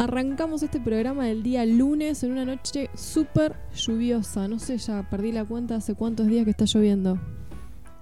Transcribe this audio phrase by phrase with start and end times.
[0.00, 4.48] Arrancamos este programa del día lunes en una noche súper lluviosa.
[4.48, 7.20] No sé, ya perdí la cuenta hace cuántos días que está lloviendo.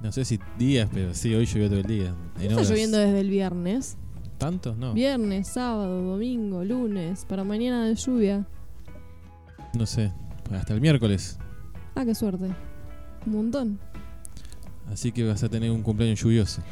[0.00, 2.14] No sé si días, pero sí, hoy llovió todo el día.
[2.38, 3.96] En Está lloviendo desde el viernes.
[4.38, 4.76] ¿Tantos?
[4.76, 4.94] No.
[4.94, 8.46] Viernes, sábado, domingo, lunes, para mañana de lluvia.
[9.74, 10.12] No sé.
[10.52, 11.36] Hasta el miércoles.
[11.96, 12.46] Ah, qué suerte.
[13.26, 13.80] Un montón.
[14.88, 16.62] Así que vas a tener un cumpleaños lluvioso.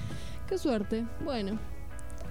[0.48, 1.04] Qué suerte.
[1.24, 1.58] Bueno,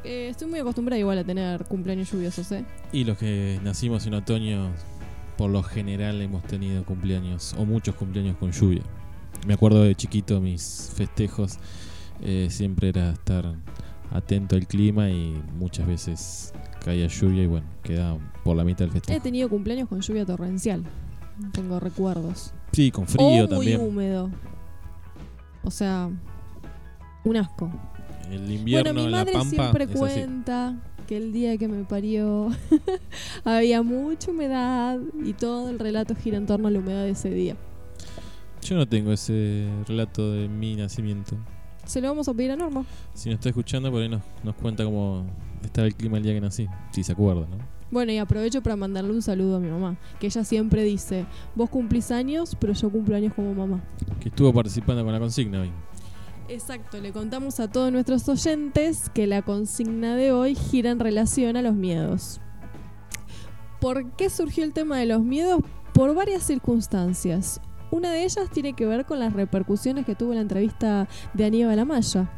[0.06, 2.66] eh, estoy muy acostumbrada igual a tener cumpleaños lluviosos, ¿eh?
[2.92, 4.72] Y los que nacimos en otoño,
[5.38, 8.82] por lo general hemos tenido cumpleaños, o muchos cumpleaños con lluvia.
[9.48, 11.58] Me acuerdo de chiquito, mis festejos
[12.22, 13.54] eh, siempre era estar
[14.12, 16.54] atento al clima y muchas veces
[16.84, 19.22] caía lluvia y bueno, quedaba por la mitad del He festejo.
[19.22, 20.84] tenido cumpleaños con lluvia torrencial.
[21.52, 22.54] Tengo recuerdos.
[22.72, 23.80] Sí, con frío o también.
[23.80, 24.30] muy húmedo.
[25.64, 26.10] O sea,
[27.24, 27.70] un asco.
[28.32, 30.76] El invierno bueno, mi en la madre pampa siempre cuenta
[31.08, 32.50] que el día que me parió
[33.44, 37.30] había mucha humedad y todo el relato gira en torno a la humedad de ese
[37.30, 37.56] día.
[38.62, 41.38] Yo no tengo ese relato de mi nacimiento.
[41.86, 42.84] Se lo vamos a pedir a Norma.
[43.14, 45.24] Si nos está escuchando, por ahí nos, nos cuenta cómo
[45.64, 46.68] estaba el clima el día que nací.
[46.92, 47.76] Si se acuerda, ¿no?
[47.92, 51.70] Bueno, y aprovecho para mandarle un saludo a mi mamá, que ella siempre dice, vos
[51.70, 53.84] cumplís años, pero yo cumplo años como mamá.
[54.20, 55.72] Que estuvo participando con la consigna hoy.
[56.48, 61.58] Exacto, le contamos a todos nuestros oyentes que la consigna de hoy gira en relación
[61.58, 62.40] a los miedos.
[63.82, 65.62] ¿Por qué surgió el tema de los miedos?
[65.94, 67.62] Por varias circunstancias.
[67.90, 71.80] Una de ellas tiene que ver con las repercusiones que tuvo la entrevista de Aníbal
[71.80, 72.32] Amaya.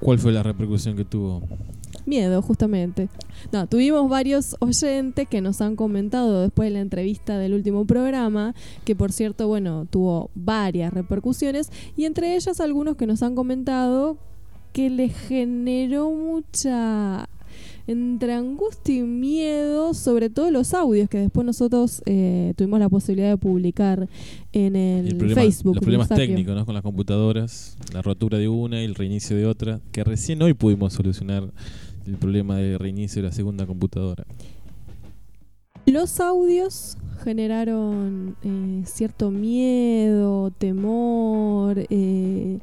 [0.00, 1.42] ¿Cuál fue la repercusión que tuvo?
[2.06, 3.08] Miedo, justamente.
[3.52, 8.54] No, tuvimos varios oyentes que nos han comentado después de la entrevista del último programa,
[8.84, 14.16] que por cierto, bueno, tuvo varias repercusiones, y entre ellas algunos que nos han comentado
[14.72, 17.28] que les generó mucha
[17.88, 23.28] entre angustia y miedo, sobre todo los audios que después nosotros eh, tuvimos la posibilidad
[23.30, 24.08] de publicar
[24.52, 25.74] en el, El problema- Facebook.
[25.74, 26.64] los problemas técnicos, ¿no?
[26.64, 30.54] Con las computadoras, la rotura de una y el reinicio de otra, que recién hoy
[30.54, 31.52] pudimos solucionar
[32.06, 34.24] el problema de reinicio de la segunda computadora.
[35.86, 42.58] Los audios generaron eh, cierto miedo, temor eh,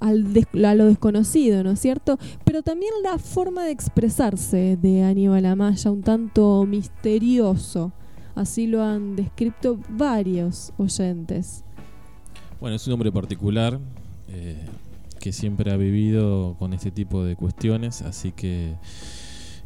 [0.00, 2.16] al des- a lo desconocido, ¿no es cierto?
[2.44, 7.92] Pero también la forma de expresarse de Aníbal Amaya, un tanto misterioso.
[8.36, 11.64] Así lo han descrito varios oyentes.
[12.60, 13.80] Bueno, es un hombre particular
[14.28, 14.64] eh,
[15.18, 18.76] que siempre ha vivido con este tipo de cuestiones, así que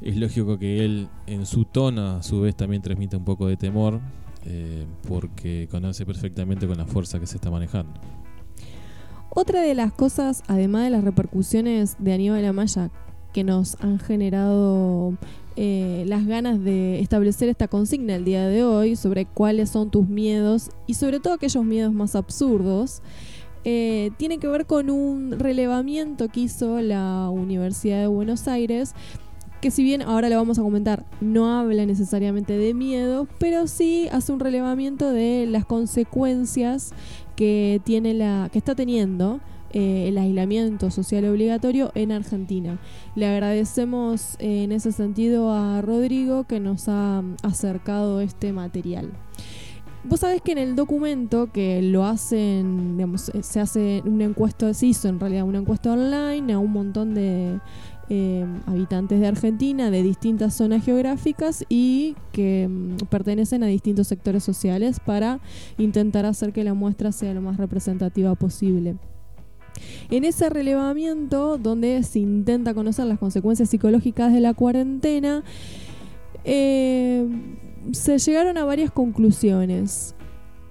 [0.00, 3.56] es lógico que él en su tono a su vez también transmite un poco de
[3.56, 4.00] temor,
[4.44, 7.92] eh, porque conoce perfectamente con la fuerza que se está manejando.
[9.30, 12.90] Otra de las cosas, además de las repercusiones de Aníbal Amaya,
[13.32, 15.16] que nos han generado
[15.56, 20.08] eh, las ganas de establecer esta consigna el día de hoy sobre cuáles son tus
[20.08, 23.02] miedos y sobre todo aquellos miedos más absurdos,
[23.64, 28.94] eh, tiene que ver con un relevamiento que hizo la Universidad de Buenos Aires
[29.62, 34.08] que si bien ahora le vamos a comentar, no habla necesariamente de miedo, pero sí
[34.10, 36.90] hace un relevamiento de las consecuencias
[37.36, 39.40] que tiene la que está teniendo
[39.74, 42.78] eh, el aislamiento social obligatorio en Argentina.
[43.14, 49.12] Le agradecemos eh, en ese sentido a Rodrigo que nos ha mm, acercado este material.
[50.04, 54.74] Vos sabés que en el documento que lo hacen, digamos, eh, se hace una encuesta,
[54.74, 57.60] se hizo en realidad una encuesta online a un montón de
[58.08, 64.42] eh, habitantes de Argentina de distintas zonas geográficas y que mm, pertenecen a distintos sectores
[64.42, 65.38] sociales para
[65.78, 68.96] intentar hacer que la muestra sea lo más representativa posible.
[70.10, 75.44] En ese relevamiento, donde se intenta conocer las consecuencias psicológicas de la cuarentena,
[76.44, 77.26] eh,
[77.92, 80.14] se llegaron a varias conclusiones.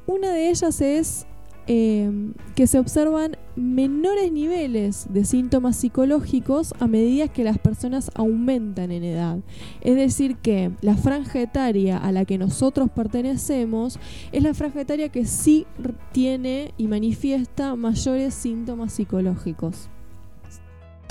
[0.08, 1.26] Una de ellas es
[1.68, 2.10] eh,
[2.56, 9.04] que se observan menores niveles de síntomas psicológicos a medida que las personas aumentan en
[9.04, 9.40] edad.
[9.82, 14.00] Es decir, que la franja etaria a la que nosotros pertenecemos
[14.32, 15.68] es la franja etaria que sí
[16.12, 19.90] tiene y manifiesta mayores síntomas psicológicos.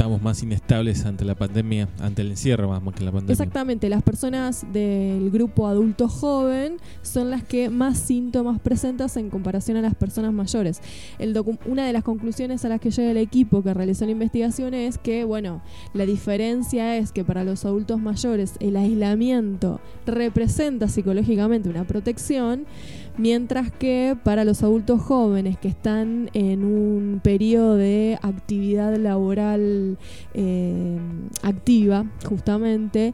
[0.01, 3.33] Estamos más inestables ante la pandemia, ante el encierro más que la pandemia.
[3.33, 9.77] Exactamente, las personas del grupo adulto joven son las que más síntomas presentan en comparación
[9.77, 10.81] a las personas mayores.
[11.19, 14.73] El una de las conclusiones a las que llega el equipo que realizó la investigación
[14.73, 15.61] es que, bueno,
[15.93, 22.65] la diferencia es que para los adultos mayores el aislamiento representa psicológicamente una protección,
[23.21, 29.99] Mientras que para los adultos jóvenes que están en un periodo de actividad laboral
[30.33, 30.99] eh,
[31.43, 33.13] activa, justamente,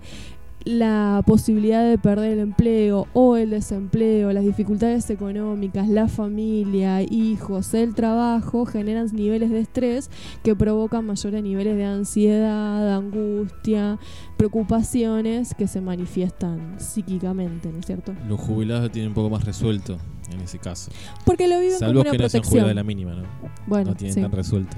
[0.67, 7.73] la posibilidad de perder el empleo o el desempleo, las dificultades económicas, la familia, hijos,
[7.73, 10.11] el trabajo, generan niveles de estrés
[10.43, 14.01] que provocan mayores niveles de ansiedad, angustia,
[14.37, 18.13] preocupaciones que se manifiestan psíquicamente, ¿no es cierto?
[18.29, 19.97] Los jubilados tienen un poco más resuelto
[20.33, 20.91] en ese caso.
[21.25, 23.23] Porque lo viven Salvo como una que no sean jubilados de la mínima, ¿no?
[23.69, 24.21] bueno, no tienen sí.
[24.21, 24.77] tan resuelto.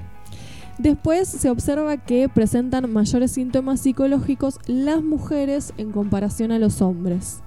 [0.79, 7.41] Después se observa que presentan mayores síntomas psicológicos las mujeres en comparación a los hombres.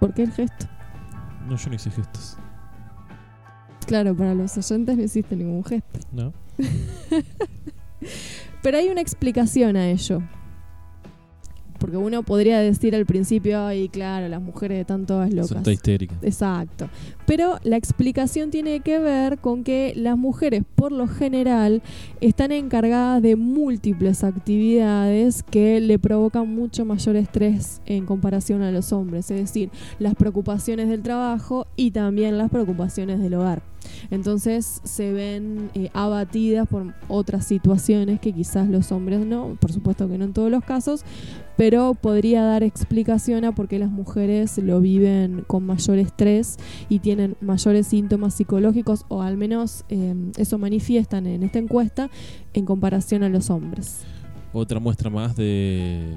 [0.00, 0.66] ¿Por qué el gesto?
[1.48, 2.36] No, yo no hice gestos.
[3.86, 6.00] Claro, para los oyentes no existe ningún gesto.
[6.12, 6.32] ¿No?
[8.62, 10.22] Pero hay una explicación a ello.
[11.78, 15.62] Porque uno podría decir al principio, ay, claro, las mujeres están todas Son locas.
[15.62, 16.18] todas histéricas.
[16.22, 16.88] Exacto.
[17.26, 21.82] Pero la explicación tiene que ver con que las mujeres, por lo general,
[22.20, 28.92] están encargadas de múltiples actividades que le provocan mucho mayor estrés en comparación a los
[28.92, 29.30] hombres.
[29.30, 33.62] Es decir, las preocupaciones del trabajo y también las preocupaciones del hogar.
[34.10, 40.08] Entonces se ven eh, abatidas por otras situaciones que quizás los hombres no, por supuesto
[40.08, 41.04] que no en todos los casos,
[41.56, 46.58] pero podría dar explicación a por qué las mujeres lo viven con mayor estrés
[46.88, 52.10] y tienen mayores síntomas psicológicos o al menos eh, eso manifiestan en esta encuesta
[52.52, 54.02] en comparación a los hombres.
[54.52, 56.16] Otra muestra más de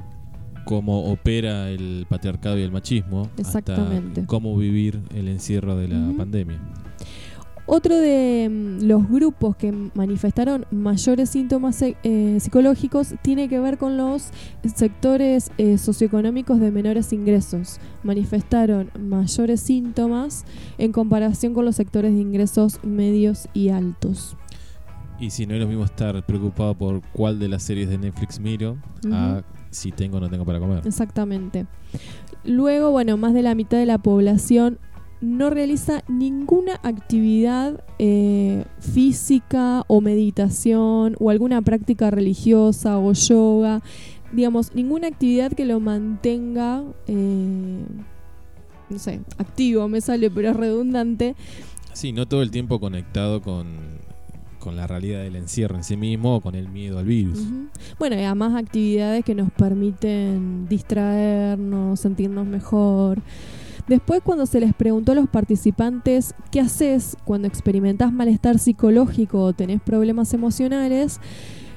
[0.65, 3.29] cómo opera el patriarcado y el machismo.
[3.37, 4.21] Exactamente.
[4.21, 6.59] Hasta cómo vivir el encierro de la pandemia.
[7.71, 13.95] Otro de mm, los grupos que manifestaron mayores síntomas eh, psicológicos tiene que ver con
[13.95, 14.31] los
[14.75, 17.79] sectores eh, socioeconómicos de menores ingresos.
[18.01, 20.45] Manifestaron mayores síntomas
[20.79, 24.35] en comparación con los sectores de ingresos medios y altos.
[25.19, 28.39] Y si no es lo mismo estar preocupado por cuál de las series de Netflix
[28.39, 28.77] miro,
[29.11, 30.81] a si tengo o no tengo para comer.
[30.87, 31.67] Exactamente.
[32.43, 34.79] Luego, bueno, más de la mitad de la población
[35.21, 43.81] no realiza ninguna actividad eh, física o meditación o alguna práctica religiosa o yoga,
[44.31, 47.83] digamos, ninguna actividad que lo mantenga, eh,
[48.89, 51.35] no sé, activo, me sale, pero es redundante.
[51.93, 53.67] Sí, no todo el tiempo conectado con,
[54.59, 57.39] con la realidad del encierro en sí mismo o con el miedo al virus.
[57.97, 63.21] Bueno, y además actividades que nos permiten distraernos, sentirnos mejor.
[63.89, 69.53] Después, cuando se les preguntó a los participantes qué haces cuando experimentas malestar psicológico o
[69.53, 71.19] tenés problemas emocionales,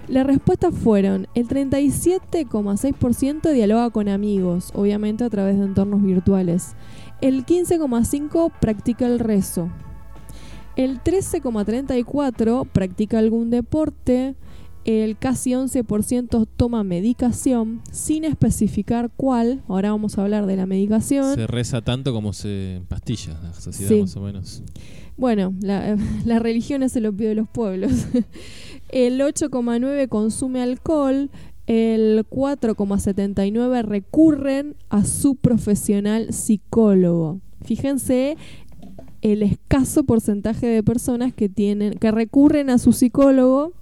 [0.09, 6.75] las respuestas fueron: el 37,6% dialoga con amigos, obviamente a través de entornos virtuales.
[7.23, 9.71] El 15,5% practica el rezo.
[10.77, 14.35] El 13,34% practica algún deporte.
[14.85, 19.63] El casi 11% toma medicación sin especificar cuál.
[19.69, 21.35] Ahora vamos a hablar de la medicación.
[21.37, 24.01] Se reza tanto como se pastilla la sociedad, Sí.
[24.01, 24.63] más o menos.
[25.17, 27.93] Bueno, la, la religión es el opio de los pueblos.
[28.89, 31.31] El 8,9 consume alcohol.
[31.67, 37.41] El 4,79 recurren a su profesional psicólogo.
[37.65, 38.37] Fíjense
[39.23, 43.73] el escaso porcentaje de personas que tienen, que recurren a su psicólogo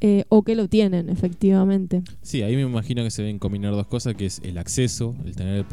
[0.00, 2.02] eh, o que lo tienen, efectivamente.
[2.22, 5.36] Sí, ahí me imagino que se deben combinar dos cosas, que es el acceso, el
[5.36, 5.66] tener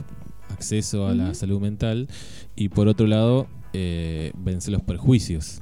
[0.49, 2.07] acceso a la salud mental,
[2.55, 5.61] y por otro lado, eh, vencer los perjuicios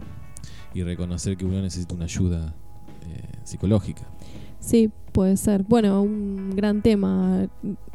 [0.74, 2.55] y reconocer que uno necesita una ayuda
[3.07, 4.10] eh, psicológica.
[4.60, 5.63] Sí, puede ser.
[5.63, 7.48] Bueno, un gran tema,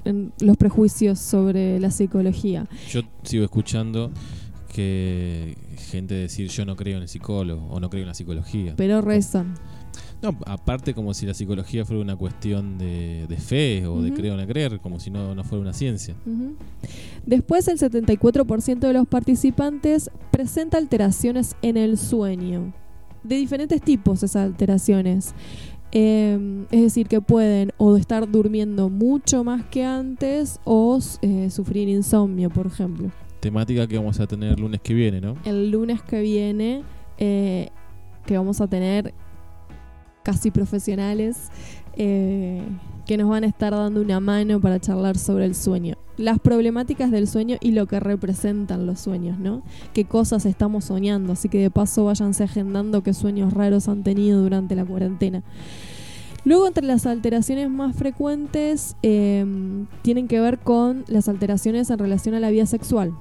[0.04, 2.66] en los prejuicios sobre la psicología.
[2.88, 4.12] Yo sigo escuchando
[4.72, 5.56] que
[5.90, 8.74] gente decir yo no creo en el psicólogo o no creo en la psicología.
[8.76, 9.54] Pero rezan.
[10.22, 14.34] No, aparte como si la psicología fuera una cuestión de, de fe o de creer
[14.34, 16.14] o no creer, como si no, no fuera una ciencia.
[16.26, 16.56] Ujú.
[17.24, 22.72] Después, el 74% de los participantes presenta alteraciones en el sueño.
[23.22, 25.34] De diferentes tipos esas alteraciones.
[25.92, 31.88] Eh, es decir, que pueden o estar durmiendo mucho más que antes o eh, sufrir
[31.88, 33.10] insomnio, por ejemplo.
[33.40, 35.36] Temática que vamos a tener lunes que viene, ¿no?
[35.44, 36.82] El lunes que viene,
[37.18, 37.70] eh,
[38.26, 39.14] que vamos a tener
[40.22, 41.50] casi profesionales
[41.96, 42.62] eh,
[43.06, 45.96] que nos van a estar dando una mano para charlar sobre el sueño.
[46.16, 49.62] Las problemáticas del sueño y lo que representan los sueños, ¿no?
[49.92, 51.32] Qué cosas estamos soñando.
[51.32, 55.42] Así que de paso váyanse agendando qué sueños raros han tenido durante la cuarentena.
[56.44, 59.44] Luego, entre las alteraciones más frecuentes, eh,
[60.02, 63.12] tienen que ver con las alteraciones en relación a la vida sexual.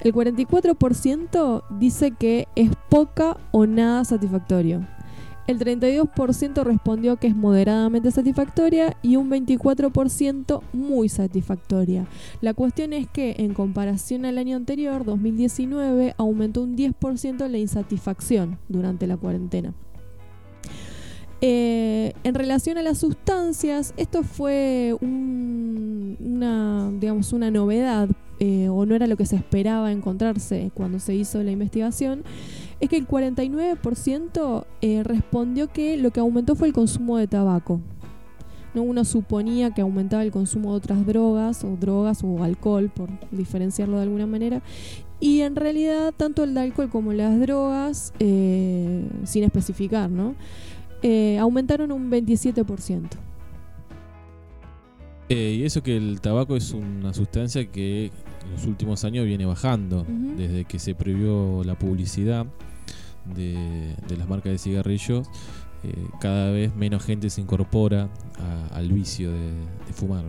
[0.00, 4.86] El 44% dice que es poca o nada satisfactorio.
[5.46, 12.06] El 32% respondió que es moderadamente satisfactoria y un 24% muy satisfactoria.
[12.40, 18.58] La cuestión es que en comparación al año anterior, 2019, aumentó un 10% la insatisfacción
[18.68, 19.74] durante la cuarentena.
[21.40, 28.08] Eh, en relación a las sustancias, esto fue un- una, digamos, una novedad,
[28.40, 32.24] eh, o no era lo que se esperaba encontrarse cuando se hizo la investigación,
[32.84, 37.80] es que el 49% eh, respondió que lo que aumentó fue el consumo de tabaco.
[38.74, 38.82] ¿no?
[38.82, 43.96] Uno suponía que aumentaba el consumo de otras drogas, o drogas o alcohol, por diferenciarlo
[43.96, 44.62] de alguna manera.
[45.20, 50.34] Y en realidad, tanto el de alcohol como las drogas, eh, sin especificar, ¿no?
[51.02, 53.08] Eh, aumentaron un 27%.
[55.30, 59.46] Eh, y eso que el tabaco es una sustancia que en los últimos años viene
[59.46, 60.04] bajando.
[60.36, 62.46] Desde que se prohibió la publicidad
[63.34, 65.28] de, las marcas de cigarrillos,
[65.82, 68.08] eh, cada vez menos gente se incorpora
[68.72, 69.52] al vicio de,
[69.92, 70.24] fumar.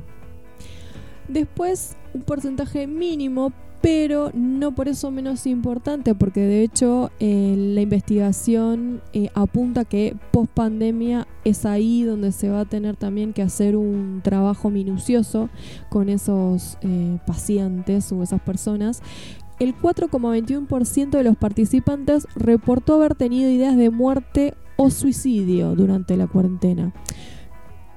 [1.28, 7.82] Después, un porcentaje mínimo, pero no por eso menos importante, porque de hecho eh, la
[7.82, 13.42] investigación eh, apunta que post pandemia es ahí donde se va a tener también que
[13.42, 15.50] hacer un trabajo minucioso
[15.90, 16.78] con esos
[17.26, 19.02] pacientes o esas personas.
[19.60, 26.28] El 4,21% de los participantes reportó haber tenido ideas de muerte o suicidio durante la
[26.28, 26.94] cuarentena.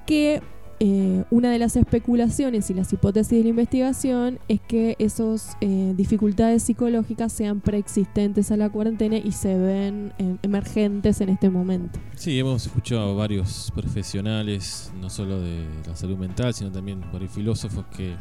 [0.07, 0.41] Que
[0.81, 6.62] eh, una de las especulaciones y las hipótesis de la investigación es que esas dificultades
[6.62, 11.99] psicológicas sean preexistentes a la cuarentena y se ven eh, emergentes en este momento.
[12.15, 17.85] Sí, hemos escuchado varios profesionales, no solo de la salud mental, sino también varios filósofos
[17.97, 18.15] que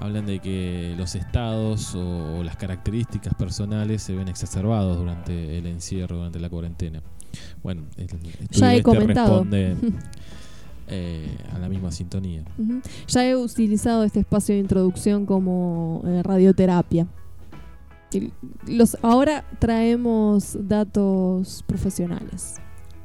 [0.00, 5.66] hablan de que los estados o, o las características personales se ven exacerbados durante el
[5.66, 7.02] encierro, durante la cuarentena.
[7.62, 8.08] Bueno, el
[8.50, 9.28] Ya he este comentado.
[9.44, 9.76] responde
[10.88, 12.42] eh, a la misma sintonía.
[13.08, 17.06] Ya he utilizado este espacio de introducción como eh, radioterapia.
[18.66, 22.56] Los, ahora traemos datos profesionales.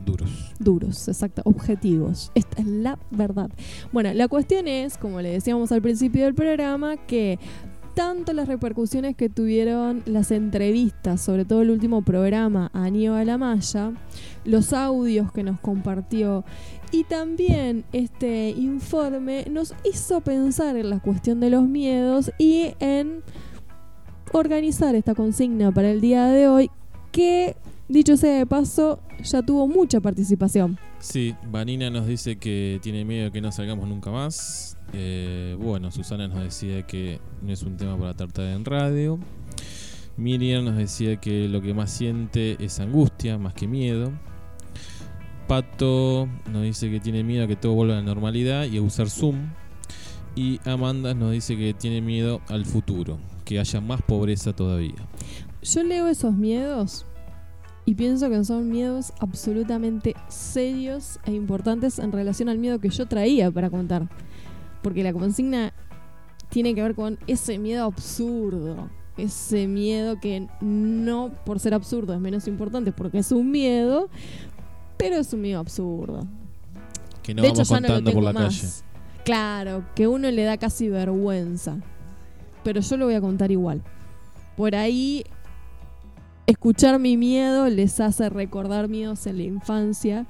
[0.06, 0.54] Duros.
[0.60, 2.32] duros, exacto, objetivos.
[2.36, 3.50] Esta es la verdad.
[3.92, 7.40] Bueno, la cuestión es, como le decíamos al principio del programa, que
[7.94, 13.94] tanto las repercusiones que tuvieron las entrevistas, sobre todo el último programa a Aníbal Amaya,
[14.46, 16.44] los audios que nos compartió
[16.92, 23.24] y también este informe nos hizo pensar en la cuestión de los miedos y en
[24.32, 26.72] organizar esta consigna para el día de hoy
[27.12, 27.56] que,
[27.94, 30.78] dicho sea de paso, ya tuvo mucha participación.
[31.00, 34.78] Sí, Vanina nos dice que tiene miedo de que no salgamos nunca más.
[34.94, 39.20] Eh, bueno, Susana nos decía que no es un tema para tratar en radio.
[40.18, 44.12] Miriam nos decía que lo que más siente es angustia más que miedo.
[45.48, 48.82] Pato nos dice que tiene miedo a que todo vuelva a la normalidad y a
[48.82, 49.50] usar Zoom.
[50.36, 54.96] Y Amanda nos dice que tiene miedo al futuro, que haya más pobreza todavía.
[55.62, 57.06] Yo leo esos miedos
[57.86, 63.06] y pienso que son miedos absolutamente serios e importantes en relación al miedo que yo
[63.08, 64.08] traía para contar.
[64.82, 65.74] Porque la consigna
[66.50, 68.90] tiene que ver con ese miedo absurdo.
[69.18, 74.10] Ese miedo que no por ser absurdo es menos importante porque es un miedo,
[74.98, 76.26] pero es un miedo absurdo.
[77.22, 78.60] Que no de hecho, vamos ya no lo contando tengo por la más.
[78.62, 78.74] calle.
[79.24, 81.78] Claro, que uno le da casi vergüenza.
[82.64, 83.82] Pero yo lo voy a contar igual.
[84.58, 85.26] Por ahí,
[86.48, 90.26] escuchar mi miedo les hace recordar miedos en la infancia.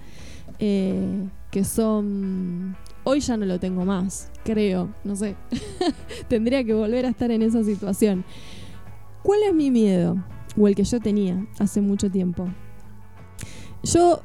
[0.60, 2.76] eh, que son.
[3.04, 4.90] Hoy ya no lo tengo más, creo.
[5.04, 5.36] No sé.
[6.28, 8.26] Tendría que volver a estar en esa situación.
[9.22, 10.18] ¿Cuál es mi miedo?
[10.58, 12.48] O el que yo tenía hace mucho tiempo.
[13.84, 14.22] Yo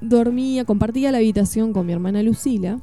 [0.00, 2.80] dormía, compartía la habitación con mi hermana Lucila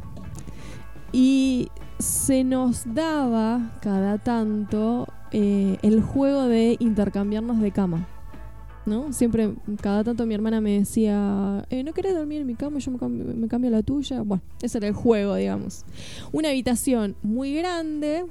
[1.11, 1.69] y
[1.99, 8.07] se nos daba cada tanto eh, el juego de intercambiarnos de cama.
[8.87, 9.11] ¿No?
[9.11, 12.79] Siempre, cada tanto mi hermana me decía, eh, ¿no querés dormir en mi cama?
[12.79, 13.25] Yo me cambio,
[13.59, 14.21] me la tuya.
[14.21, 15.83] Bueno, ese era el juego, digamos.
[16.31, 18.23] Una habitación muy grande,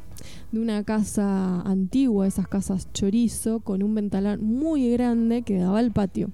[0.53, 5.93] de una casa antigua, esas casas chorizo, con un ventanal muy grande que daba al
[5.93, 6.31] patio.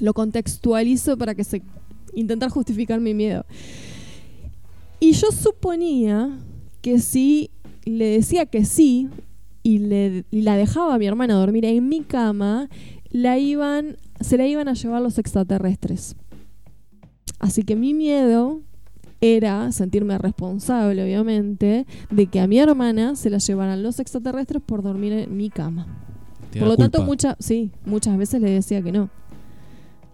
[0.00, 1.60] Lo contextualizo para que se
[2.14, 3.44] intentar justificar mi miedo.
[5.00, 6.38] Y yo suponía
[6.82, 7.50] que si
[7.84, 9.08] le decía que sí
[9.62, 12.68] y, le, y la dejaba a mi hermana dormir en mi cama,
[13.10, 16.16] la iban, se la iban a llevar los extraterrestres.
[17.38, 18.60] Así que mi miedo
[19.20, 24.82] era sentirme responsable, obviamente, de que a mi hermana se la llevaran los extraterrestres por
[24.82, 25.86] dormir en mi cama.
[26.58, 27.06] Por lo tanto, culpa.
[27.06, 29.10] mucha, sí, muchas veces le decía que no.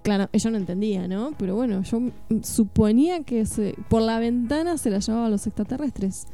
[0.03, 1.33] Claro, ella no entendía, ¿no?
[1.37, 2.01] Pero bueno, yo
[2.43, 6.27] suponía que se, por la ventana se la llevaban los extraterrestres.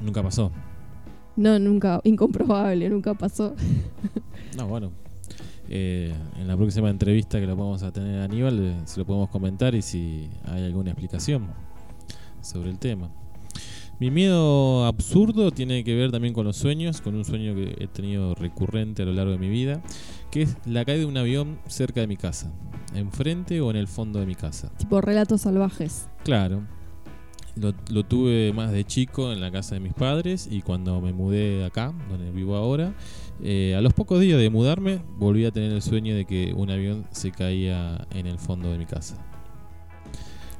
[0.00, 0.50] Nunca pasó.
[1.36, 3.54] No, nunca, incomprobable, nunca pasó.
[4.56, 4.90] No, bueno.
[5.72, 9.06] Eh, en la próxima entrevista que lo vamos a tener a Aníbal, eh, se lo
[9.06, 11.46] podemos comentar y si hay alguna explicación
[12.40, 13.08] sobre el tema.
[14.00, 17.86] Mi miedo absurdo tiene que ver también con los sueños, con un sueño que he
[17.86, 19.80] tenido recurrente a lo largo de mi vida,
[20.32, 22.50] que es la caída de un avión cerca de mi casa,
[22.94, 24.72] enfrente o en el fondo de mi casa.
[24.76, 26.08] Tipo relatos salvajes.
[26.24, 26.62] Claro.
[27.54, 31.12] Lo, lo tuve más de chico en la casa de mis padres y cuando me
[31.12, 32.94] mudé acá, donde vivo ahora,
[33.42, 36.70] eh, a los pocos días de mudarme volví a tener el sueño de que un
[36.70, 39.16] avión se caía en el fondo de mi casa.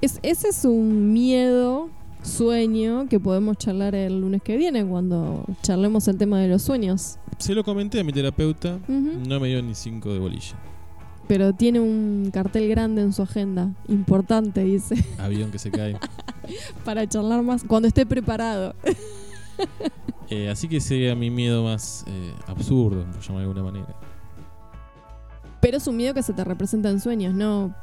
[0.00, 1.90] Es, ese es un miedo,
[2.22, 7.18] sueño, que podemos charlar el lunes que viene cuando charlemos el tema de los sueños.
[7.38, 10.56] Se lo comenté a mi terapeuta, no me dio ni cinco de bolilla.
[11.28, 15.96] Pero tiene un cartel grande en su agenda, importante, dice, Avión que se cae.
[16.84, 18.75] para charlar más cuando esté preparado.
[20.30, 23.96] Eh, así que sería mi miedo más eh, absurdo, por llamar de alguna manera.
[25.60, 27.75] Pero es un miedo que se te representa en sueños, ¿no?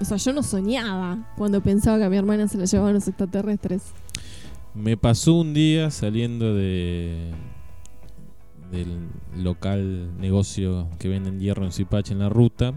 [0.00, 3.08] O sea, yo no soñaba cuando pensaba que a mi hermana se la llevaban los
[3.08, 3.82] extraterrestres.
[4.74, 7.32] Me pasó un día saliendo de
[8.70, 12.74] del local negocio que venden hierro en Zipache en la ruta,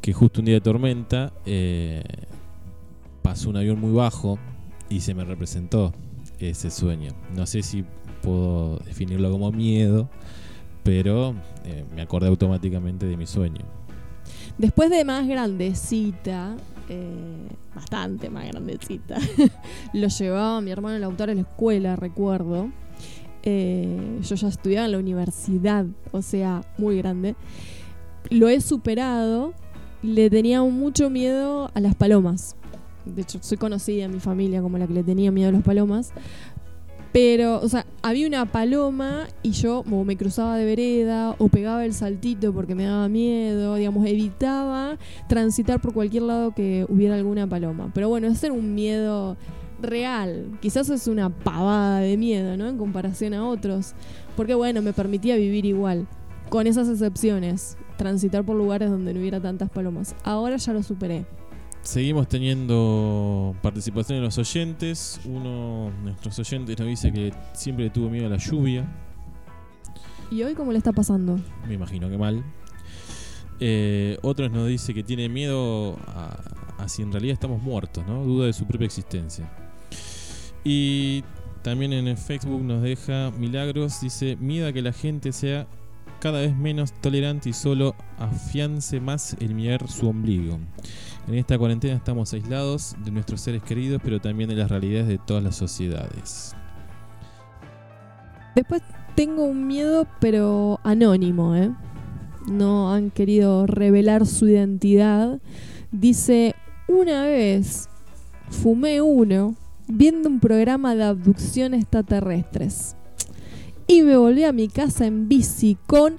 [0.00, 2.02] que justo un día de tormenta eh,
[3.22, 4.38] pasó un avión muy bajo
[4.88, 5.92] y se me representó
[6.38, 7.12] ese sueño.
[7.34, 7.84] No sé si
[8.22, 10.08] puedo definirlo como miedo,
[10.82, 11.34] pero
[11.64, 13.64] eh, me acordé automáticamente de mi sueño.
[14.58, 16.56] Después de más grandecita,
[16.88, 19.16] eh, bastante más grandecita,
[19.92, 22.70] lo llevaba mi hermano el autor a la escuela, recuerdo.
[23.42, 27.36] Eh, yo ya estudiaba en la universidad, o sea, muy grande.
[28.28, 29.54] Lo he superado.
[30.02, 32.56] Le tenía mucho miedo a las palomas.
[33.04, 35.62] De hecho, soy conocida en mi familia como la que le tenía miedo a las
[35.62, 36.12] palomas.
[37.12, 41.84] Pero, o sea, había una paloma y yo o me cruzaba de vereda o pegaba
[41.84, 44.96] el saltito porque me daba miedo, digamos, evitaba
[45.28, 47.90] transitar por cualquier lado que hubiera alguna paloma.
[47.94, 49.36] Pero bueno, ese era un miedo
[49.82, 50.58] real.
[50.60, 52.68] Quizás es una pavada de miedo, ¿no?
[52.68, 53.94] En comparación a otros.
[54.36, 56.06] Porque bueno, me permitía vivir igual.
[56.48, 57.76] Con esas excepciones.
[57.96, 60.14] Transitar por lugares donde no hubiera tantas palomas.
[60.22, 61.26] Ahora ya lo superé.
[61.82, 65.20] Seguimos teniendo participación de los oyentes.
[65.24, 68.86] Uno de nuestros oyentes nos dice que siempre le tuvo miedo a la lluvia.
[70.30, 71.40] ¿Y hoy cómo le está pasando?
[71.66, 72.44] Me imagino que mal.
[73.58, 76.36] Eh, otros nos dice que tiene miedo a,
[76.78, 78.24] a si en realidad estamos muertos, ¿no?
[78.24, 79.50] Duda de su propia existencia.
[80.64, 81.24] Y
[81.62, 85.66] también en el Facebook nos deja Milagros, dice, miedo a que la gente sea
[86.20, 90.58] cada vez menos tolerante y solo afiance más el mirar su ombligo.
[91.28, 95.18] En esta cuarentena estamos aislados de nuestros seres queridos, pero también de las realidades de
[95.18, 96.54] todas las sociedades.
[98.54, 98.82] Después
[99.14, 101.70] tengo un miedo, pero anónimo, ¿eh?
[102.50, 105.40] No han querido revelar su identidad.
[105.92, 106.54] Dice,
[106.88, 107.88] una vez
[108.48, 109.54] fumé uno
[109.86, 112.96] viendo un programa de abducción extraterrestres.
[113.86, 116.18] Y me volví a mi casa en bici con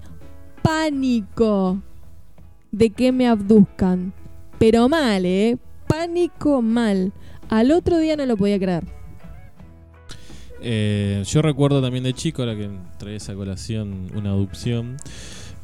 [0.62, 1.82] pánico
[2.72, 4.14] de que me abduzcan.
[4.62, 5.58] Pero mal, ¿eh?
[5.88, 7.12] Pánico mal.
[7.50, 8.84] Al otro día no lo podía creer.
[10.62, 12.70] Eh, yo recuerdo también de chico, ahora que
[13.00, 14.98] trae esa colación, una adopción,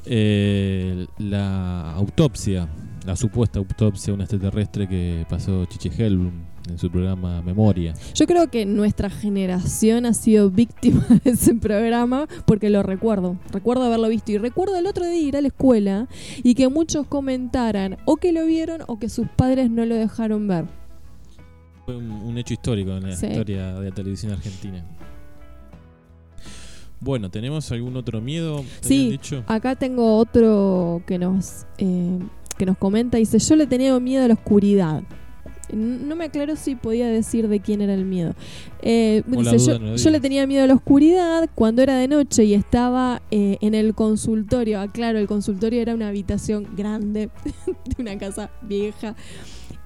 [0.06, 2.70] eh, la autopsia,
[3.06, 6.32] la supuesta autopsia de un extraterrestre que pasó Chiche Helblum
[6.69, 7.93] en su programa Memoria.
[8.13, 13.38] Yo creo que nuestra generación ha sido víctima de ese programa porque lo recuerdo.
[13.51, 16.08] Recuerdo haberlo visto y recuerdo el otro día ir a la escuela
[16.43, 20.47] y que muchos comentaran o que lo vieron o que sus padres no lo dejaron
[20.47, 20.65] ver.
[21.86, 23.27] Fue un, un hecho histórico en la Sí.
[23.27, 24.84] historia de la televisión argentina.
[26.99, 28.63] Bueno, ¿tenemos algún otro miedo?
[28.82, 29.12] ¿Te Sí.
[29.12, 29.43] dicho?
[29.47, 32.19] Acá tengo otro que nos, eh,
[32.58, 33.17] que nos comenta.
[33.19, 35.03] Dice, yo le tenía miedo a la oscuridad.
[35.73, 38.34] No me aclaro si podía decir de quién era el miedo.
[38.82, 42.53] Eh, dice, yo, no le tenía miedo a la oscuridad cuando era de noche y
[42.53, 44.80] estaba eh, en el consultorio.
[44.80, 47.30] Ah, claro, el consultorio era una habitación grande
[47.65, 49.15] de una casa vieja.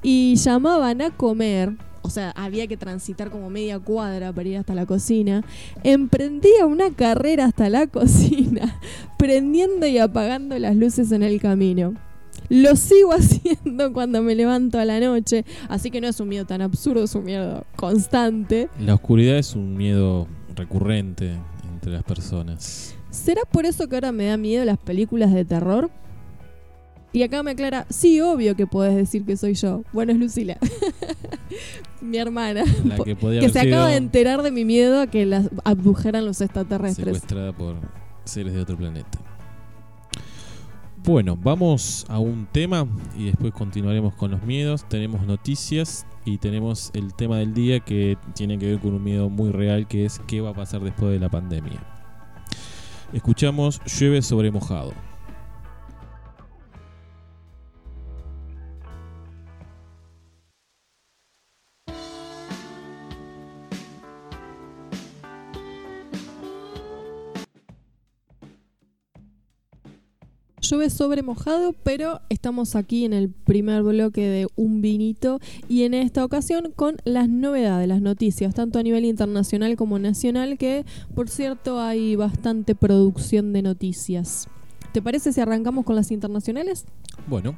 [0.04, 1.74] Y llamaban a comer.
[2.04, 5.44] O sea, había que transitar como media cuadra para ir hasta la cocina.
[5.84, 8.80] Emprendía una carrera hasta la cocina,
[9.18, 11.94] prendiendo y apagando las luces en el camino.
[12.52, 16.46] Lo sigo haciendo cuando me levanto a la noche, así que no es un miedo
[16.46, 18.70] tan absurdo, es un miedo constante.
[18.78, 21.32] La oscuridad es un miedo recurrente
[21.74, 22.94] entre las personas.
[23.10, 25.90] ¿Será por eso que ahora me da miedo las películas de terror?
[27.14, 29.84] Y acá me aclara, sí, obvio que podés decir que soy yo.
[29.94, 30.58] Bueno, es Lucila,
[32.02, 35.26] mi hermana, La que podía que se acaba de enterar de mi miedo a que
[35.26, 37.06] las abdujeran los extraterrestres.
[37.18, 37.76] secuestrada por
[38.26, 39.20] seres de otro planeta.
[41.04, 42.86] Bueno, vamos a un tema
[43.18, 44.88] y después continuaremos con los miedos.
[44.88, 49.28] Tenemos noticias y tenemos el tema del día que tiene que ver con un miedo
[49.28, 51.84] muy real que es qué va a pasar después de la pandemia.
[53.14, 54.94] Escuchamos Llueve sobre mojado.
[70.72, 75.94] Llueve sobre mojado, pero estamos aquí en el primer bloque de Un Vinito y en
[75.94, 81.28] esta ocasión con las novedades, las noticias, tanto a nivel internacional como nacional, que por
[81.28, 84.48] cierto hay bastante producción de noticias.
[84.94, 86.86] ¿Te parece si arrancamos con las internacionales?
[87.28, 87.58] Bueno,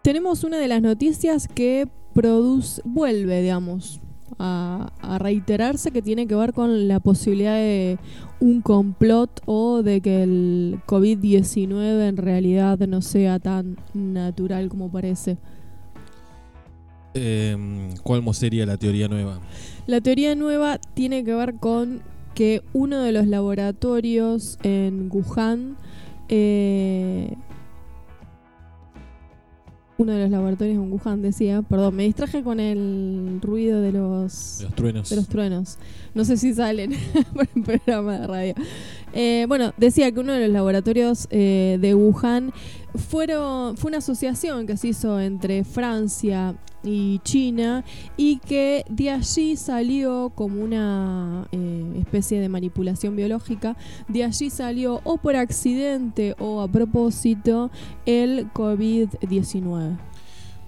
[0.00, 4.00] Tenemos una de las noticias que produce, vuelve, digamos,
[4.38, 7.98] a, a reiterarse que tiene que ver con la posibilidad de
[8.40, 15.38] un complot o de que el COVID-19 en realidad no sea tan natural como parece.
[17.14, 19.40] eh, ¿cuál sería la teoría nueva?
[19.86, 22.02] La teoría nueva tiene que ver con
[22.34, 25.76] que uno de los laboratorios en Wuhan,
[26.28, 27.34] eh,
[29.98, 34.58] uno de los laboratorios en Wuhan decía, perdón, me distraje con el ruido de los,
[34.58, 35.08] De los truenos.
[35.08, 35.78] de los truenos.
[36.16, 36.92] No sé si salen
[37.34, 38.54] por el programa de radio.
[39.12, 42.54] Eh, bueno, decía que uno de los laboratorios eh, de Wuhan
[42.94, 47.84] fueron, fue una asociación que se hizo entre Francia y China
[48.16, 53.76] y que de allí salió como una eh, especie de manipulación biológica,
[54.08, 57.70] de allí salió o por accidente o a propósito
[58.06, 59.98] el COVID-19.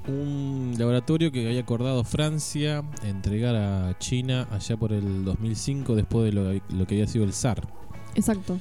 [0.09, 6.33] Un laboratorio que había acordado Francia entregar a China allá por el 2005 después de
[6.33, 7.69] lo, lo que había sido el SAR.
[8.15, 8.59] Exacto.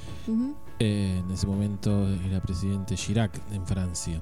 [0.79, 4.21] Eh, en ese momento era presidente Chirac en Francia.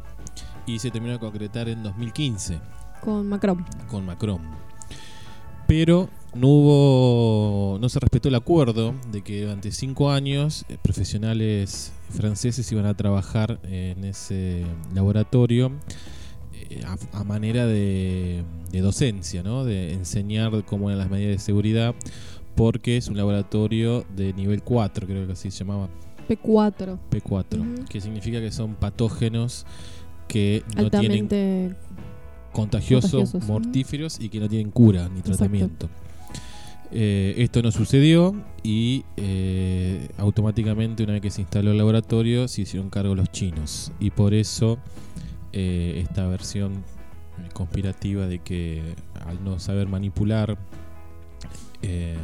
[0.67, 2.59] Y se terminó de concretar en 2015
[3.01, 3.65] Con Macron.
[3.89, 4.41] con Macron.
[5.67, 11.91] Pero no hubo, no se respetó el acuerdo de que durante cinco años eh, profesionales
[12.11, 15.71] franceses iban a trabajar en ese laboratorio
[16.85, 19.63] a, a manera de, de docencia, ¿no?
[19.65, 21.95] de enseñar cómo eran las medidas de seguridad,
[22.55, 25.89] porque es un laboratorio de nivel 4, creo que así se llamaba,
[26.27, 26.97] P4.
[27.11, 27.85] P4, Ujú.
[27.85, 29.65] que significa que son patógenos
[30.27, 31.75] que no tienen altamente
[32.51, 35.87] contagiosos, Contagiosos, mortíferos y que no tienen cura ni tratamiento.
[36.91, 42.61] Eh, esto no sucedió y eh, automáticamente una vez que se instaló el laboratorio se
[42.61, 44.77] hicieron cargo los chinos y por eso
[45.57, 46.83] eh, esta versión
[47.53, 48.83] conspirativa de que
[49.25, 50.57] al no saber manipular
[51.81, 52.17] eh,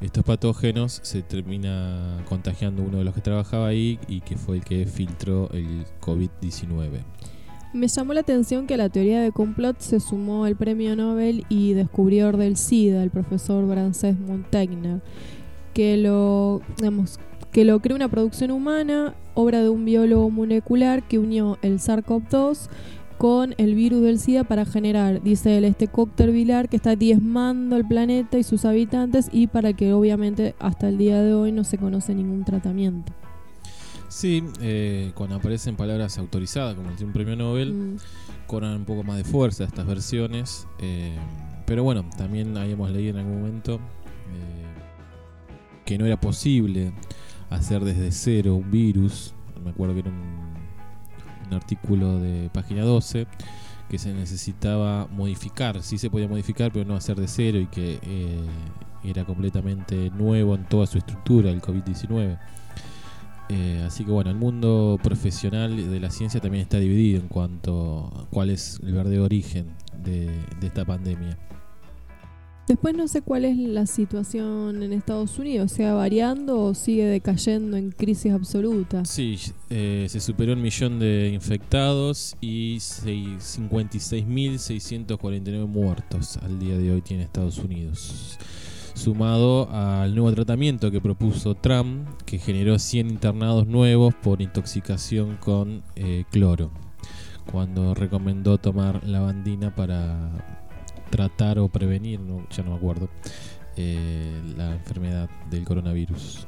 [0.00, 4.64] estos patógenos se termina contagiando uno de los que trabajaba ahí y que fue el
[4.64, 7.02] que filtró el COVID-19.
[7.72, 11.46] Me llamó la atención que a la teoría de complot se sumó el premio Nobel
[11.48, 15.02] y descubridor del SIDA, el profesor Frances Montagner,
[15.72, 17.20] que lo, digamos,
[17.56, 22.68] que lo creó una producción humana, obra de un biólogo molecular que unió el SARS-CoV-2
[23.16, 27.76] con el virus del SIDA para generar, dice él, este cóctel viral que está diezmando
[27.76, 31.64] el planeta y sus habitantes y para que obviamente hasta el día de hoy no
[31.64, 33.10] se conoce ningún tratamiento.
[34.08, 37.96] Sí, eh, cuando aparecen palabras autorizadas, como el de un premio Nobel, Mm.
[38.46, 40.66] cobran un poco más de fuerza estas versiones.
[40.78, 41.16] eh,
[41.66, 44.66] pero bueno, también habíamos leído en algún momento eh,
[45.86, 46.92] que no era posible
[47.50, 49.34] hacer desde cero un virus.
[49.62, 50.54] Me acuerdo que era un,
[51.46, 53.26] un artículo de página 12
[53.88, 55.82] que se necesitaba modificar.
[55.82, 58.40] Sí se podía modificar, pero no hacer de cero y que eh,
[59.04, 62.38] era completamente nuevo en toda su estructura el COVID-19.
[63.48, 68.12] Eh, así que bueno, el mundo profesional de la ciencia también está dividido en cuanto
[68.16, 69.68] a cuál es el verdadero origen
[70.02, 70.26] de,
[70.60, 71.38] de esta pandemia.
[72.68, 77.76] Después no sé cuál es la situación en Estados Unidos, sea variando o sigue decayendo
[77.76, 79.04] en crisis absoluta.
[79.04, 79.38] Sí,
[79.70, 87.02] eh, se superó el millón de infectados y seis- 56.649 muertos al día de hoy
[87.02, 88.36] tiene Estados Unidos.
[88.94, 95.82] Sumado al nuevo tratamiento que propuso Trump, que generó 100 internados nuevos por intoxicación con
[95.96, 96.70] eh, cloro.
[97.52, 100.65] cuando recomendó tomar lavandina para
[101.10, 103.08] tratar o prevenir, ya no me acuerdo,
[103.76, 106.46] eh, la enfermedad del coronavirus.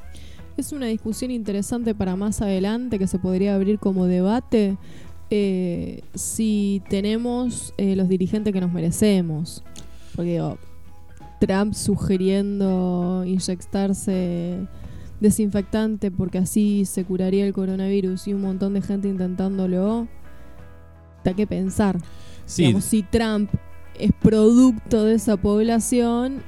[0.56, 4.76] Es una discusión interesante para más adelante que se podría abrir como debate
[5.30, 9.62] eh, si tenemos eh, los dirigentes que nos merecemos.
[10.16, 10.42] Porque
[11.38, 14.66] Trump sugiriendo inyectarse
[15.20, 20.08] desinfectante porque así se curaría el coronavirus y un montón de gente intentándolo,
[21.24, 21.98] da que pensar.
[22.46, 23.50] si Trump
[23.98, 26.42] es producto de esa población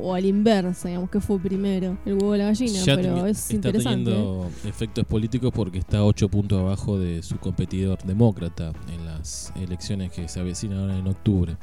[0.00, 3.54] o al inverso, digamos que fue primero, el huevo de la gallina, pero es está
[3.54, 4.10] interesante.
[4.10, 10.12] teniendo efectos políticos porque está ocho puntos abajo de su competidor demócrata en las elecciones
[10.12, 11.56] que se avecinan ahora en octubre.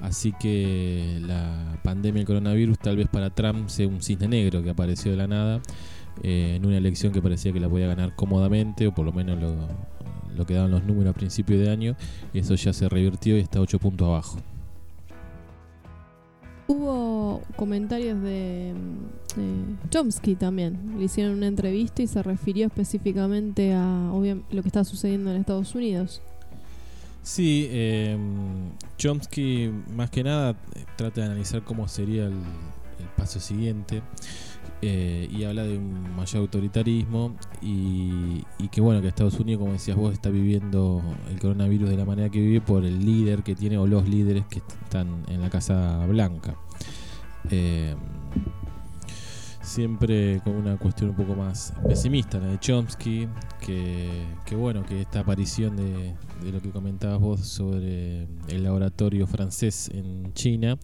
[0.00, 4.70] Así que la pandemia del coronavirus tal vez para Trump sea un cisne negro que
[4.70, 5.60] apareció de la nada
[6.22, 9.40] eh, en una elección que parecía que la podía ganar cómodamente o por lo menos
[9.40, 9.56] lo,
[10.38, 11.96] lo que daban los números a principio de año
[12.32, 14.38] y eso ya se revirtió y está ocho puntos abajo.
[16.68, 18.74] Hubo comentarios de
[19.90, 20.96] Chomsky también.
[20.98, 25.74] Le hicieron una entrevista y se refirió específicamente a lo que está sucediendo en Estados
[25.74, 26.20] Unidos.
[27.22, 28.16] Sí, eh,
[28.96, 30.56] Chomsky más que nada
[30.96, 32.34] trata de analizar cómo sería el,
[33.16, 34.02] paso siguiente
[34.82, 39.96] eh, y habla de un mayor autoritarismo y, que bueno que Estados Unidos como decías
[39.96, 43.78] vos está viviendo el coronavirus de la manera que vive por el líder que tiene
[43.78, 46.56] o los líderes que están en la Casa Blanca.
[47.50, 47.94] Eh,
[49.68, 53.28] siempre con una cuestión un poco más pesimista, la de Chomsky,
[53.60, 56.14] que, bueno, que esta aparición de,
[56.50, 60.78] lo que comentabas vos sobre el laboratorio francés en China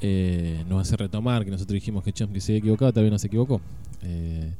[0.00, 3.26] eh, nos hace retomar que nosotros dijimos que Chomsky se había equivocado, también no se
[3.26, 3.60] equivocó.
[4.02, 4.52] Eh,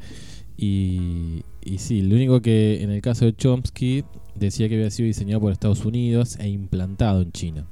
[0.57, 1.43] y,
[1.79, 5.53] sí, lo único que en el caso de Chomsky decía que había sido diseñado por
[5.53, 7.67] Estados Unidos e implantado en China.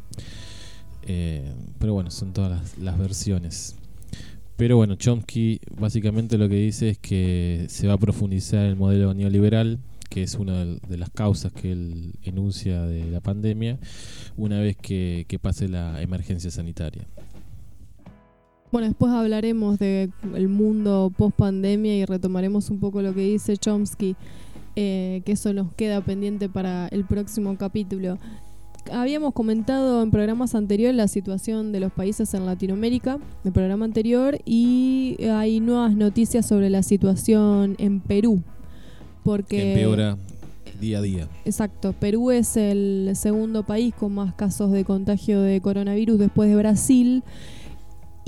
[1.06, 3.76] Eh, pero bueno, son todas las versiones.
[4.56, 9.14] Pero bueno, Chomsky básicamente lo que dice es que se va a profundizar el modelo
[9.14, 9.78] neoliberal,
[10.10, 13.78] que es una de las causas que él enuncia de la pandemia,
[14.36, 17.06] una vez que, pase la emergencia sanitaria.
[18.70, 20.12] Bueno, después hablaremos del
[20.48, 24.14] mundo post pandemia y retomaremos un poco lo que dice Chomsky,
[24.76, 28.18] eh, que eso nos queda pendiente para el próximo capítulo
[28.92, 34.38] habíamos comentado en programas anteriores la situación de los países en Latinoamérica, el programa anterior,
[34.44, 38.42] y hay nuevas noticias sobre la situación en Perú.
[39.24, 40.16] Porque empeora
[40.80, 41.28] día a día.
[41.44, 46.56] Exacto, Perú es el segundo país con más casos de contagio de coronavirus después de
[46.56, 47.24] Brasil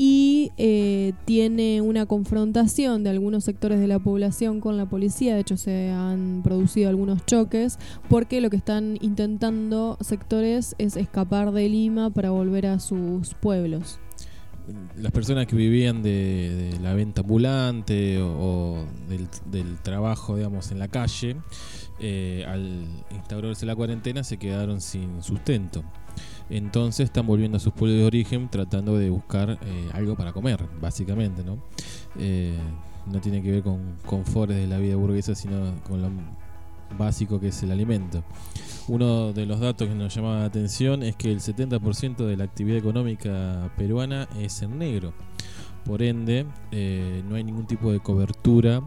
[0.03, 5.35] y eh, tiene una confrontación de algunos sectores de la población con la policía.
[5.35, 11.53] De hecho, se han producido algunos choques porque lo que están intentando sectores es escapar
[11.53, 13.99] de Lima para volver a sus pueblos.
[14.97, 18.83] Las personas que vivían de, la venta ambulante o,
[19.51, 21.37] del, trabajo, digamos, en la calle,
[21.99, 25.85] eh, al instaurarse la cuarentena se quedaron sin sustento.
[26.51, 30.67] Entonces están volviendo a sus pueblos de origen tratando de buscar eh, algo para comer,
[30.81, 31.59] básicamente, ¿no?
[32.19, 32.59] Eh,
[33.07, 36.11] no tiene que ver con confores de la vida burguesa, sino con lo
[36.99, 38.25] básico que es el alimento.
[38.89, 42.45] Uno de los datos que nos llama la atención es que el 70% de la
[42.45, 45.13] actividad económica peruana es en negro.
[45.85, 48.83] Por ende, eh, no hay ningún tipo de cobertura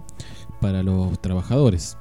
[0.59, 1.97] para los trabajadores.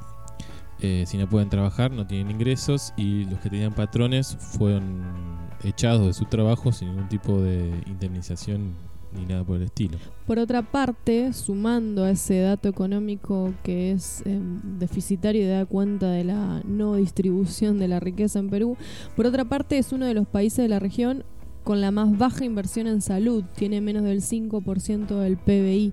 [0.81, 5.32] si no pueden trabajar, no tienen ingresos y los que tenían patrones fueron
[5.65, 8.75] echados de su trabajo sin ningún tipo de indemnización
[9.15, 9.99] ni nada por el estilo.
[10.27, 16.11] Por otra parte, sumando a ese dato económico que es em, deficitario y da cuenta
[16.11, 18.77] de la no distribución de la riqueza en Perú,
[19.17, 21.25] por otra parte es uno de los países de la región
[21.65, 25.93] con la más baja inversión en salud, tiene menos del 5% del PBI.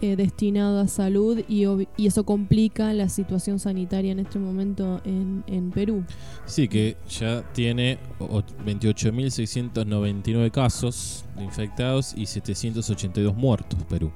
[0.00, 1.64] Eh, destinado a salud y,
[1.96, 6.04] y, eso complica la situación sanitaria en este momento en, en Perú.
[6.46, 14.12] Sí, que ya tiene 28.699 casos de infectados y 782 muertos Perú.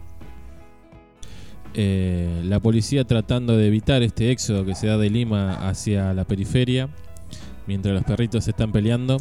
[1.74, 6.24] Eh, la policía tratando de evitar este éxodo que se da de Lima hacia la
[6.24, 6.90] periferia,
[7.66, 9.16] mientras los perritos se están peleando.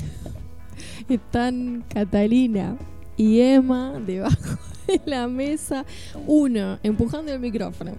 [1.09, 2.77] Están Catalina
[3.21, 4.57] y Emma debajo
[5.05, 5.85] la mesa.
[6.25, 7.91] Uno, empujando el micrófono.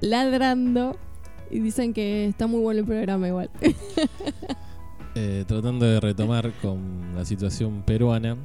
[0.00, 0.98] Ladrando.
[1.48, 3.50] Y dicen que está muy bueno el programa igual.
[5.16, 8.36] Eh, tratando de retomar con la situación peruana.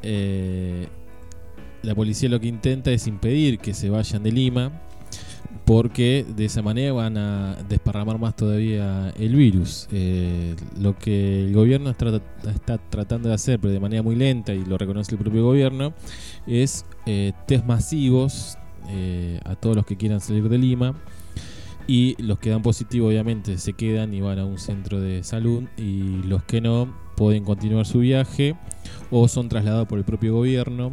[0.00, 0.88] Eh,
[1.82, 4.72] la policía lo que intenta es impedir que se vayan de Lima
[5.72, 9.88] porque de esa manera van a desparramar más todavía el virus.
[9.90, 12.20] Eh, lo que el gobierno está,
[12.90, 15.94] tratando de hacer, pero de manera muy lenta, y lo reconoce el propio gobierno,
[16.46, 18.58] es eh, test masivos
[18.90, 20.94] eh, a todos los que quieran salir de Lima.
[21.86, 25.64] Y los que dan positivo obviamente se quedan y van a un centro de salud
[25.78, 28.56] y los que no pueden continuar su viaje
[29.10, 30.92] o son trasladados por el propio gobierno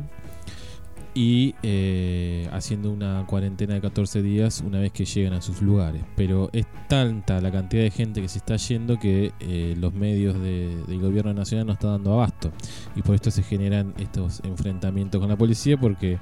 [1.20, 6.02] y eh, haciendo una cuarentena de 14 días una vez que llegan a sus lugares.
[6.16, 10.40] Pero es tanta la cantidad de gente que se está yendo que eh, los medios
[10.40, 12.54] del gobierno nacional no están dando abasto.
[12.96, 16.20] Y por esto se generan estos enfrentamientos con la policía porque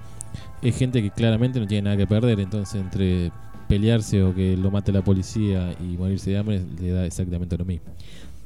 [0.64, 2.40] es gente que claramente no tiene nada que perder.
[2.40, 3.32] Entonces entre
[3.68, 7.66] pelearse o que lo mate la policía y morirse de hambre le da exactamente lo
[7.66, 7.86] mismo.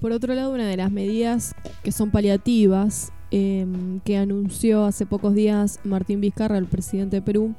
[0.01, 5.33] Por otro lado, una de las medidas que son paliativas em, que anunció hace pocos
[5.33, 7.55] días Martín Vizcarra, el presidente de Perú,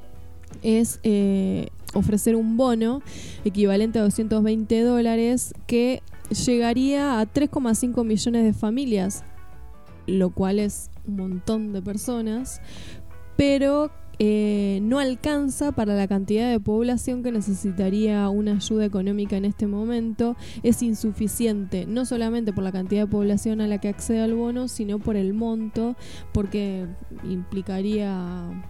[0.61, 3.01] es eh, ofrecer un bono
[3.43, 6.01] equivalente a 220 dólares que
[6.45, 9.23] llegaría a 3,5 millones de familias,
[10.07, 12.61] lo cual es un montón de personas,
[13.35, 19.45] pero eh, no alcanza para la cantidad de población que necesitaría una ayuda económica en
[19.45, 20.35] este momento.
[20.61, 24.67] Es insuficiente, no solamente por la cantidad de población a la que accede al bono,
[24.67, 25.95] sino por el monto,
[26.31, 26.85] porque
[27.23, 28.63] implicaría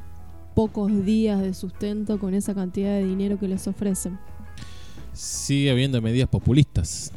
[0.55, 4.17] pocos días de sustento con esa cantidad de dinero que les ofrecen.
[5.13, 7.11] Sigue habiendo medidas populistas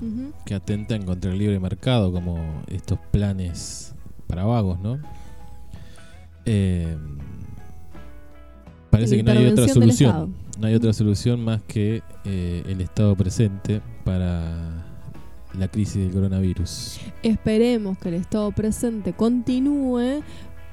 [0.45, 3.95] que atentan contra el libre mercado, como estos planes
[4.27, 4.99] para vagos, ¿no?
[6.45, 6.97] Eh,
[8.97, 10.35] Parece que no hay otra solución.
[10.59, 14.87] No hay otra solución más que eh, el estado presente para
[15.59, 16.99] la crisis del coronavirus.
[17.23, 20.23] Esperemos que el estado presente continúe,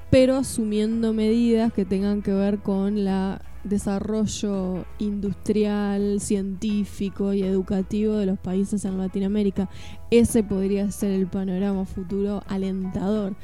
[0.10, 8.26] pero asumiendo medidas que tengan que ver con el desarrollo industrial, científico y educativo de
[8.26, 9.70] los países en Latinoamérica.
[10.12, 13.36] Ese podría ser el panorama futuro alentador.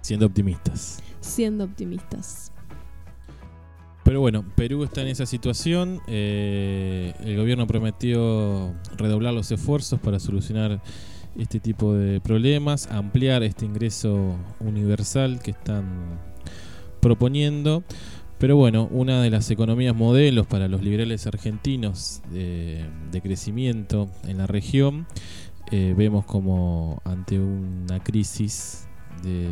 [0.00, 1.02] Siendo optimistas.
[1.20, 2.53] Siendo optimistas.
[4.04, 6.00] Pero bueno, Perú está en esa situación.
[6.06, 10.82] Eh, el gobierno prometió redoblar los esfuerzos para solucionar
[11.38, 16.20] este tipo de problemas, ampliar este ingreso universal que están
[17.00, 17.82] proponiendo.
[18.38, 22.84] Pero bueno, una de las economías modelos para los liberales argentinos de,
[23.22, 25.06] crecimiento en la región,
[25.72, 28.86] eh, vemos como ante una crisis
[29.22, 29.48] de,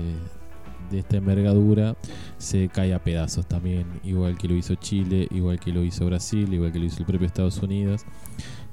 [0.90, 1.96] de esta envergadura
[2.38, 6.52] se cae a pedazos también, igual que lo hizo Chile, igual que lo hizo Brasil,
[6.52, 8.04] igual que lo hizo el propio Estados Unidos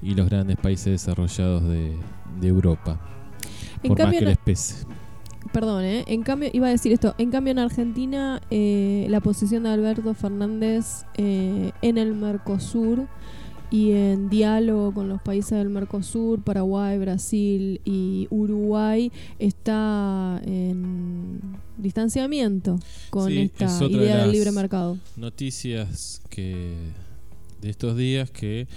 [0.02, 1.98] y los grandes países desarrollados de,
[2.42, 3.00] Europa.
[3.86, 4.86] por más que les pese.
[5.52, 6.04] Perdón, ¿eh?
[6.08, 10.14] en cambio, iba a decir esto, en cambio en Argentina eh, la posición de Alberto
[10.14, 13.08] Fernández eh, en el Mercosur
[13.72, 21.40] y en diálogo con los países del Mercosur, Paraguay, Brasil y Uruguay, está en
[21.78, 22.80] distanciamiento
[23.10, 24.98] con esta idea del libre mercado.
[25.16, 26.76] Noticias que
[27.62, 28.68] de estos días que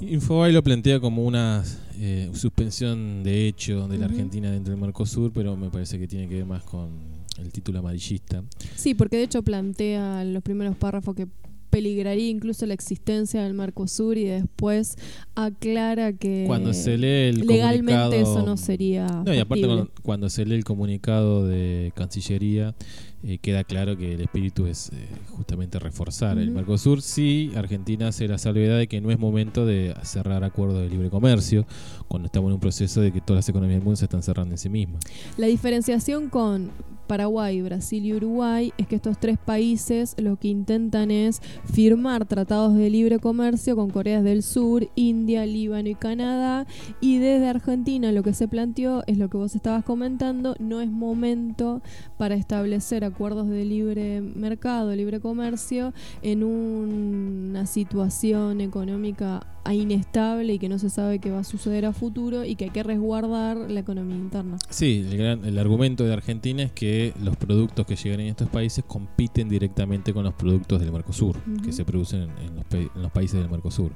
[0.00, 1.62] Infobae lo plantea como una
[1.98, 6.28] eh, suspensión de hecho de la Argentina dentro del Mercosur, pero me parece que tiene
[6.28, 6.90] que ver más con
[7.38, 8.42] el título amarillista.
[8.74, 11.28] Sí, porque de hecho plantea los primeros párrafos que
[11.74, 14.96] peligraría incluso la existencia del Mercosur y después
[15.34, 19.66] aclara que cuando se lee el legalmente eso no sería no, y aparte
[20.02, 22.76] cuando, se lee el comunicado de Cancillería
[23.24, 27.00] eh, queda claro que el espíritu es eh, justamente reforzar el Mercosur.
[27.00, 31.10] Sí Argentina hace la salvedad de que no es momento de cerrar acuerdos de libre
[31.10, 31.66] comercio
[32.06, 34.54] cuando estamos en un proceso de que todas las economías del mundo se están cerrando
[34.54, 35.02] en sí mismas.
[35.38, 36.70] La diferenciación con
[37.06, 42.74] Paraguay, Brasil y Uruguay es que estos tres países lo que intentan es firmar tratados
[42.74, 46.66] de libre comercio con Corea del Sur, India, Líbano y Canadá.
[47.00, 50.90] Y desde Argentina lo que se planteó es lo que vos estabas comentando, no es
[50.90, 51.82] momento
[52.18, 60.68] para establecer acuerdos de libre mercado, libre comercio en una situación económica inestable y que
[60.68, 63.80] no se sabe qué va a suceder a futuro y que hay que resguardar la
[63.80, 64.58] economía interna.
[64.68, 68.84] Sí, el, el argumento de Argentina es que los productos que llegan en estos países
[68.86, 72.56] compiten directamente con los productos del Mercosur, que se producen en,
[73.02, 73.92] los, países del Mercosur.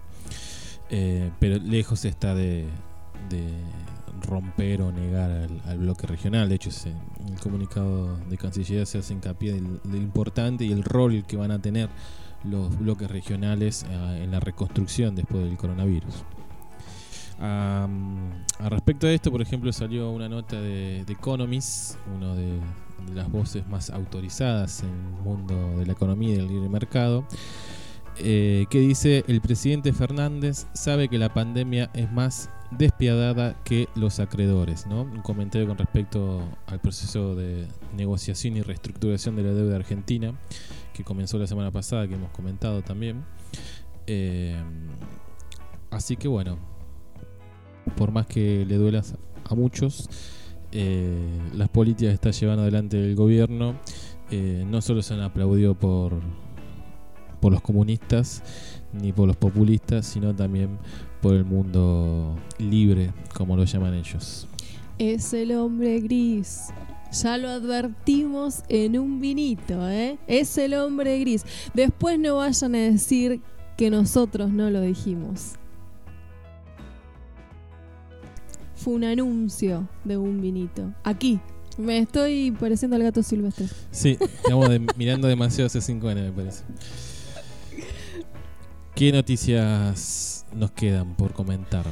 [0.91, 2.67] Eh, pero lejos está de,
[4.27, 5.31] romper o negar
[5.67, 6.49] al, bloque regional.
[6.49, 10.83] De hecho, en el comunicado de Cancillería se hace hincapié del, del importante y el
[10.83, 11.89] rol que van a tener
[12.45, 16.25] los bloques regionales eh, en la reconstrucción después del coronavirus.
[17.41, 17.89] a
[18.69, 22.59] respecto de esto, por ejemplo, salió una nota de, de Economist, uno de,
[23.15, 27.25] las voces más autorizadas en el mundo de la economía y del libre mercado,
[28.19, 34.19] eh, que dice, el presidente Fernández sabe que la pandemia es más despiadada que los
[34.19, 34.87] acreedores.
[34.87, 35.03] ¿no?
[35.03, 40.35] Un comentario con respecto al proceso de negociación y reestructuración de la deuda argentina,
[40.99, 43.23] que comenzó la semana pasada, que hemos comentado también.
[44.09, 44.61] Eh,
[45.91, 46.59] así que bueno,
[47.97, 49.05] por más que le duela
[49.45, 50.11] a muchos,
[50.73, 53.77] eh, las políticas que está llevando adelante el gobierno
[54.33, 56.15] eh, no solo se han aplaudido por,
[57.41, 58.43] por los comunistas
[58.93, 60.79] ni por los populistas, sino también
[61.23, 64.49] por el mundo libre, como lo llaman ellos.
[64.99, 66.71] Es el hombre gris.
[67.13, 70.19] Ya lo advertimos en un vinito, ¿eh?
[70.27, 71.45] Es el hombre gris.
[71.75, 73.41] Después no vayan a decir
[73.77, 75.53] que nosotros no lo dijimos.
[78.75, 80.93] Fue un anuncio de un vinito.
[81.05, 81.41] Aquí.
[81.79, 83.67] Me estoy pareciendo al gato silvestre.
[83.93, 86.65] Sí, estamos de- mirando demasiado C5N, me parece.
[88.97, 91.87] ¿Qué noticias nos quedan por comentar?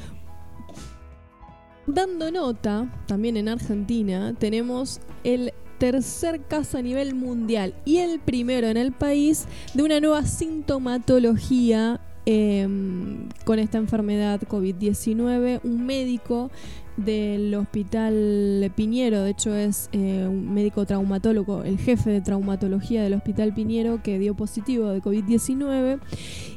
[1.86, 8.66] Dando nota, también en Argentina, tenemos el tercer caso a nivel mundial y el primero
[8.66, 15.60] en el país de una nueva sintomatología em, con esta enfermedad COVID-19.
[15.62, 16.50] Un médico
[16.96, 23.14] del Hospital Piñero, de hecho es eh, un médico traumatólogo, el jefe de traumatología del
[23.14, 26.00] Hospital Piñero que dio positivo de COVID-19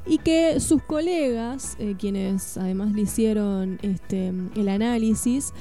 [0.07, 5.53] y que sus colegas, eh, quienes además le hicieron este, el análisis,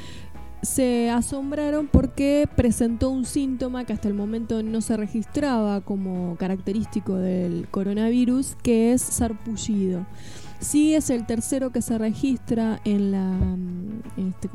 [0.63, 7.17] se asombraron porque presentó un síntoma que hasta el momento no se registraba como característico
[7.17, 10.07] del coronavirus, que es sarpullido.
[10.61, 14.51] Sí es el tercero que se registra en, la, mm, este,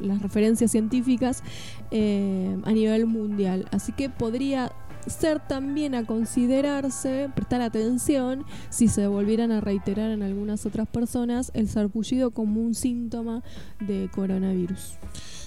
[0.00, 1.42] las referencias científicas
[1.90, 3.66] eh, a nivel mundial.
[3.70, 4.72] Así que podría
[5.06, 11.50] ser también a considerarse, prestar atención, si se volvieran a reiterar en algunas otras personas,
[11.54, 13.42] el sarpullido como un síntoma
[13.80, 14.94] de coronavirus.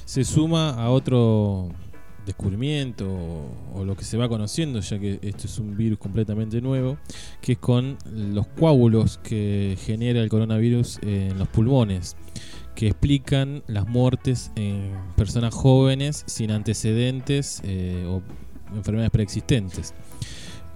[0.06, 1.70] Se suma a otro
[2.26, 6.62] descubrimiento o, o lo que se va conociendo, ya que esto es un virus completamente
[6.62, 6.98] nuevo,
[7.42, 12.16] que es con los coágulos que genera el coronavirus en los pulmones,
[12.76, 18.22] que explican las muertes en personas jóvenes sin antecedentes eh, o
[18.76, 19.94] enfermedades preexistentes.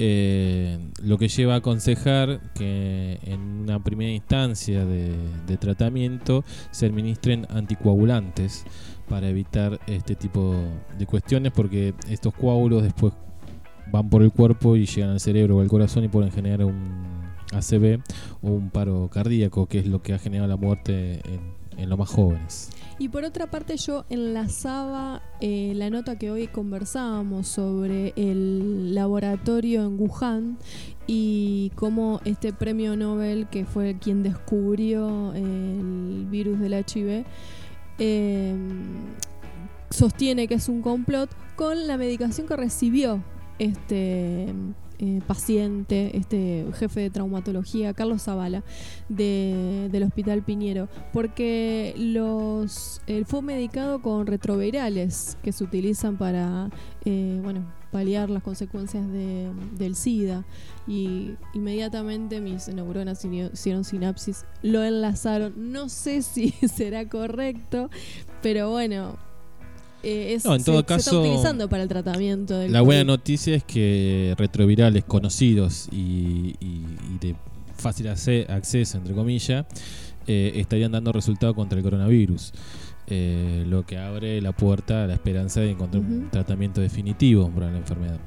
[0.02, 5.14] Eh, lo que lleva a aconsejar que en una primera instancia de,
[5.46, 8.64] de tratamiento se administren anticoagulantes
[9.10, 10.56] para evitar este tipo
[10.98, 13.14] de cuestiones porque estos coágulos después
[13.92, 17.10] van por el cuerpo y llegan al cerebro o al corazón y pueden generar un
[17.52, 18.02] ACV
[18.42, 22.10] o un paro cardíaco que es lo que ha generado la muerte en, los más
[22.10, 22.70] jóvenes.
[23.00, 29.86] Y por otra parte yo enlazaba eh, la nota que hoy conversábamos sobre el laboratorio
[29.86, 30.58] en Wuhan
[31.08, 37.24] y cómo este premio Nobel, que fue quien descubrió el virus del HIV,
[38.02, 38.49] eh,
[39.90, 43.24] sostiene que es un complot con la medicación que recibió
[43.58, 44.54] este
[45.02, 48.64] eh, paciente, este jefe de traumatología, Carlos Zavala,
[49.08, 56.70] de- del Hospital Piñero, porque los él fue medicado con retrovirales que se utilizan para,
[57.06, 60.44] eh, bueno, paliar las consecuencias de- del SIDA.
[60.86, 67.90] Y inmediatamente mis neuronas hicieron sinapsis, lo enlazaron, no sé si será correcto,
[68.42, 69.18] pero bueno,
[70.04, 72.82] eh, es, No, en se- todo se, caso, está utilizando para el tratamiento del La
[72.82, 73.08] buena COVID.
[73.12, 76.86] noticia es que retrovirales conocidos y, y-
[77.16, 77.36] y de
[77.78, 79.66] fácil acceso, entre comillas,
[80.28, 82.54] eh, estarían dando resultado contra el coronavirus.
[83.12, 87.72] eh, lo que abre la puerta a la esperanza de encontrar un tratamiento definitivo para
[87.72, 88.20] la enfermedad.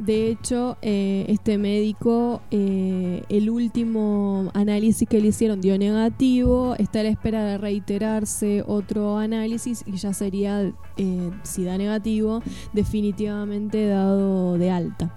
[0.00, 7.00] De hecho, eh, este médico, eh, el último análisis que le hicieron dio negativo, está
[7.00, 12.42] a la espera de reiterarse otro análisis y ya sería, eh, si da negativo,
[12.72, 15.16] definitivamente dado de alta.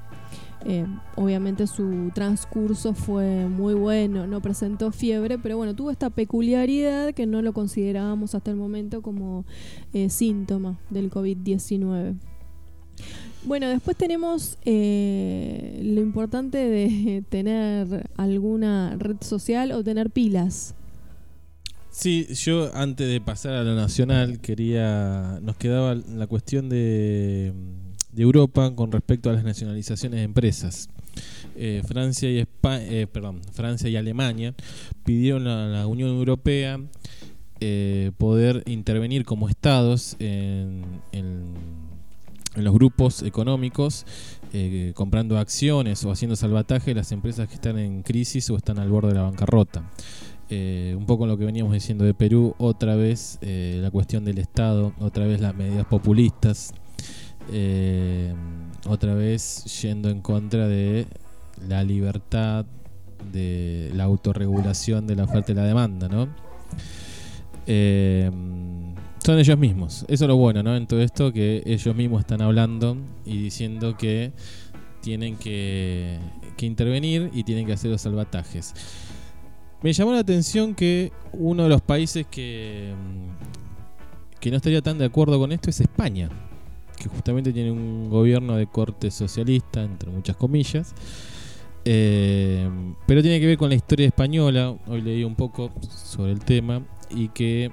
[1.16, 7.26] Obviamente su transcurso fue muy bueno, no presentó fiebre, pero bueno, tuvo esta peculiaridad que
[7.26, 9.46] no lo considerábamos hasta el momento como
[10.08, 12.16] síntoma del COVID-19.
[13.46, 20.76] Bueno, después tenemos eh, lo importante de tener alguna red social o tener pilas.
[21.92, 27.54] Sí, yo antes de pasar a lo nacional quería, nos quedaba la cuestión de,
[28.16, 30.90] Europa con respecto a las nacionalizaciones de empresas.
[31.56, 34.56] Eh, Francia y Espa- eh, perdón, Francia y Alemania
[35.04, 36.80] pidieron a la Unión Europea
[37.60, 41.54] eh, poder intervenir como estados en, en
[42.56, 44.06] en los grupos económicos
[44.54, 48.90] eh, comprando acciones o haciendo salvataje las empresas que están en crisis o están al
[48.90, 49.90] borde de la bancarrota.
[50.50, 54.38] Eh, un poco lo que veníamos diciendo de Perú, otra vez eh, la cuestión del
[54.38, 56.74] Estado, otra vez las medidas populistas,
[58.88, 61.08] otra vez yendo en contra de
[61.68, 62.66] la libertad,
[63.32, 66.30] de la autorregulación de la oferta y la demanda, ¿no?
[69.24, 70.06] Son ellos mismos.
[70.08, 70.76] Eso es lo bueno, ¿no?
[70.76, 74.34] En todo esto, que ellos mismos están hablando y diciendo que
[75.02, 76.20] tienen que,
[76.60, 78.74] intervenir y tienen que hacer los salvatajes.
[79.82, 84.98] Me llamó la atención que uno de los países que, mm, que no estaría tan
[84.98, 86.30] de acuerdo con esto es España,
[86.98, 90.96] que justamente tiene un gobierno de corte socialista, entre muchas comillas.
[91.84, 92.70] Eh,
[93.06, 94.74] pero tiene que ver con la historia española.
[94.88, 97.72] Hoy leí un poco sobre el tema y que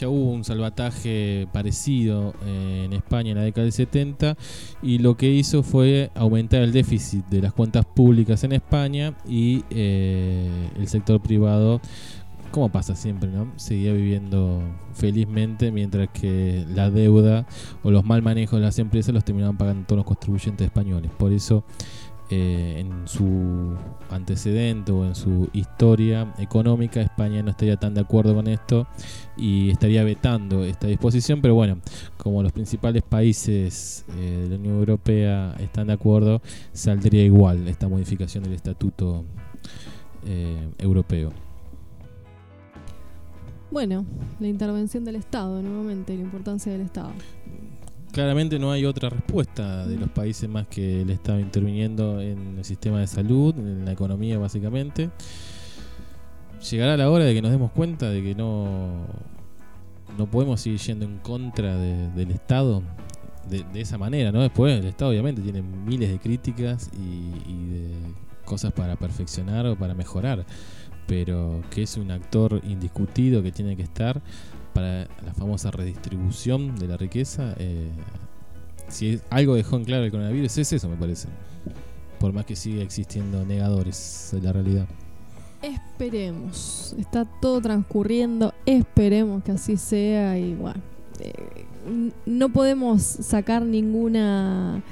[0.00, 4.36] ya hubo un salvataje parecido eh, en España en la década del 70
[4.82, 9.64] y lo que hizo fue aumentar el déficit de las cuentas públicas en España y
[9.70, 11.80] eh, el sector privado
[12.52, 13.50] como pasa siempre, ¿no?
[13.56, 14.60] Seguía viviendo
[14.92, 17.46] felizmente mientras que la deuda
[17.82, 21.10] o los mal manejos de las empresas los terminaban pagando todos los contribuyentes españoles.
[21.18, 21.64] Por eso
[22.34, 23.76] eh, en su
[24.08, 28.86] antecedente o en su historia económica, España no estaría tan de acuerdo con esto
[29.36, 31.76] y estaría vetando esta disposición, pero bueno,
[32.16, 36.40] como los principales países eh, de la Unión Europea están de acuerdo,
[36.72, 39.26] saldría igual esta modificación del estatuto
[40.24, 41.34] eh, europeo.
[43.70, 44.06] Bueno,
[44.40, 47.12] la intervención del Estado, nuevamente, la importancia del Estado
[48.12, 52.64] claramente no hay otra respuesta de los países más que el Estado interviniendo en el
[52.64, 55.10] sistema de salud, en la economía básicamente.
[56.70, 59.06] Llegará la hora de que nos demos cuenta de que no,
[60.16, 62.82] no podemos seguir yendo en contra del Estado
[63.48, 64.40] de, esa manera, ¿no?
[64.42, 67.90] Después el Estado obviamente tiene miles de críticas y, y de
[68.44, 70.44] cosas para perfeccionar o para mejorar,
[71.06, 74.22] pero que es un actor indiscutido que tiene que estar
[74.72, 77.90] para la famosa redistribución de la riqueza, eh,
[78.88, 81.28] si algo dejó en claro el coronavirus es eso, me parece.
[82.18, 84.86] Por más que siga existiendo negadores de la realidad.
[85.62, 86.94] Esperemos.
[86.98, 88.52] Está todo transcurriendo.
[88.66, 90.38] Esperemos que así sea.
[90.38, 90.80] Y bueno,
[91.20, 91.32] eh,
[92.26, 94.82] no podemos sacar ninguna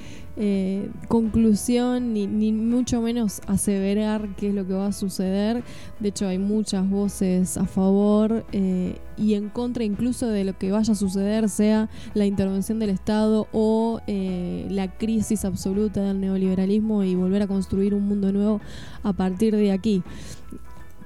[0.42, 5.62] eh, conclusión ni, ni, mucho menos aseverar qué es lo que va a suceder.
[5.98, 10.72] De hecho, hay muchas voces a favor eh, y en contra incluso de lo que
[10.72, 17.04] vaya a suceder, sea la intervención del Estado o eh, la crisis absoluta del neoliberalismo
[17.04, 18.62] y volver a construir un mundo nuevo
[19.02, 20.02] a partir de aquí.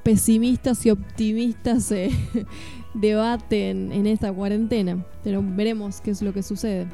[0.04, 1.92] Pesimistas y optimistas
[2.94, 6.86] debaten en esta cuarentena, pero veremos qué es lo que sucede.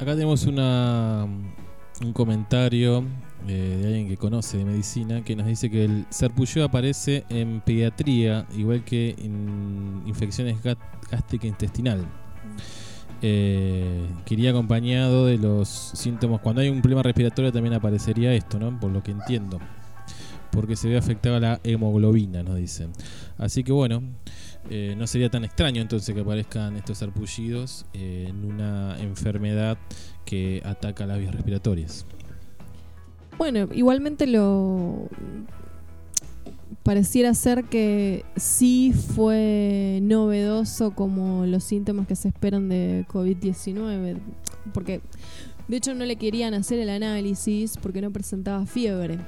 [0.00, 1.26] Acá tenemos una,
[2.00, 3.04] un comentario
[3.46, 7.60] eh, de alguien que conoce de medicina que nos dice que el serpullido aparece en
[7.60, 12.06] pediatría, igual que en infecciones gástrica intestinal.
[13.22, 16.40] Eh, que iría acompañado de los síntomas.
[16.40, 18.78] Cuando hay un problema respiratorio también aparecería esto, ¿no?
[18.80, 19.58] Por lo que entiendo.
[20.50, 22.92] Porque se ve afectada la hemoglobina, nos dicen.
[23.36, 24.02] Así que bueno,
[24.68, 29.78] eh, no sería tan extraño entonces que aparezcan estos sarpullidos eh, en una enfermedad
[30.24, 32.06] que ataca las vías respiratorias.
[33.38, 35.08] Bueno, igualmente lo
[36.82, 44.18] pareciera ser que sí fue novedoso como los síntomas que se esperan de COVID-19,
[44.72, 45.00] porque
[45.68, 49.18] de hecho no le querían hacer el análisis porque no presentaba fiebre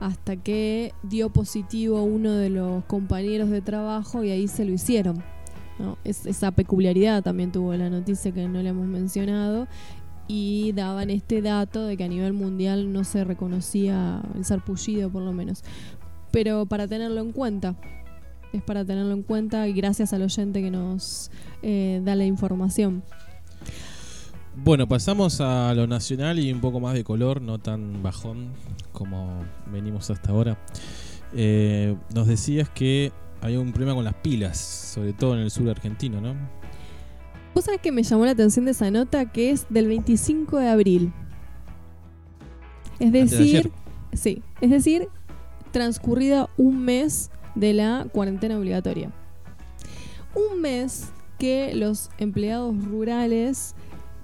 [0.00, 5.22] hasta que dio positivo uno de los compañeros de trabajo y ahí se lo hicieron.
[6.04, 9.68] esa peculiaridad también tuvo la noticia que no le hemos mencionado
[10.28, 15.22] y daban este dato de que a nivel mundial no se reconocía el sarpullido por
[15.22, 15.64] lo menos.
[16.30, 17.74] Pero para tenerlo en cuenta,
[18.52, 21.30] es para tenerlo en cuenta y gracias al oyente que nos
[21.62, 23.02] eh, da la información.
[24.54, 28.48] Bueno, pasamos a lo nacional y un poco más de color, no tan bajón
[28.92, 30.58] como venimos hasta ahora.
[31.32, 35.70] Eh, nos decías que hay un problema con las pilas, sobre todo en el sur
[35.70, 36.34] argentino, ¿no?
[37.58, 40.68] Vos sabés que me llamó la atención de esa nota que es del 25 de
[40.68, 41.12] abril.
[43.00, 43.72] Es decir,
[44.12, 45.08] sí, es decir,
[45.72, 49.10] transcurrida un mes de la cuarentena obligatoria.
[50.36, 53.74] Un mes que los empleados rurales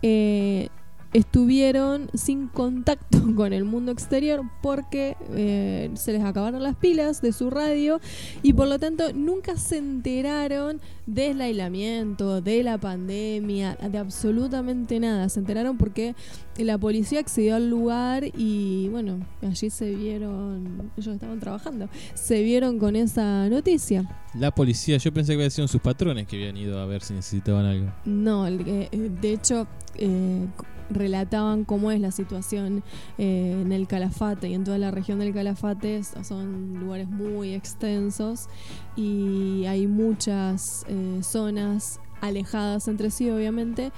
[0.02, 0.68] eh,
[1.14, 7.32] estuvieron sin contacto con el mundo exterior porque eh, se les acabaron las pilas de
[7.32, 8.00] su radio
[8.42, 15.28] y por lo tanto nunca se enteraron del aislamiento, de la pandemia, de absolutamente nada.
[15.28, 16.16] Se enteraron porque
[16.58, 22.78] la policía accedió al lugar y bueno, allí se vieron, ellos estaban trabajando, se vieron
[22.78, 24.04] con esa noticia.
[24.34, 27.14] La policía, yo pensé que habían sido sus patrones que habían ido a ver si
[27.14, 27.92] necesitaban algo.
[28.04, 29.68] No, eh, de hecho...
[29.96, 30.48] Eh,
[30.90, 32.82] relataban cómo es la situación
[33.18, 36.02] eh, en el Calafate y en toda la región del Calafate.
[36.22, 38.48] Son lugares muy extensos
[38.96, 43.92] y hay muchas eh, zonas alejadas entre sí, obviamente,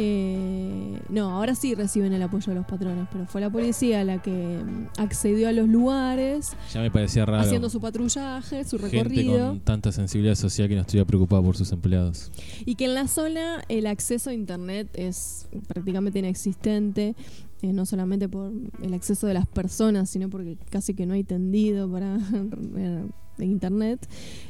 [0.00, 4.22] eh, no, ahora sí reciben el apoyo de los patrones, pero fue la policía la
[4.22, 6.52] que mm, accedió a los lugares.
[6.72, 7.42] Ya me parecía raro.
[7.42, 9.48] Haciendo su patrullaje, su Gente recorrido.
[9.48, 12.30] con tanta sensibilidad social que no estuviera preocupada por sus empleados.
[12.64, 17.16] Y que en la zona el acceso a internet es prácticamente inexistente.
[17.60, 21.24] Eh, no solamente por el acceso de las personas, sino porque casi que no hay
[21.24, 22.18] tendido para
[23.38, 24.06] de internet.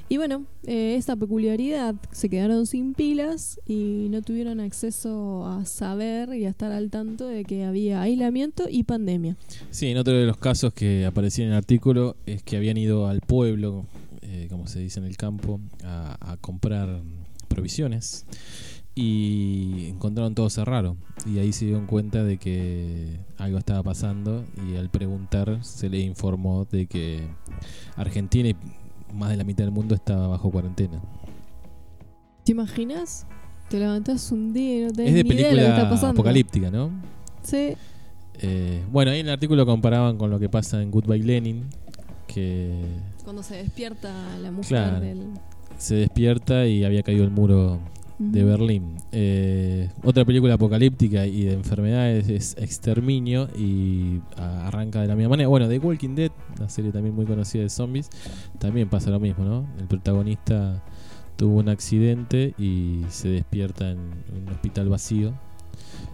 [0.08, 6.34] Y bueno, eh, esta peculiaridad, se quedaron sin pilas y no tuvieron acceso a saber
[6.34, 9.36] y a estar al tanto de que había aislamiento y pandemia.
[9.70, 13.06] Sí, en otro de los casos que aparecía en el artículo es que habían ido
[13.06, 13.84] al pueblo,
[14.22, 17.02] eh, como se dice en el campo, a, a comprar
[17.48, 18.24] provisiones
[19.00, 24.76] y encontraron todo cerrado y ahí se dieron cuenta de que algo estaba pasando y
[24.76, 27.28] al preguntar se le informó de que
[27.96, 28.56] Argentina y
[29.14, 31.00] más de la mitad del mundo estaba bajo cuarentena.
[32.44, 33.26] ¿Te imaginas?
[33.68, 35.74] Te levantás un día y no tenés Es de ni idea de lo que está
[35.76, 36.12] película pasando.
[36.20, 36.90] apocalíptica, ¿no?
[37.42, 37.74] Sí.
[38.40, 41.66] Eh, bueno, ahí en el artículo comparaban con lo que pasa en Goodbye Lenin,
[42.26, 42.82] que
[43.22, 45.00] Cuando se despierta la mujer Claro.
[45.00, 45.28] del...
[45.76, 47.78] se despierta y había caído el muro
[48.18, 48.44] de.
[48.44, 48.96] Berlín.
[49.12, 55.48] Eh, otra película apocalíptica y de enfermedades es Exterminio y arranca de la misma manera.
[55.48, 58.10] Bueno, The Walking Dead, una serie también muy conocida de zombies,
[58.58, 59.66] también pasa lo mismo, ¿no?
[59.78, 60.82] El protagonista
[61.36, 65.32] tuvo un accidente y se despierta en un hospital vacío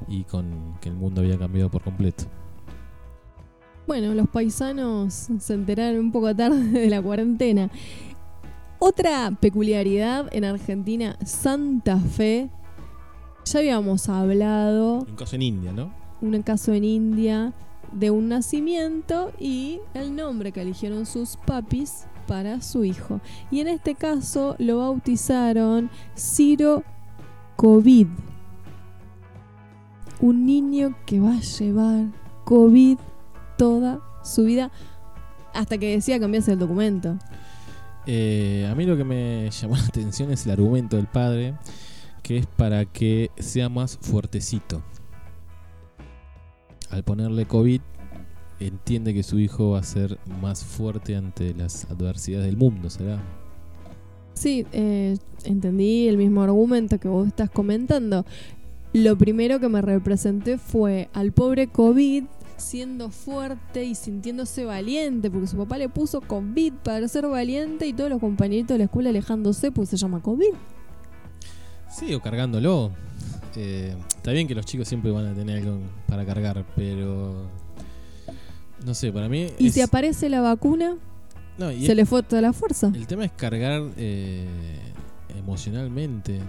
[0.08, 2.24] y con que el mundo había cambiado por completo.
[3.86, 7.70] Bueno, los paisanos se enteraron un poco tarde de la cuarentena.
[8.86, 12.50] Otra peculiaridad en Argentina, Santa Fe.
[13.46, 15.90] Ya habíamos hablado, Un caso en India, ¿no?
[16.20, 17.54] un caso en India,
[17.92, 23.22] de un nacimiento y el nombre que eligieron sus papis para su hijo.
[23.50, 26.82] Y en este caso lo bautizaron Ciro
[27.56, 28.08] COVID.
[30.20, 32.04] Un niño que va a llevar
[32.44, 32.98] COVID
[33.56, 34.70] toda su vida
[35.54, 37.16] hasta que decía cambiarse el documento.
[38.06, 41.54] Eh, a mí lo que me llamó la atención es el argumento del padre,
[42.22, 44.82] que es para que sea más fuertecito.
[46.90, 47.80] Al ponerle COVID,
[48.60, 53.20] entiende que su hijo va a ser más fuerte ante las adversidades del mundo, ¿será?
[54.34, 58.24] Sí, eh, entendí el mismo argumento que vos estás comentando.
[58.92, 62.24] Lo primero que me representé fue al pobre COVID
[62.56, 67.92] siendo fuerte y sintiéndose valiente, porque su papá le puso COVID para ser valiente y
[67.92, 70.54] todos los compañeritos de la escuela alejándose, pues se llama COVID.
[71.90, 72.90] Sí, o cargándolo.
[73.56, 75.78] Eh, está bien que los chicos siempre van a tener algo
[76.08, 77.48] para cargar, pero...
[78.84, 79.46] No sé, para mí...
[79.58, 80.96] Y es- si aparece la vacuna,
[81.56, 82.90] no, y se es- le fue toda la fuerza.
[82.94, 84.46] El tema es cargar eh,
[85.38, 86.40] emocionalmente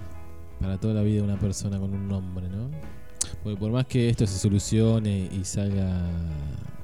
[0.60, 2.70] para toda la vida de una persona con un nombre, ¿no?
[3.44, 6.10] Porque por más que esto se solucione y salga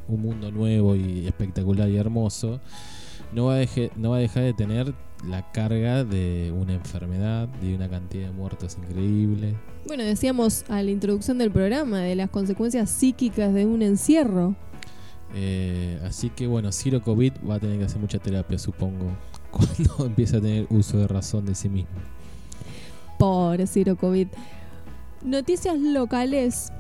[0.08, 2.60] un mundo nuevo y espectacular y hermoso,
[3.34, 4.94] no va a, deje- no va a dejar de tener
[5.28, 9.56] la carga de una enfermedad, de una cantidad de muertos increíble.
[9.88, 14.56] Bueno, decíamos a la introducción del programa de las consecuencias psíquicas de un encierro.
[15.34, 19.06] Eh, así que bueno, Ciro COVID va a tener que hacer mucha terapia, supongo,
[19.52, 21.90] cuando empiece a tener uso de razón de sí mismo.
[23.18, 24.28] Pobre Ciro COVID.
[25.24, 26.72] Noticias locales.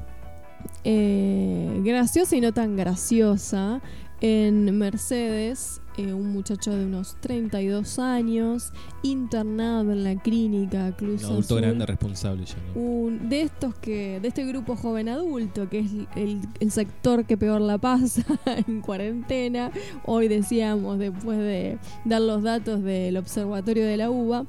[0.84, 3.82] eh, graciosa y no tan graciosa.
[4.20, 8.72] En Mercedes, eh, un muchacho de unos 32 años,
[9.02, 11.62] internado en la clínica Cruz Un adulto Azul.
[11.62, 12.80] grande responsable ya, ¿no?
[12.82, 17.36] un- de estos que de este grupo joven adulto que es el, el sector que
[17.38, 18.24] peor la pasa
[18.68, 19.72] en cuarentena
[20.06, 24.46] hoy decíamos después de dar los datos del observatorio de la uva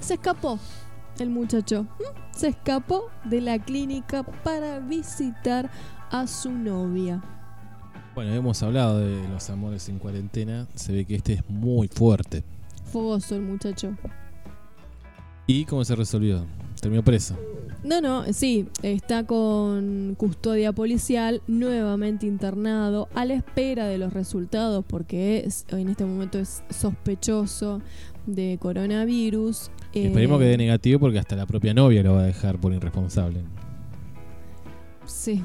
[0.00, 0.58] se escapó
[1.18, 1.86] el muchacho
[2.30, 5.70] se escapó de la clínica para visitar
[6.10, 7.22] a su novia
[8.14, 10.66] Bueno, hemos hablado de los amores en cuarentena.
[10.74, 12.44] Se ve que este es muy fuerte.
[12.84, 13.96] fogoso el muchacho
[15.46, 16.46] ¿Y cómo se resolvió?
[16.80, 17.36] Terminó preso.
[17.84, 24.84] No, no, sí, está con custodia policial, nuevamente internado, a la espera de los resultados,
[24.86, 27.82] porque es, en este momento es sospechoso
[28.26, 29.70] de coronavirus.
[29.92, 32.72] Esperemos que Eh, dé negativo porque hasta la propia novia lo va a dejar por
[32.72, 33.40] irresponsable.
[35.04, 35.42] Sí,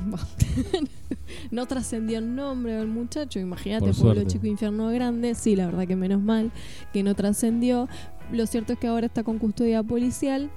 [1.51, 5.33] no trascendió el nombre del muchacho, imagínate, pueblo chico, infierno grande.
[5.35, 6.51] Sí, la verdad que menos mal
[6.93, 7.89] que no trascendió.
[8.31, 10.49] Lo cierto es que ahora está con custodia policial.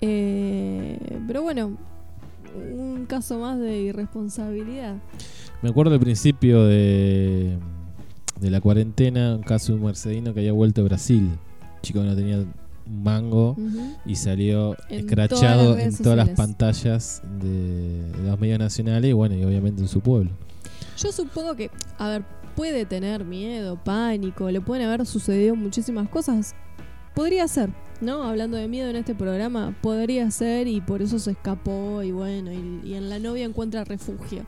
[0.00, 1.76] Eh, pero bueno,
[2.72, 4.96] un caso más de irresponsabilidad.
[5.62, 7.58] Me acuerdo al principio de,
[8.40, 11.30] de la cuarentena, un caso de un mercedino que había vuelto a Brasil.
[11.82, 13.56] Chico que no tenía un mango
[14.04, 19.12] y salió En escrachado todas en todas las pantallas de, de los medios nacionales y
[19.12, 20.30] bueno, y obviamente en su pueblo.
[20.98, 22.24] Yo supongo que, a ver,
[22.54, 26.54] puede tener miedo, pánico, le pueden haber sucedido muchísimas cosas.
[27.14, 27.70] Podría ser,
[28.00, 28.22] ¿no?
[28.22, 32.52] Hablando de miedo en este programa, podría ser y por eso se escapó y bueno,
[32.52, 34.44] y, y en la novia encuentra refugio.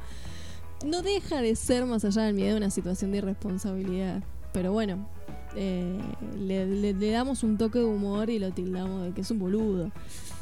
[0.86, 4.22] No deja de ser, más allá del miedo, una situación de irresponsabilidad.
[4.52, 5.08] Pero bueno,
[5.56, 5.98] eh,
[6.38, 9.38] le, le- le damos un toque de humor y lo tildamos de que es un
[9.38, 9.90] boludo.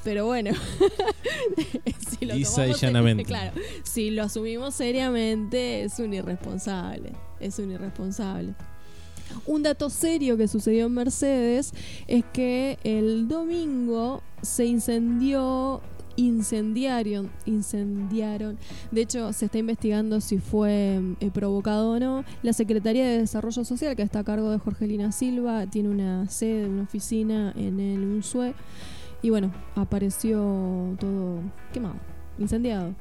[0.04, 0.50] Pero bueno,
[2.18, 3.24] si lo Lisa y.
[3.26, 7.12] Claro, si lo asumimos seriamente, es un irresponsable.
[7.40, 8.54] Es un irresponsable.
[9.46, 11.72] Un dato serio que sucedió en Mercedes
[12.06, 15.80] es que el domingo se incendió,
[16.16, 18.58] incendiaron, incendiaron.
[18.90, 22.24] De hecho, se está investigando si fue eh, provocado o no.
[22.42, 26.66] La Secretaría de Desarrollo Social, que está a cargo de Jorgelina Silva, tiene una sede,
[26.68, 28.54] una oficina en el UNSUE.
[29.22, 31.40] Y bueno, apareció todo
[31.72, 31.96] quemado,
[32.38, 32.94] incendiado.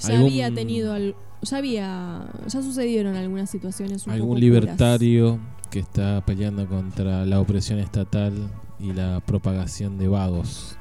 [0.00, 5.38] Ya Algún- había tenido, al- ya había, ya sucedieron algunas situaciones un Algún poco libertario
[5.70, 8.32] que está peleando contra la opresión estatal
[8.80, 10.76] y la propagación de vagos.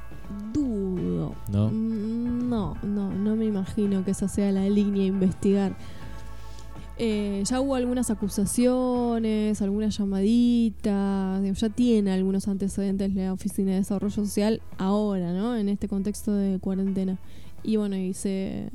[0.53, 1.33] Dudo.
[1.51, 1.69] ¿no?
[1.69, 5.75] Mm, No, no, no me imagino que esa sea la línea a investigar.
[6.99, 14.13] Eh, ya hubo algunas acusaciones, algunas llamaditas, ya tiene algunos antecedentes la Oficina de Desarrollo
[14.13, 15.55] Social ahora, ¿no?
[15.57, 17.17] En este contexto de cuarentena.
[17.63, 18.69] Y bueno, y se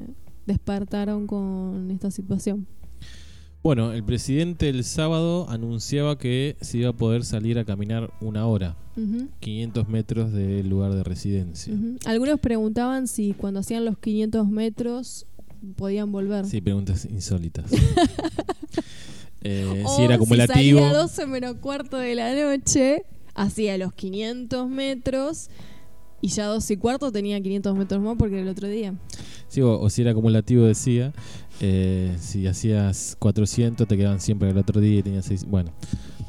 [0.46, 2.66] despertaron con esta situación.
[3.68, 8.46] Bueno, el presidente el sábado anunciaba que se iba a poder salir a caminar una
[8.46, 11.74] hora, Ujú, 500 metros del lugar de residencia.
[12.06, 15.26] Algunos preguntaban si cuando hacían los 500 metros
[15.76, 16.46] podían volver.
[16.46, 17.70] Sí, preguntas insólitas.
[19.42, 20.80] Eh, si era Si acumulativo.
[20.80, 23.04] salía 12 menos cuarto de la noche,
[23.34, 25.48] hacía los 500 metros
[26.20, 28.94] y ya 2 y cuarto tenía 500 metros más porque era el otro día.
[29.46, 31.12] Sí, o, o si era acumulativo, decía.
[31.60, 35.46] Eh, si hacías 400, te quedaban siempre el otro día y tenías 6.
[35.48, 35.70] Bueno,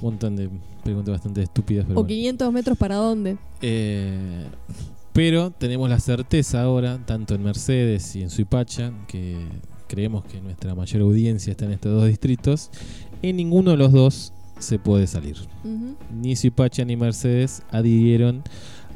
[0.02, 0.50] un montón de
[0.84, 1.86] preguntas bastante estúpidas.
[1.86, 2.08] Pero o bueno.
[2.08, 3.38] 500 metros para dónde.
[3.62, 4.46] Eh,
[5.14, 9.38] pero tenemos la certeza ahora, tanto en Mercedes y en Suipacha, que
[9.88, 12.70] creemos que nuestra mayor audiencia está en estos dos distritos,
[13.22, 15.38] en ninguno de los dos se puede salir.
[16.14, 18.44] Ni Suipacha ni Mercedes adhirieron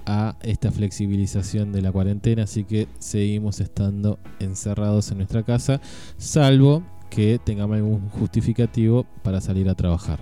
[0.06, 5.82] a esta flexibilización de la cuarentena, así que seguimos estando encerrados en nuestra casa,
[6.18, 10.20] salvo que tengamos algún justificativo para salir a trabajar.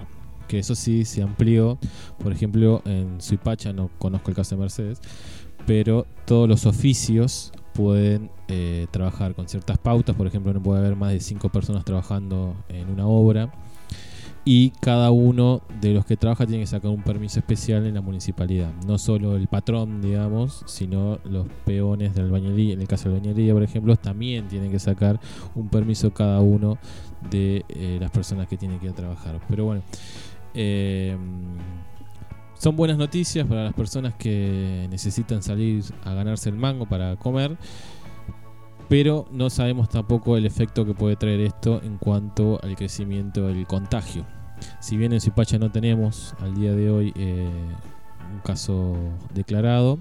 [0.47, 1.79] Que eso sí se amplió,
[2.19, 4.99] por ejemplo, en Suipacha, no conozco el caso de Mercedes,
[5.65, 10.95] pero todos los oficios pueden eh, trabajar con ciertas pautas, por ejemplo, no puede haber
[10.95, 13.51] más de cinco personas trabajando en una obra
[14.43, 18.01] y cada uno de los que trabaja tiene que sacar un permiso especial en la
[18.01, 18.71] municipalidad.
[18.87, 22.73] No solo el patrón, digamos, sino los peones de albañilería.
[22.73, 25.19] En el caso de la albañilería, por ejemplo, también tienen que sacar
[25.53, 26.77] un permiso cada uno
[27.29, 29.39] de eh, las personas que tienen que ir a trabajar.
[29.47, 29.83] Pero bueno,
[30.55, 31.15] eh,
[32.61, 37.57] son buenas noticias para las personas que necesitan salir a ganarse el mango para comer.
[38.91, 43.65] Pero no sabemos tampoco el efecto que puede traer esto en cuanto al crecimiento del
[43.65, 44.25] contagio.
[44.81, 47.47] Si bien en Suipacha no tenemos al día de hoy eh,
[48.33, 48.97] un caso
[49.33, 49.97] declarado,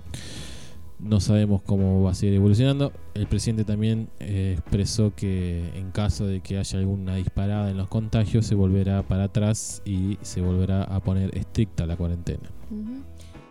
[0.98, 2.92] no sabemos cómo va a seguir evolucionando.
[3.14, 7.86] El presidente también eh, expresó que en caso de que haya alguna disparada en los
[7.86, 12.50] contagios, se volverá para atrás y se volverá a poner estricta la cuarentena.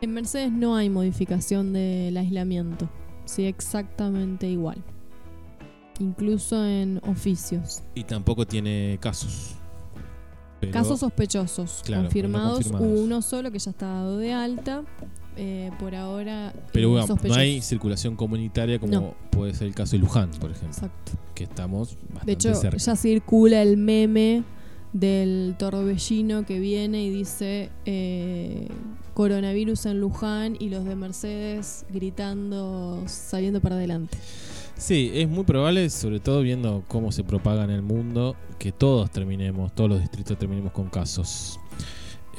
[0.01, 2.89] En Mercedes no hay modificación del aislamiento.
[3.23, 4.83] Sí, exactamente igual.
[5.99, 7.81] Incluso en oficios.
[7.95, 9.55] Y tampoco tiene casos.
[10.59, 12.49] Pero- Casos sospechosos Claro, confirmados.
[12.49, 12.87] no confirmados.
[12.87, 14.83] Hubo uno solo que ya está dado de alta.
[15.41, 16.51] Eh, por ahora.
[16.73, 19.13] Pero eh, bueno, no hay circulación comunitaria como No.
[19.29, 21.13] puede ser el caso de Luján, por ejemplo, Exacto.
[21.33, 22.75] que estamos bastante De hecho, cerca.
[22.77, 24.43] ya circula el meme
[24.91, 28.67] del torbellino que viene y dice eh,
[29.13, 34.17] coronavirus en Luján y los de Mercedes gritando, saliendo para adelante.
[34.79, 39.11] Sí, es muy probable, sobre todo viendo cómo se propaga en el mundo, que todos
[39.11, 41.59] terminemos, todos los distritos terminemos con casos.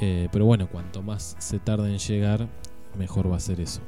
[0.01, 2.49] Eh, pero bueno, cuanto más se tarde en llegar,
[2.97, 3.81] mejor va a ser eso.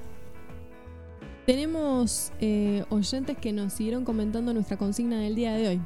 [1.47, 5.81] Tenemos eh, oyentes que nos siguieron comentando nuestra consigna del día de hoy.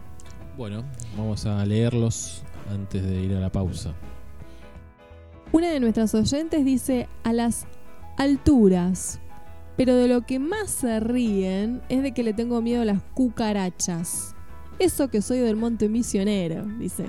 [0.58, 0.84] Bueno,
[1.18, 3.96] vamos a leerlos antes de ir a la pausa.
[5.54, 7.66] Una de nuestras oyentes dice a las
[8.18, 9.22] alturas,
[9.78, 13.02] pero de lo que más se ríen es de que le tengo miedo a las
[13.14, 14.36] cucarachas.
[14.80, 17.06] Eso que soy del monte misionero, dice.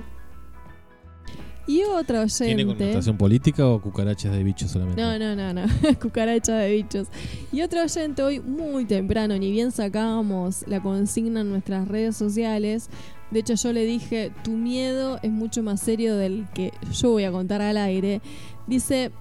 [1.66, 2.44] Y otro oyente.
[2.46, 5.02] ¿Tiene connotación política o cucarachas de bichos solamente?
[5.02, 5.66] No, no, no, no.
[6.00, 7.08] cucarachas de bichos.
[7.52, 12.88] Y otro oyente hoy muy temprano, ni bien sacábamos la consigna en nuestras redes sociales.
[13.30, 17.24] De hecho, yo le dije, tu miedo es mucho más serio del que yo voy
[17.24, 18.22] a contar al aire.
[18.66, 19.12] Dice,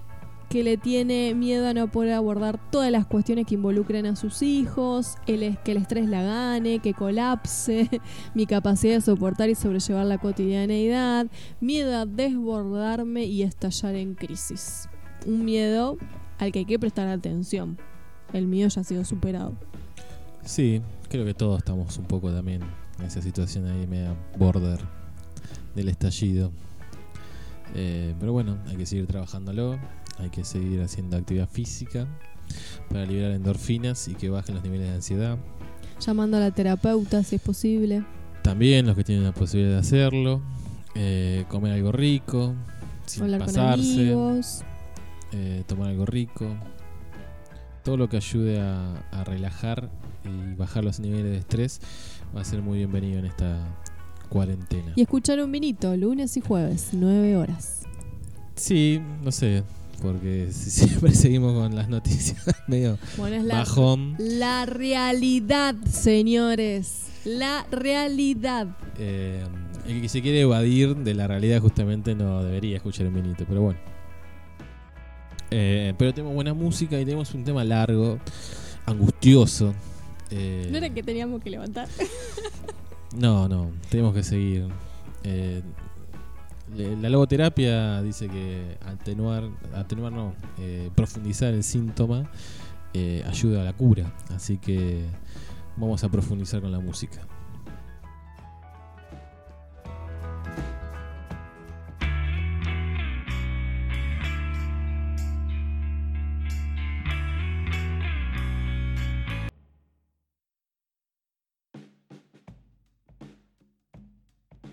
[0.48, 4.42] que le tiene miedo a no poder abordar todas las cuestiones que involucren a sus
[4.42, 7.88] hijos, que el estrés la gane, que colapse,
[8.34, 11.26] mi capacidad de soportar y sobrellevar la cotidianeidad,
[11.60, 14.88] miedo a desbordarme y estallar en crisis.
[15.26, 15.98] Un miedo
[16.38, 17.76] al que hay que prestar atención.
[18.32, 19.54] El mío ya ha sido superado.
[20.44, 20.80] Sí,
[21.10, 22.62] creo que todos estamos un poco también
[22.98, 24.80] en esa situación ahí media border
[25.74, 26.52] del estallido.
[27.74, 29.78] Eh, pero bueno, hay que seguir trabajándolo
[30.18, 32.06] hay que seguir haciendo actividad física
[32.88, 35.38] para liberar endorfinas y que bajen los niveles de ansiedad.
[36.00, 38.04] Llamando a la terapeuta si es posible.
[38.42, 40.40] También los que tienen la posibilidad de hacerlo.
[40.94, 42.54] Eh, comer algo rico,
[43.06, 44.16] sin pasarse.
[45.32, 46.56] Eh, tomar algo rico.
[47.84, 49.90] Todo lo que ayude a, a relajar
[50.24, 51.80] y bajar los niveles de estrés
[52.34, 53.58] va a ser muy bienvenido en esta
[54.28, 54.92] cuarentena.
[54.96, 57.82] Y escuchar un vinito lunes y jueves, 9 horas.
[58.56, 59.62] Sí, no sé,
[60.00, 62.98] porque siempre seguimos con las noticias medio
[63.42, 64.16] la, bajón.
[64.18, 67.06] La realidad, señores.
[67.24, 68.68] La realidad.
[68.98, 69.44] Eh,
[69.86, 73.62] el que se quiere evadir de la realidad justamente no debería escuchar un minuto, pero
[73.62, 73.78] bueno.
[75.50, 78.18] Eh, pero tenemos buena música y tenemos un tema largo,
[78.86, 79.74] angustioso.
[80.30, 81.88] Eh, ¿No era que teníamos que levantar?
[83.16, 84.68] no, no, tenemos que seguir.
[86.76, 92.30] La logoterapia dice que atenuar, atenuar no, eh, profundizar el síntoma
[92.92, 94.12] eh, ayuda a la cura.
[94.34, 95.04] Así que
[95.76, 97.26] vamos a profundizar con la música.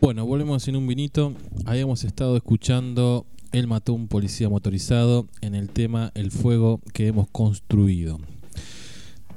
[0.02, 1.34] Bueno, volvemos en un vinito.
[1.66, 7.08] Habíamos estado escuchando Él mató a un policía motorizado en el tema El fuego que
[7.08, 8.20] hemos construido.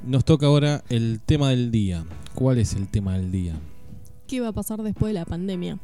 [0.05, 2.05] Nos toca ahora el tema del día.
[2.35, 3.55] ¿Cuál es el tema del día?
[4.27, 5.79] ¿Qué va a pasar después de la pandemia?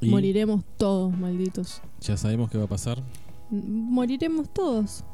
[0.00, 1.80] Moriremos todos, malditos.
[2.00, 3.02] ¿Ya sabemos qué va a pasar?
[3.50, 5.04] Moriremos todos.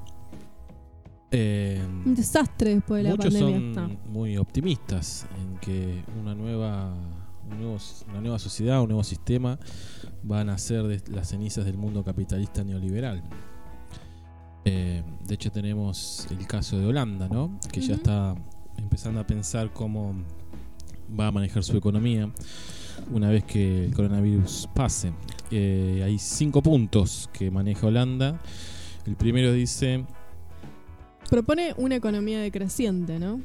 [1.33, 3.59] Eh, un desastre después de la pandemia.
[3.59, 6.93] Muchos son muy optimistas en que una nueva
[7.53, 9.59] una nueva sociedad, un nuevo sistema,
[10.23, 13.23] van a ser de las cenizas del mundo capitalista neoliberal.
[14.65, 17.59] Eh, de hecho tenemos el caso de Holanda, ¿no?
[17.73, 18.35] Que ya está
[18.77, 20.15] empezando a pensar cómo
[21.19, 22.31] va a manejar su economía
[23.11, 25.13] una vez que el coronavirus pase.
[25.51, 28.41] Eh, hay cinco puntos que maneja Holanda.
[29.07, 30.05] El primero dice...
[31.29, 33.41] Propone una economía decreciente, ¿no?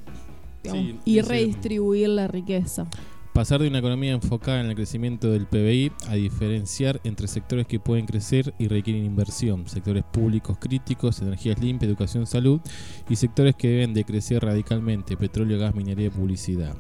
[1.06, 2.88] y redistribuir la riqueza.
[3.36, 7.82] Pasar de una economía enfocada en el crecimiento del PBI a diferenciar entre sectores que
[7.82, 12.62] pueden crecer y requieren inversión, sectores públicos críticos, energías limpias, educación, salud,
[13.10, 16.78] y sectores que deben de crecer radicalmente, petróleo, gas, minería y publicidad.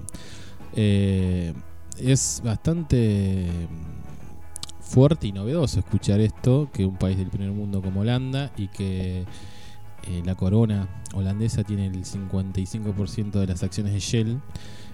[0.77, 1.53] Eh,
[1.97, 3.47] es bastante
[4.79, 9.25] fuerte y novedoso escuchar esto, que un país del primer mundo como Holanda y que
[10.07, 14.41] eh, la corona holandesa tiene el 55% de las acciones de Shell,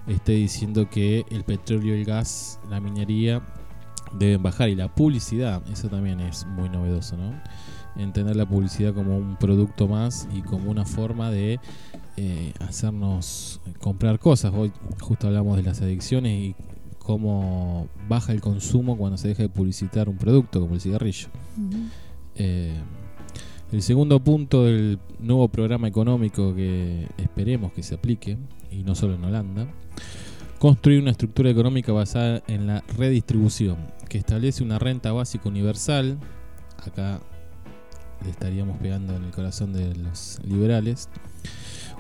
[0.08, 3.42] esté diciendo que el petróleo, el gas, la minería
[4.18, 7.34] deben bajar y la publicidad, eso también es muy novedoso, ¿no?
[7.96, 11.60] Entender la publicidad como un producto más y como una forma de
[12.18, 14.54] eh, hacernos comprar cosas.
[14.56, 16.56] Hoy justo hablamos de las adicciones y
[17.00, 21.28] cómo baja el consumo cuando se deja de publicitar un producto como el cigarrillo.
[22.36, 22.80] Eh,
[23.72, 28.38] el segundo punto del nuevo programa económico que esperemos que se aplique,
[28.70, 29.68] y no solo en Holanda,
[30.60, 33.78] construir una estructura económica basada en la redistribución,
[34.10, 36.20] que establece una renta básica universal,
[36.86, 37.22] acá
[38.24, 41.10] le estaríamos pegando en el corazón de los liberales,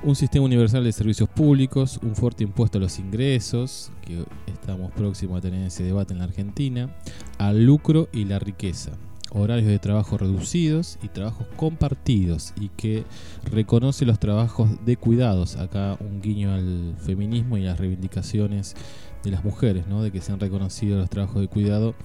[0.03, 5.37] un sistema universal de servicios públicos, un fuerte impuesto a los ingresos, que estamos próximos
[5.37, 6.93] a tener ese debate en la Argentina,
[7.37, 8.91] al lucro y la riqueza,
[9.31, 13.05] horarios de trabajo reducidos y trabajos compartidos y que
[13.43, 18.75] reconoce los trabajos de cuidados, acá un guiño al feminismo y las reivindicaciones
[19.23, 20.03] de las mujeres, ¿no?
[20.03, 21.95] de que se han reconocido los trabajos de cuidado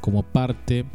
[0.00, 0.86] como parte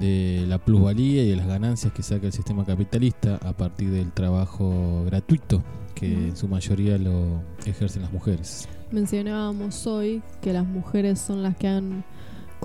[0.00, 4.12] de la plusvalía y de las ganancias que saca el sistema capitalista a partir del
[4.12, 5.62] trabajo gratuito
[5.94, 8.68] que en su mayoría lo ejercen las mujeres.
[8.92, 12.04] Mencionábamos hoy que las mujeres son las que han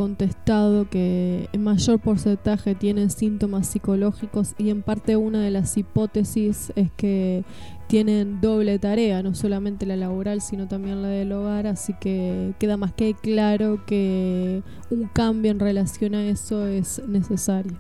[0.02, 6.74] contestado que en mayor porcentaje tienen síntomas psicológicos y en parte una de las hipótesis
[6.76, 7.44] es que
[7.86, 12.78] tienen doble tarea, no solamente la laboral sino también la del hogar, así que queda
[12.78, 17.78] más que claro que un cambio en relación a eso es necesario.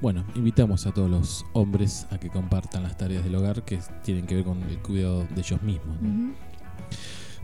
[0.00, 4.26] Bueno, invitamos a todos los hombres a que compartan las tareas del hogar que tienen
[4.26, 5.98] que ver con el cuidado de ellos mismos.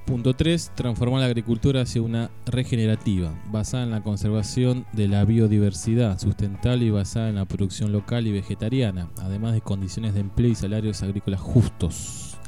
[0.06, 0.70] Punto 3.
[0.76, 6.90] Transformar la agricultura hacia una regenerativa, basada en la conservación de la biodiversidad, sustentable y
[6.90, 11.40] basada en la producción local y vegetariana, además de condiciones de empleo y salarios agrícolas
[11.40, 12.38] justos.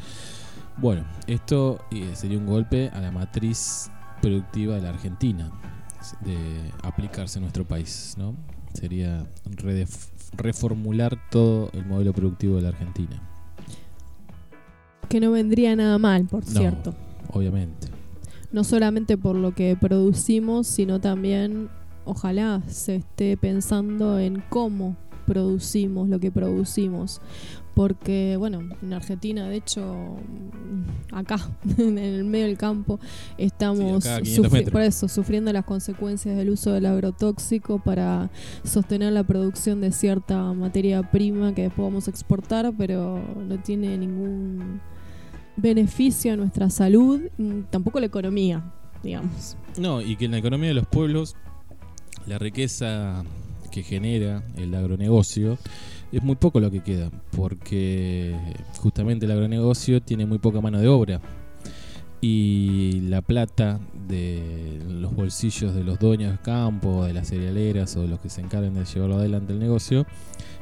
[0.76, 3.90] Bueno, esto eh, sería un golpe a la matriz
[4.22, 5.50] productiva de la Argentina,
[6.20, 6.36] de
[6.84, 8.36] aplicarse en nuestro país, ¿no?
[8.72, 9.26] Sería
[10.36, 13.20] reformular todo el modelo productivo de la Argentina.
[15.08, 17.88] Que no vendría nada mal, por cierto obviamente.
[18.50, 21.68] No solamente por lo que producimos, sino también,
[22.04, 24.96] ojalá se esté pensando en cómo
[25.28, 27.20] producimos lo que producimos.
[27.74, 30.16] Porque, bueno, en Argentina, de hecho,
[31.12, 31.38] acá,
[31.78, 32.98] en el medio del campo,
[33.36, 34.04] estamos
[34.72, 38.30] por eso, sufriendo las consecuencias del uso del agrotóxico para
[38.64, 43.96] sostener la producción de cierta materia prima que después vamos a exportar, pero no tiene
[43.96, 44.80] ningún
[45.58, 48.62] beneficio a nuestra salud, mm, tampoco la economía,
[49.02, 49.56] digamos.
[49.76, 51.36] No, y que en la economía de los pueblos,
[52.26, 53.24] la riqueza
[53.70, 55.58] que genera el agronegocio
[56.10, 58.34] es muy poco lo que queda, porque
[58.78, 61.20] justamente el agronegocio tiene muy poca mano de obra
[62.20, 63.78] y la plata
[64.08, 68.28] de los bolsillos de los dueños de campo, de las cerealeras o de los que
[68.28, 70.06] se encargan de llevarlo adelante el negocio,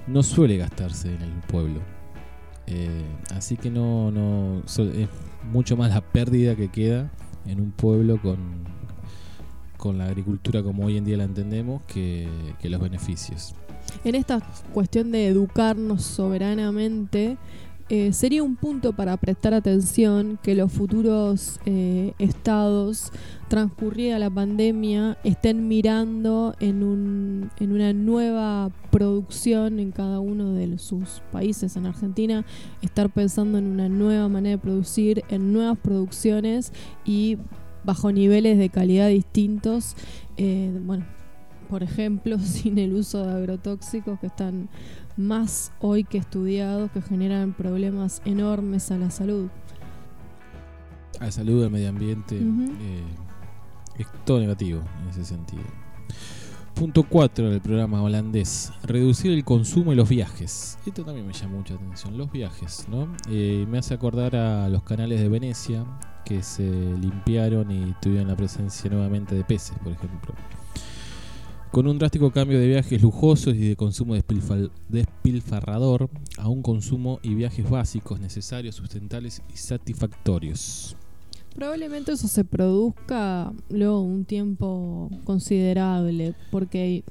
[0.07, 1.96] no suele gastarse en el pueblo.
[2.67, 3.05] Eh,
[3.35, 5.09] así que no, no es
[5.51, 7.11] mucho más la pérdida que queda
[7.47, 8.39] en un pueblo con,
[9.77, 12.29] con la agricultura como hoy en día la entendemos que,
[12.61, 13.55] que los beneficios.
[14.05, 14.41] En esta
[14.73, 17.37] cuestión de educarnos soberanamente,
[17.89, 23.13] eh, sería un punto para prestar atención que los futuros eh, estados,
[23.49, 30.79] transcurrida la pandemia, estén mirando en, un, en una nueva producción en cada uno de
[30.79, 31.77] sus países.
[31.77, 32.45] En Argentina,
[32.83, 36.73] estar pensando en una nueva manera de producir, en nuevas producciones
[37.05, 37.39] y
[37.85, 39.95] bajo niveles de calidad distintos.
[40.37, 41.07] Eh, bueno,
[41.69, 44.69] por ejemplo, sin el uso de agrotóxicos que están
[45.17, 49.49] más hoy que estudiados que generan problemas enormes a la salud.
[51.21, 53.03] A la salud, al medio ambiente, eh,
[53.99, 55.63] es todo negativo en ese sentido.
[56.75, 60.79] Punto 4 del programa holandés, reducir el consumo y los viajes.
[60.85, 63.09] Esto también me llama mucha atención, los viajes, ¿no?
[63.31, 65.87] Eh, me hace acordar a los canales de Venecia
[66.27, 70.35] que se limpiaron y tuvieron la presencia nuevamente de peces, por ejemplo
[71.77, 74.15] con un drástico cambio de viajes lujosos y de consumo
[74.89, 76.09] despilfarrador
[76.39, 80.97] a un consumo y viajes básicos, necesarios, sustentables y satisfactorios.
[81.55, 87.05] Probablemente eso se produzca luego un tiempo considerable, porque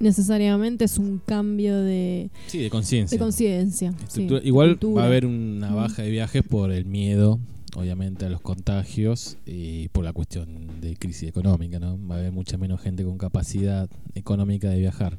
[0.00, 3.16] necesariamente es un cambio de, sí, de conciencia.
[3.16, 3.94] De conciencia.
[4.42, 7.38] igual va a haber una baja de viajes por el miedo
[7.76, 11.98] obviamente a los contagios y por la cuestión de crisis económica, ¿no?
[12.06, 15.18] Va a haber mucha menos gente con capacidad económica de viajar.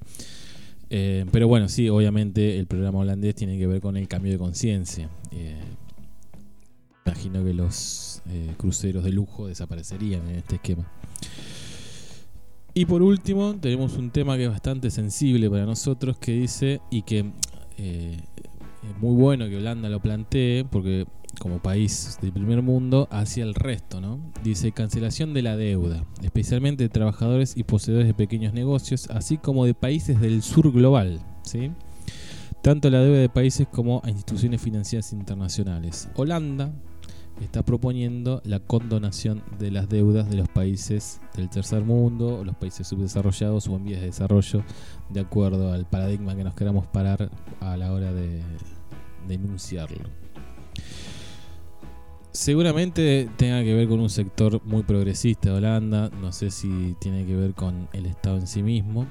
[0.89, 4.38] Eh, pero bueno, sí, obviamente el programa holandés tiene que ver con el cambio de
[4.38, 5.10] conciencia.
[5.32, 5.60] Eh,
[7.06, 10.86] imagino que los eh, cruceros de lujo desaparecerían en este esquema.
[12.76, 17.04] Y por último, tenemos un tema que es bastante sensible para nosotros que dice, y
[17.04, 17.32] que
[18.90, 21.06] es muy bueno que Holanda lo plantee, porque
[21.40, 24.20] como país del primer mundo hacia el resto, ¿no?
[24.44, 29.66] Dice cancelación de la deuda, especialmente de trabajadores y poseedores de pequeños negocios, así como
[29.66, 31.72] de países del sur global, ¿sí?
[32.62, 36.08] Tanto la deuda de países como a instituciones financieras internacionales.
[36.16, 36.72] Holanda
[37.42, 42.56] está proponiendo la condonación de las deudas de los países del tercer mundo, o los
[42.56, 44.64] países subdesarrollados o en vías de desarrollo,
[45.10, 47.30] de acuerdo al paradigma que nos queramos parar
[47.60, 48.42] a la hora de
[49.28, 50.10] denunciarlo.
[52.32, 57.26] Seguramente tenga que ver con un sector muy progresista de Holanda, no sé si tiene
[57.26, 59.06] que ver con el Estado en sí mismo,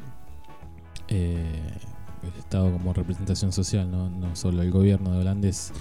[1.07, 1.61] eh,
[2.23, 4.11] el Estado como representación social, ¿no?
[4.11, 5.73] no solo el gobierno de holandés,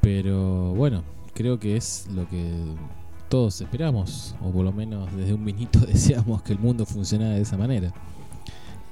[0.00, 1.04] pero bueno,
[1.34, 2.52] creo que es lo que
[3.28, 7.42] todos esperamos, o por lo menos desde un minuto deseamos que el mundo funcionara de
[7.42, 7.92] esa manera.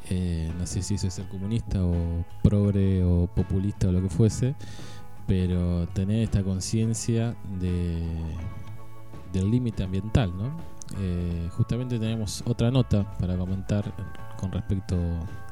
[0.09, 4.09] Eh, no sé si eso es ser comunista o progre o populista o lo que
[4.09, 4.55] fuese,
[5.27, 8.03] pero tener esta conciencia de,
[9.33, 10.51] del límite ambiental, ¿no?
[10.99, 13.95] Eh, justamente tenemos otra nota para comentar
[14.37, 14.97] con respecto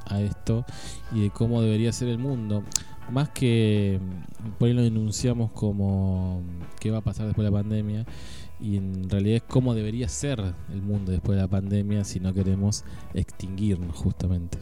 [0.07, 0.65] a esto
[1.13, 2.65] y de cómo debería ser el mundo.
[3.11, 3.99] Más que
[4.59, 6.43] por ahí lo denunciamos como
[6.81, 8.07] qué va a pasar después de la pandemia
[8.61, 12.35] y en realidad es cómo debería ser el mundo después de la pandemia si no
[12.35, 12.85] queremos
[13.15, 14.59] extinguirnos justamente.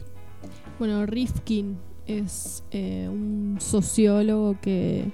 [0.79, 5.11] Bueno, Rifkin es eh, un sociólogo que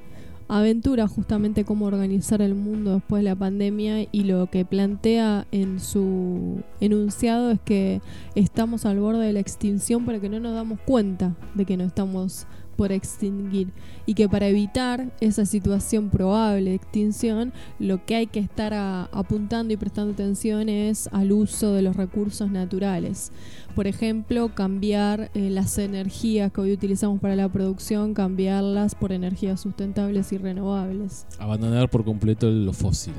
[0.47, 5.79] aventura justamente cómo organizar el mundo después de la pandemia y lo que plantea en
[5.79, 8.01] su enunciado es que
[8.35, 11.85] estamos al borde de la extinción para que no nos damos cuenta de que no
[11.85, 12.45] estamos
[12.75, 13.69] por extinguir
[14.05, 18.73] y que para evitar esa situación probable de extinción lo que hay que estar
[19.11, 23.31] apuntando y prestando atención es al uso de los recursos naturales.
[23.75, 29.61] Por ejemplo, cambiar eh, las energías que hoy utilizamos para la producción, cambiarlas por energías
[29.61, 31.25] sustentables y renovables.
[31.39, 33.13] Abandonar por completo lo fósil.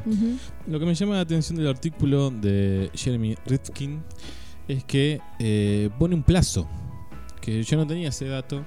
[0.67, 4.03] Lo que me llama la atención del artículo de Jeremy Rifkin
[4.69, 6.69] es que eh, pone un plazo,
[7.41, 8.65] que yo no tenía ese dato,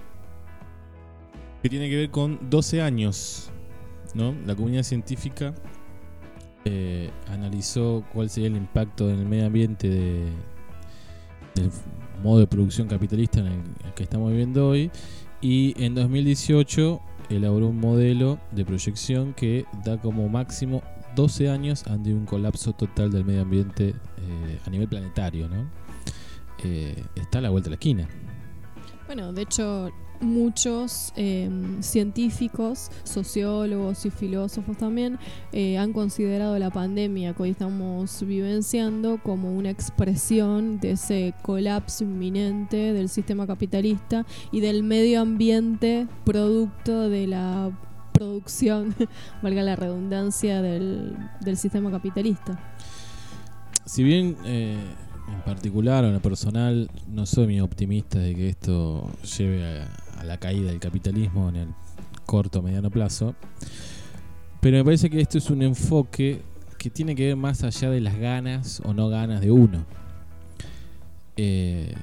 [1.61, 3.49] que tiene que ver con 12 años.
[4.13, 4.33] ¿no?
[4.45, 5.53] La comunidad científica
[6.65, 10.25] eh, analizó cuál sería el impacto en el medio ambiente de,
[11.55, 11.71] del
[12.23, 14.91] modo de producción capitalista en el, que estamos viviendo hoy
[15.41, 16.99] y en 2018
[17.29, 20.81] elaboró un modelo de proyección que da como máximo
[21.15, 25.47] 12 años ante un colapso total del medio ambiente eh, a nivel planetario.
[25.47, 25.69] ¿no?
[26.63, 28.07] Eh, está a la vuelta de la esquina.
[29.05, 29.89] Bueno, de hecho,
[30.21, 35.19] muchos em, científicos, sociólogos y filósofos también
[35.51, 42.03] eh, han considerado la pandemia que hoy estamos vivenciando como una expresión de ese colapso
[42.03, 47.71] inminente del sistema capitalista y del medio ambiente producto de la
[48.11, 48.95] producción,
[49.41, 51.15] valga la redundancia, del,
[51.55, 52.59] sistema capitalista.
[53.85, 54.77] Si bien eh,
[55.31, 59.87] en particular o en lo personal no soy muy optimista de que esto lleve a
[60.17, 61.67] a la caída del capitalismo en el
[62.25, 63.35] corto o mediano plazo.
[64.61, 66.41] Pero me parece que esto es un enfoque
[66.77, 69.85] que tiene que ver más allá de las ganas o no ganas de uno.
[71.35, 71.93] Eh,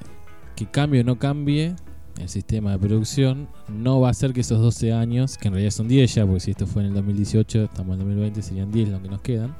[0.55, 1.75] que cambie o no cambie
[2.19, 5.71] el sistema de producción, no va a ser que esos 12 años, que en realidad
[5.71, 8.71] son 10 ya, porque si esto fue en el 2018, estamos en el 2020, serían
[8.71, 9.55] 10 los que nos quedan,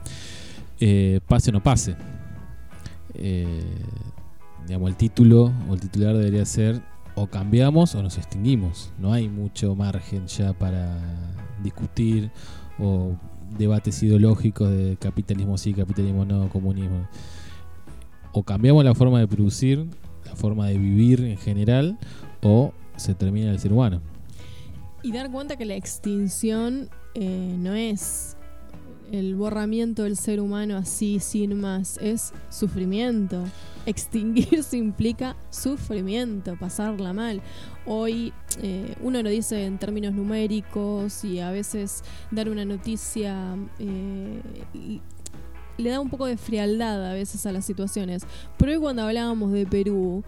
[0.79, 1.97] eh, pase o no pase.
[3.13, 3.63] Eh,
[4.65, 6.81] digamos, el título o el titular debería ser
[7.15, 8.91] o cambiamos o nos extinguimos.
[8.99, 10.97] No hay mucho margen ya para
[11.63, 12.29] discutir
[12.77, 13.15] o
[13.57, 17.07] debates ideológicos de capitalismo sí, capitalismo no, comunismo.
[18.33, 19.87] O cambiamos la forma de producir,
[20.25, 21.97] la forma de vivir en general,
[22.43, 24.01] o se termina el ser humano.
[25.03, 28.35] Y dar cuenta que la extinción eh, no es
[29.11, 33.43] el borramiento del ser humano así, sin más, es sufrimiento.
[33.85, 37.41] Extinguirse implica sufrimiento, pasarla mal.
[37.85, 44.41] Hoy eh, uno lo dice en términos numéricos y a veces dar una noticia eh,
[45.77, 48.23] le da un poco de frialdad a veces a las situaciones.
[48.57, 50.23] Pero hoy cuando hablábamos de Perú,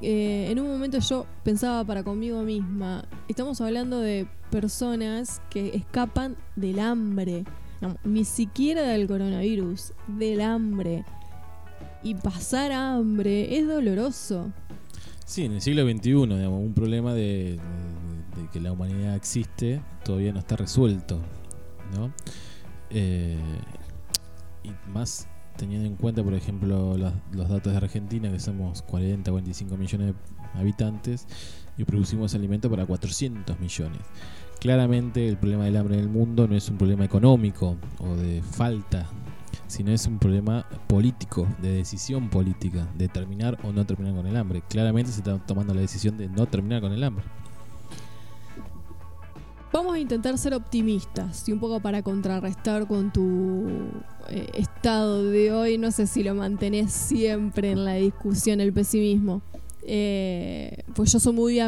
[0.00, 6.36] eh, en un momento yo pensaba para conmigo misma, estamos hablando de personas que escapan
[6.56, 7.44] del hambre
[8.04, 11.04] ni siquiera del coronavirus, del hambre.
[12.02, 14.52] Y pasar hambre es doloroso.
[15.24, 17.58] Sí, en el siglo XXI, digamos, un problema de,
[18.52, 21.20] que la humanidad existe todavía no está resuelto,
[21.96, 22.12] ¿no?
[22.90, 23.38] Eh,
[24.62, 29.76] y más teniendo en cuenta, por ejemplo, los datos de Argentina, que somos 40, 45
[29.76, 30.14] millones
[30.54, 31.26] de habitantes
[31.76, 34.00] y producimos alimento para 400 millones.
[34.60, 38.42] Claramente el problema del hambre en el mundo no es un problema económico o de
[38.42, 39.06] falta,
[39.66, 44.36] sino es un problema político, de decisión política, de terminar o no terminar con el
[44.36, 44.62] hambre.
[44.68, 47.24] Claramente se está tomando la decisión de no terminar con el hambre.
[49.72, 53.70] Vamos a intentar ser optimistas y un poco para contrarrestar con tu
[54.28, 55.78] eh, estado de hoy.
[55.78, 59.40] No sé si lo mantenés siempre en la discusión el pesimismo.
[59.84, 61.58] Eh, pues yo soy muy,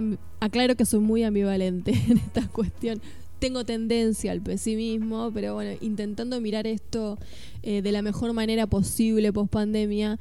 [0.40, 3.00] aclaro que soy muy ambivalente en esta cuestión.
[3.38, 7.18] Tengo tendencia al pesimismo, pero bueno, intentando mirar esto
[7.62, 10.18] eh, de la mejor manera posible post pandemia,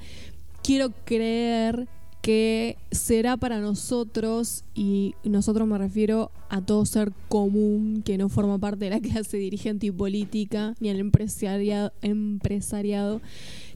[0.61, 1.87] quiero creer
[2.21, 8.57] que será para nosotros, y nosotros me refiero a todo ser común que no forma
[8.59, 13.21] parte de la clase dirigente y política, ni al empresariado, empresariado.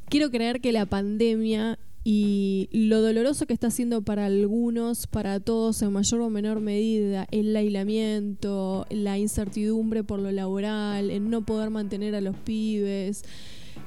[0.07, 1.77] Quiero creer que la pandemia
[2.09, 7.27] y lo doloroso que está haciendo para algunos, para todos en mayor o menor medida,
[7.31, 13.25] el aislamiento, la incertidumbre por lo laboral, el no poder mantener a los pibes,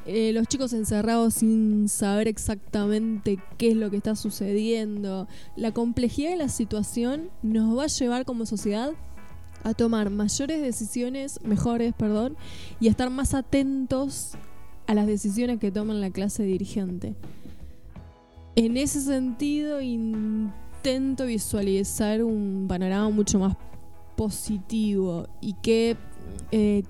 [0.05, 5.27] eh, los chicos encerrados sin saber exactamente qué es lo que está sucediendo.
[5.57, 8.91] La complejidad de la situación nos va a llevar como sociedad
[9.65, 12.37] a tomar mayores decisiones, mejores, perdón,
[12.81, 14.33] y a estar más atentos
[14.87, 17.15] a las decisiones que toman la clase dirigente.
[18.57, 23.57] En ese sentido, intento visualizar un panorama mucho más
[24.17, 25.97] positivo y que
[26.51, 26.83] eh,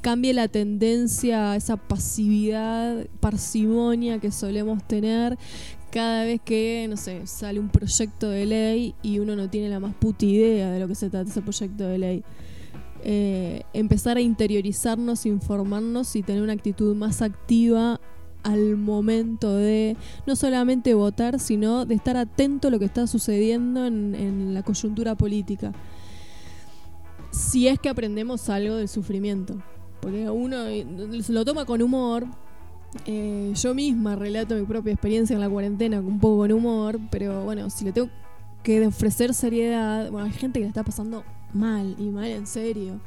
[0.00, 5.38] cambie la tendencia, esa pasividad, parsimonia que solemos tener
[5.90, 9.80] cada vez que, no sé, sale un proyecto de ley y uno no tiene la
[9.80, 12.24] más puta idea de lo que se trata ese proyecto de ley.
[13.02, 18.00] Eh, empezar a interiorizarnos, informarnos y tener una actitud más activa
[18.42, 19.96] al momento de
[20.26, 25.14] no solamente votar, sino de estar atento a lo que está sucediendo en la coyuntura
[25.14, 25.72] política
[27.30, 29.62] si es que aprendemos algo del sufrimiento.
[30.00, 30.64] Porque uno
[31.28, 32.26] lo toma con humor.
[33.06, 37.44] Eh, yo misma relato mi propia experiencia en la cuarentena un poco con humor, pero
[37.44, 38.10] bueno, si le tengo
[38.64, 41.22] que ofrecer seriedad, bueno, hay gente que la está pasando
[41.52, 43.00] mal y mal en serio.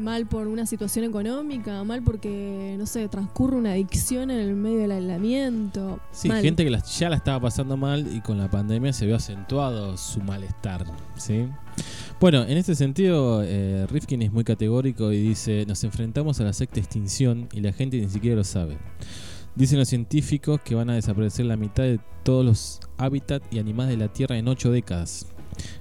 [0.00, 4.78] Mal por una situación económica, mal porque, no sé, transcurre una adicción en el medio
[4.78, 6.00] del aislamiento.
[6.10, 9.96] Sí, gente que ya la estaba pasando mal y con la pandemia se vio acentuado
[9.96, 10.84] su malestar,
[11.16, 11.46] ¿sí?
[12.20, 16.52] Bueno, en este sentido, eh, Rifkin es muy categórico y dice, nos enfrentamos a la
[16.52, 18.78] sexta extinción y la gente ni siquiera lo sabe.
[19.54, 23.98] Dicen los científicos que van a desaparecer la mitad de todos los hábitats y animales
[23.98, 25.26] de la Tierra en ocho décadas.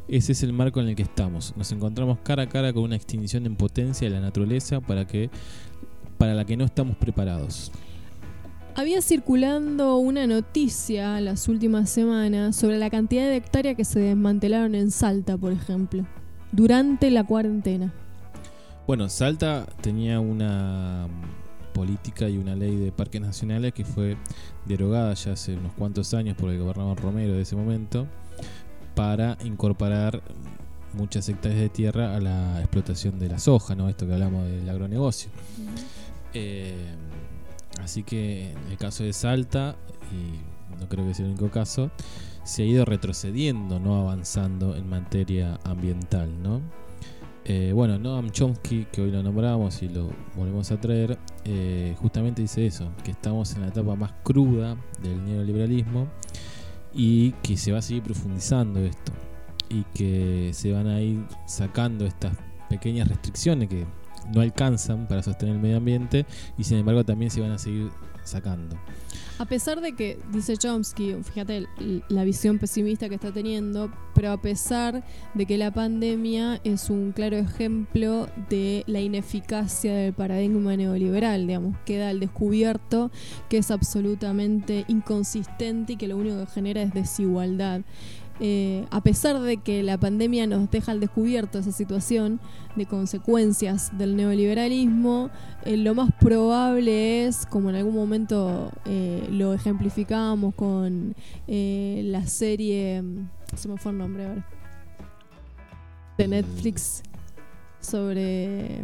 [0.07, 1.53] Ese es el marco en el que estamos.
[1.55, 5.29] Nos encontramos cara a cara con una extinción en potencia de la naturaleza para, que,
[6.17, 7.71] para la que no estamos preparados.
[8.75, 14.75] Había circulando una noticia las últimas semanas sobre la cantidad de hectáreas que se desmantelaron
[14.75, 16.05] en Salta, por ejemplo,
[16.51, 17.93] durante la cuarentena.
[18.87, 21.07] Bueno, Salta tenía una
[21.73, 24.17] política y una ley de parques nacionales que fue
[24.65, 28.07] derogada ya hace unos cuantos años por el gobernador Romero de ese momento
[28.95, 30.21] para incorporar
[30.93, 33.89] muchas hectáreas de tierra a la explotación de la soja, ¿no?
[33.89, 35.29] Esto que hablamos del agronegocio.
[36.33, 36.95] Eh,
[37.81, 39.75] así que en el caso de Salta,
[40.11, 41.91] y no creo que sea el único caso,
[42.43, 46.61] se ha ido retrocediendo, no avanzando en materia ambiental, ¿no?
[47.43, 52.41] Eh, bueno, Noam Chomsky, que hoy lo nombramos y lo volvemos a traer, eh, justamente
[52.43, 56.07] dice eso, que estamos en la etapa más cruda del neoliberalismo
[56.93, 59.11] y que se va a seguir profundizando esto
[59.69, 62.35] y que se van a ir sacando estas
[62.69, 63.85] pequeñas restricciones que
[64.33, 66.25] no alcanzan para sostener el medio ambiente
[66.57, 67.89] y sin embargo también se van a seguir
[68.23, 68.77] sacando.
[69.41, 71.65] A pesar de que, dice Chomsky, fíjate
[72.09, 75.03] la visión pesimista que está teniendo, pero a pesar
[75.33, 81.75] de que la pandemia es un claro ejemplo de la ineficacia del paradigma neoliberal, digamos,
[81.85, 83.09] queda al descubierto
[83.49, 87.81] que es absolutamente inconsistente y que lo único que genera es desigualdad.
[88.43, 92.39] Eh, a pesar de que la pandemia nos deja al descubierto esa situación
[92.75, 95.29] de consecuencias del neoliberalismo,
[95.63, 101.15] eh, lo más probable es, como en algún momento eh, lo ejemplificábamos con
[101.45, 103.03] la serie,
[103.55, 104.43] se me fue el nombre
[106.17, 107.03] de Netflix
[107.79, 108.81] sobre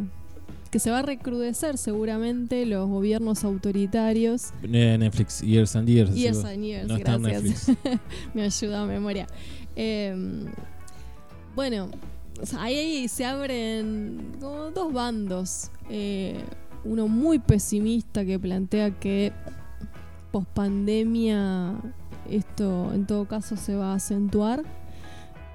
[0.70, 4.52] que se va a recrudecer seguramente los gobiernos autoritarios.
[4.62, 6.16] Netflix, Years and Years.
[6.16, 7.72] Years and Years, gracias.
[8.34, 9.28] Me ayuda a memoria.
[9.76, 10.46] Em,
[11.56, 11.90] bueno,
[12.58, 15.72] ahí se abren como dos bandos.
[15.90, 16.44] Eh,
[16.84, 19.34] uno muy pesimista que plantea que
[20.32, 21.76] post pandemia
[22.30, 24.64] esto en todo caso se va a acentuar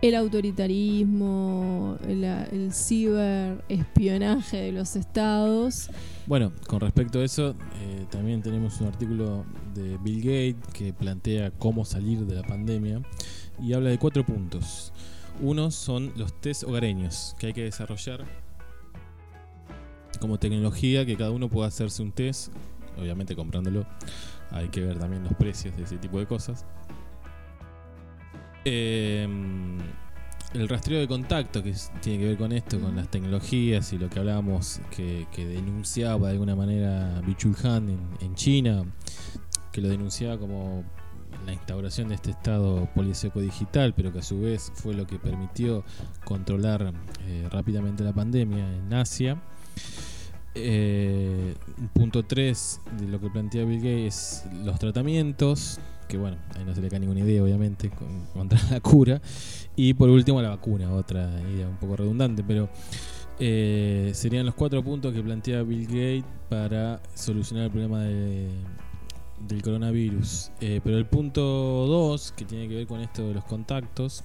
[0.03, 5.91] el autoritarismo, el, ciberespionaje de los estados.
[6.27, 11.53] Bueno, con respecto a eso, eh, también tenemos un artículo de Bill Gates que plantea
[11.53, 13.01] cómo salir de la pandemia
[13.63, 14.93] y habla de cuatro puntos.
[15.41, 18.25] Uno son los test hogareños que hay que desarrollar
[20.21, 22.53] como tecnología que cada uno pueda hacerse un test,
[22.99, 23.87] obviamente comprándolo.
[24.51, 26.67] Hay que ver también los precios de ese tipo de cosas.
[28.65, 29.27] Eh,
[30.55, 34.11] el rastreo de contacto, que tiene que ver con esto, con las tecnologías y lo
[34.11, 37.89] que hablábamos, que, denunciaba de alguna manera Bichul Han
[38.21, 38.85] en, China,
[39.71, 40.85] que lo denunciaba como
[41.47, 45.19] la instauración de este estado policíaco digital, pero que a su vez fue lo que
[45.19, 45.85] permitió
[46.25, 46.93] controlar
[47.27, 49.43] eh, rápidamente la pandemia en Asia.
[50.55, 51.55] Eh,
[51.95, 55.81] punto 3 de lo que plantea Bill Gates es los tratamientos,
[56.13, 57.91] que bueno, ahí no se le cae ninguna idea obviamente
[58.35, 59.23] contra la cura.
[59.77, 62.69] Y por último la vacuna, otra idea un poco redundante, pero
[63.39, 70.51] eh, serían los cuatro puntos que plantea Bill Gates para solucionar el problema del coronavirus.
[70.61, 74.23] Eh, pero el punto 2, que tiene que ver con esto de los contactos,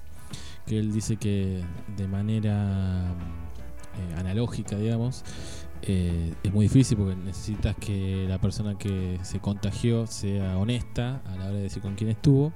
[0.66, 1.62] que él dice que
[1.96, 3.14] de manera
[3.96, 5.24] eh, analógica, digamos,
[5.82, 11.36] eh, es muy difícil porque necesitas que la persona que se contagió sea honesta a
[11.36, 12.52] la hora de decir con quién estuvo.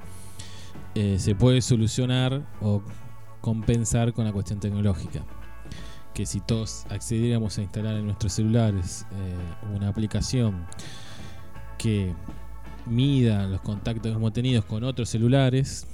[0.94, 2.82] Eh, se puede solucionar o
[3.40, 5.24] compensar con la cuestión tecnológica.
[6.14, 10.66] Que si todos accediéramos a instalar en nuestros celulares eh, una aplicación
[11.78, 12.14] que
[12.86, 15.86] mida los contactos que hemos tenido con otros celulares,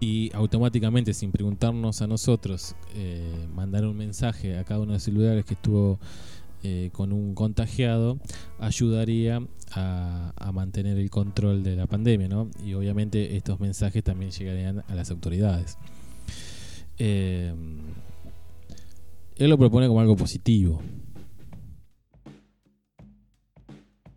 [0.00, 5.02] y automáticamente, sin preguntarnos a nosotros, eh, mandar un mensaje a cada uno de los
[5.02, 6.00] celulares que estuvo
[6.62, 8.18] eh, con un contagiado,
[8.58, 12.50] ayudaría a, mantener el control de la pandemia, ¿no?
[12.64, 15.78] Y obviamente estos mensajes también llegarían a las autoridades.
[16.98, 17.54] Eh,
[19.36, 20.82] él lo propone como algo positivo,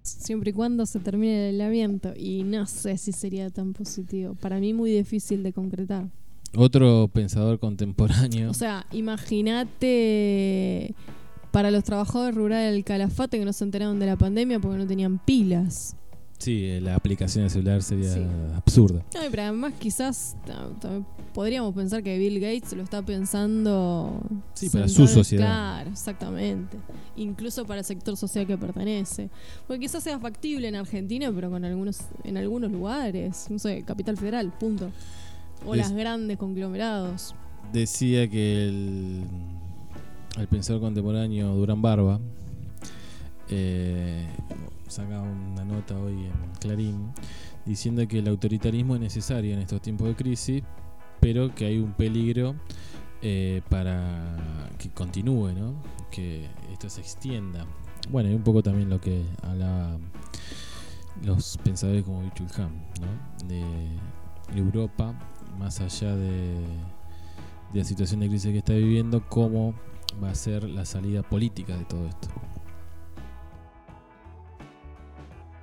[0.04, 2.14] siempre y cuando se termine el aislamiento.
[2.16, 4.36] Y no sé si sería tan positivo.
[4.36, 6.10] Para mí muy difícil de concretar.
[6.56, 8.52] Otro pensador contemporáneo.
[8.52, 10.94] O sea, imagínate
[11.52, 14.88] para los trabajadores rurales del Calafate que no se enteraron de la pandemia porque no
[14.88, 15.96] tenían pilas.
[16.44, 18.12] Sí, la aplicación de celular sería
[18.58, 19.02] absurda.
[19.14, 20.36] No, pero además quizás
[21.34, 24.22] podríamos pensar que Bill Gates lo está pensando...
[24.54, 25.46] Sí, para su sociedad.
[25.46, 26.78] Claro, exactamente.
[27.16, 29.30] Incluso para el sector social que pertenece.
[29.66, 33.48] Porque quizás sea factible en Argentina, pero con algunos en algunos lugares.
[33.50, 34.92] No sé, Capital Federal, punto.
[35.66, 37.36] O las grandes conglomerados.
[37.72, 39.24] Decía que el,
[40.38, 42.20] el pensador contemporáneo Durán Barba...
[43.50, 44.26] Eh,
[44.94, 47.14] saca una nota hoy en Clarín
[47.66, 50.64] diciendo que el autoritarismo es necesario en estos tiempos de crisis,
[51.20, 52.56] pero que hay un peligro
[53.24, 55.74] eh, para que continúe, ¿no?
[56.12, 57.66] que esto se extienda.
[58.12, 59.98] Bueno, y un poco también lo que hablaba
[61.24, 62.48] los pensadores como Bichul
[63.02, 63.48] ¿no?
[63.48, 63.64] de
[64.56, 65.18] Europa,
[65.58, 66.54] más allá de,
[67.74, 69.74] de la situación de crisis que está viviendo, cómo
[70.24, 72.30] va a ser la salida política de todo esto.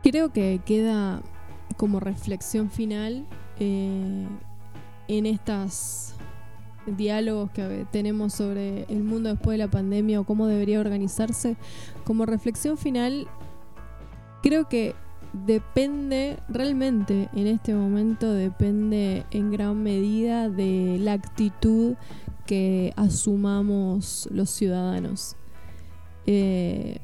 [0.02, 1.22] Creo que queda
[1.76, 3.26] como reflexión final
[3.58, 4.26] eh,
[5.08, 6.14] en estos
[6.86, 11.56] diálogos que tenemos sobre el mundo después de la pandemia o cómo debería organizarse.
[12.04, 13.28] Como reflexión final,
[14.42, 14.94] creo que
[15.32, 21.94] depende, realmente en este momento depende en gran medida de la actitud
[22.46, 25.36] que asumamos los ciudadanos.
[26.26, 26.98] Eh,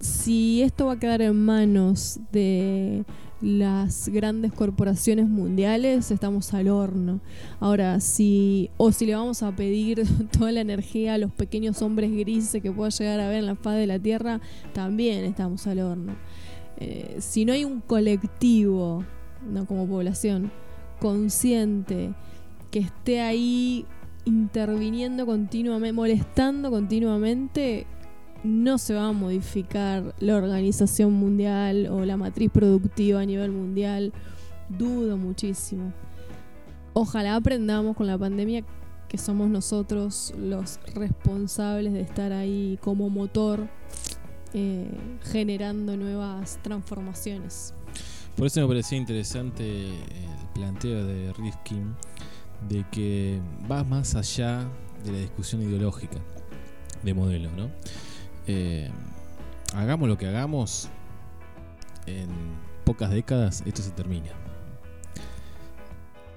[0.00, 3.04] si esto va a quedar en manos de
[3.40, 7.20] las grandes corporaciones mundiales, estamos al horno.
[7.60, 10.02] Ahora, si o si le vamos a pedir
[10.38, 13.56] toda la energía a los pequeños hombres grises que pueda llegar a ver en la
[13.56, 14.40] faz de la Tierra,
[14.72, 16.14] también estamos al horno.
[16.78, 19.04] Eh, si no hay un colectivo,
[19.50, 20.50] no como población,
[21.00, 22.14] consciente,
[22.70, 23.86] que esté ahí
[24.24, 27.86] interviniendo continuamente, molestando continuamente,
[28.44, 34.12] no se va a modificar la organización mundial o la matriz productiva a nivel mundial.
[34.68, 35.92] Dudo muchísimo.
[36.92, 38.64] Ojalá aprendamos con la pandemia
[39.08, 43.68] que somos nosotros los responsables de estar ahí como motor
[44.54, 44.90] eh,
[45.30, 47.74] generando nuevas transformaciones.
[48.36, 51.94] Por eso me parecía interesante el planteo de Rifkin
[52.68, 53.40] de que
[53.70, 54.66] va más allá
[55.04, 56.18] de la discusión ideológica
[57.02, 57.70] de modelo, ¿no?
[58.46, 58.90] Eh,
[59.74, 60.88] hagamos lo que hagamos,
[62.06, 62.28] en
[62.84, 64.30] pocas décadas esto se termina.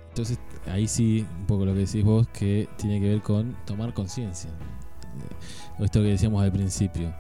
[0.10, 3.94] Entonces, ahí sí, un poco lo que decís vos, que tiene que ver con tomar
[3.94, 4.50] conciencia.
[4.50, 7.14] Eh, esto que decíamos al principio.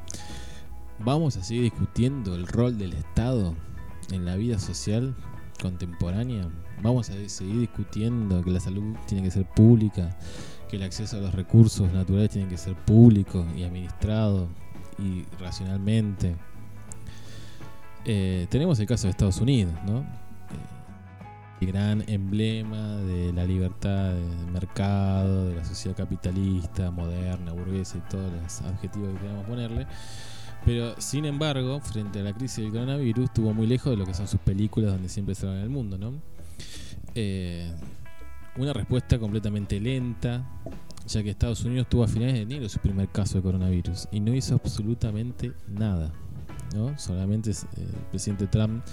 [0.99, 3.56] Vamos a seguir discutiendo el rol del Estado
[4.11, 5.16] en la vida social
[5.61, 6.49] contemporánea.
[6.82, 10.18] Vamos a seguir discutiendo que la salud tiene que ser pública,
[10.70, 14.49] que el acceso a los recursos naturales tiene que ser público y administrado,
[15.02, 16.36] y racionalmente.
[18.06, 20.06] Eh, tenemos el caso de Estados Unidos, ¿no?
[21.62, 28.10] el gran emblema de la libertad de mercado, de la sociedad capitalista, moderna, burguesa y
[28.10, 29.88] todos los adjetivos que queramos ponerle.
[30.66, 34.14] Pero sin embargo, frente a la crisis del coronavirus, estuvo muy lejos de lo que
[34.14, 36.14] son sus películas donde siempre se en el mundo, ¿no?
[37.16, 37.74] Eh,
[38.60, 40.45] una respuesta completamente lenta,
[41.07, 44.19] ya que Estados Unidos tuvo a finales de enero su primer caso de coronavirus y
[44.19, 46.11] no hizo absolutamente nada.
[46.76, 46.98] ¿no?
[46.99, 48.84] Solamente eh, el presidente Trump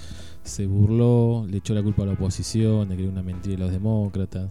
[0.42, 3.72] se burló, le echó la culpa a la oposición, le creó una mentira a los
[3.72, 4.50] demócratas.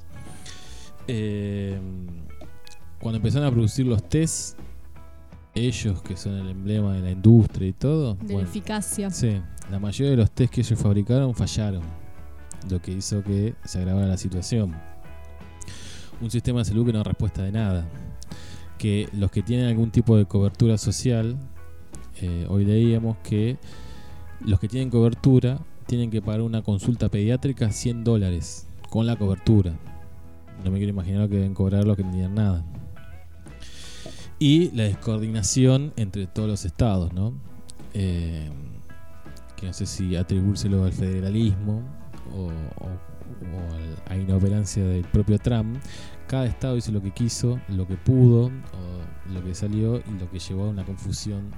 [1.08, 1.80] Eh,
[3.00, 4.60] cuando empezaron a producir los test,
[5.54, 8.16] ellos que son el emblema de la industria y todo.
[8.16, 9.10] De la eficacia.
[9.10, 11.84] Sí, la mayoría de los test que ellos fabricaron fallaron,
[12.70, 14.76] lo que hizo que se agravara la situación.
[16.22, 17.88] Un sistema de salud que no respuesta de nada.
[18.78, 21.38] Que los que tienen algún tipo de cobertura social,
[22.22, 23.58] eh, hoy leíamos que
[24.42, 29.78] los que tienen cobertura tienen que pagar una consulta pediátrica 100 dólares con la cobertura.
[30.64, 32.66] No me quiero imaginar lo que deben cobrar los que no tienen nada.
[34.40, 37.34] Y la descoordinación entre todos los estados, ¿no?
[37.94, 38.50] Eh,
[39.56, 41.82] que no sé si atribuírselo al federalismo
[42.36, 42.52] o,
[44.08, 45.78] a la inoperancia del propio Trump.
[46.28, 50.30] Cada estado hizo lo que quiso, lo que pudo, o lo que salió y lo
[50.30, 51.52] que llevó a una confusión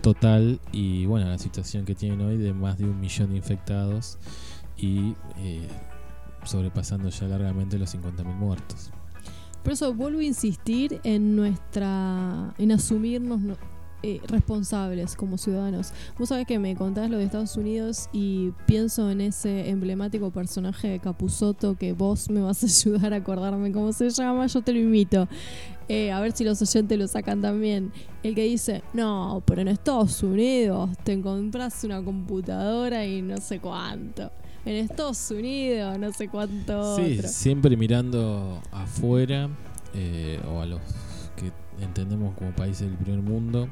[0.00, 4.18] total y bueno, la situación que tienen hoy de más de un millón de infectados
[4.76, 5.66] y eh,
[6.44, 8.90] sobrepasando ya largamente los 50.000 muertos.
[9.62, 13.40] Por eso vuelvo a insistir en nuestra, en asumirnos
[14.06, 15.94] eh, responsables como ciudadanos.
[16.18, 20.88] Vos sabés que me contás lo de Estados Unidos y pienso en ese emblemático personaje
[20.88, 24.74] de Capuzoto que vos me vas a ayudar a acordarme cómo se llama, yo te
[24.74, 25.26] lo imito.
[25.88, 27.92] Eh, a ver si los oyentes lo sacan también.
[28.22, 33.58] El que dice, no, pero en Estados Unidos te compras una computadora y no sé
[33.58, 34.30] cuánto.
[34.66, 36.96] En Estados Unidos, no sé cuánto.
[36.96, 39.48] Sí, siempre mirando afuera
[39.94, 40.82] eh, o a los
[41.84, 43.68] entendemos como países del primer mundo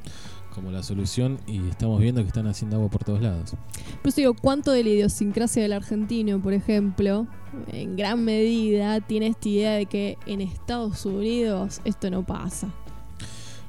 [0.54, 3.54] como la solución y estamos viendo que están haciendo agua por todos lados.
[4.02, 7.26] Pero digo, ¿cuánto de la idiosincrasia del argentino, por ejemplo,
[7.68, 12.68] en gran medida tiene esta idea de que en Estados Unidos esto no pasa?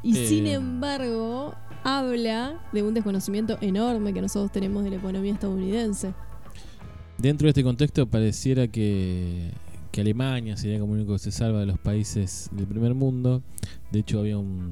[0.03, 5.33] Y eh, sin embargo, habla de un desconocimiento enorme que nosotros tenemos de la economía
[5.33, 6.13] estadounidense.
[7.17, 9.51] Dentro de este contexto pareciera que
[9.93, 13.43] que Alemania sería como único que se salva de los países del primer mundo.
[13.91, 14.71] De hecho, había un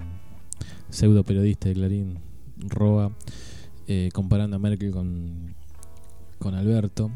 [0.90, 2.18] pseudo periodista de Clarín,
[2.58, 3.16] Roa,
[3.88, 5.54] eh, comparando a Merkel con,
[6.40, 7.12] con Alberto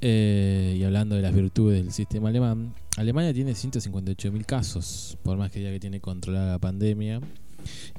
[0.00, 2.72] eh, y hablando de las virtudes del sistema alemán.
[2.96, 7.20] Alemania tiene 158.000 casos, por más que diga que tiene controlada la pandemia,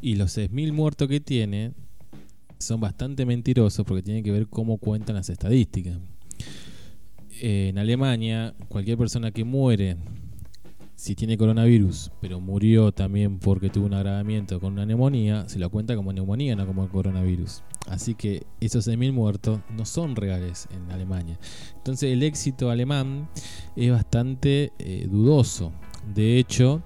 [0.02, 1.73] y los 6.000 muertos que tiene
[2.57, 5.99] son bastante mentirosos porque tienen que ver cómo cuentan las estadísticas
[7.42, 9.98] en Alemania, cualquier persona que muere
[10.96, 15.70] si tiene coronavirus, pero murió también porque tuvo un agravamiento con una neumonía, se lo
[15.70, 17.64] cuenta como neumonía, no como coronavirus.
[17.88, 21.38] Así que esos 6.000 muertos no son reales en Alemania.
[21.76, 23.30] Entonces el éxito alemán
[23.76, 25.74] es bastante eh, dudoso.
[26.14, 26.84] De hecho,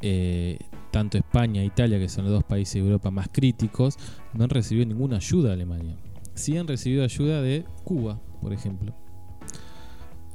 [0.00, 0.58] eh,
[0.92, 3.96] tanto España e Italia, que son los dos países de Europa más críticos,
[4.34, 5.96] no han recibido ninguna ayuda de Alemania.
[6.34, 9.05] Sí han recibido ayuda de Cuba, por ejemplo.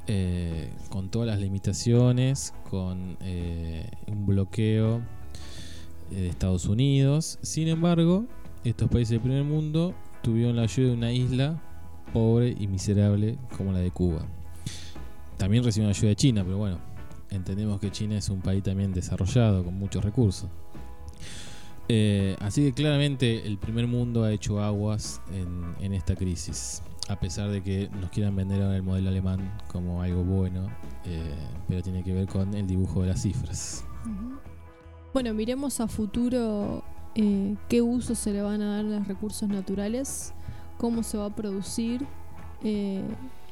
[0.08, 5.00] Eh, con todas las limitaciones, con eh, un bloqueo
[6.10, 7.38] eh, de Estados Unidos.
[7.42, 8.26] Sin embargo,
[8.64, 11.62] estos países del primer mundo tuvieron la ayuda de una isla
[12.12, 14.26] pobre y miserable como la de Cuba.
[15.36, 16.78] También recibieron ayuda de China, pero bueno,
[17.30, 20.50] entendemos que China es un país también desarrollado, con muchos recursos.
[22.40, 25.20] así que claramente el primer mundo ha hecho aguas
[25.80, 26.82] en esta crisis
[27.12, 30.68] a pesar de que nos quieran vender ahora el modelo alemán como algo bueno,
[31.04, 31.34] eh,
[31.68, 33.84] pero tiene que ver con el dibujo de las cifras.
[35.12, 36.82] Bueno, miremos a futuro
[37.14, 40.32] eh, qué uso se le van a dar a los recursos naturales,
[40.78, 42.06] cómo se va a producir
[42.64, 43.02] eh,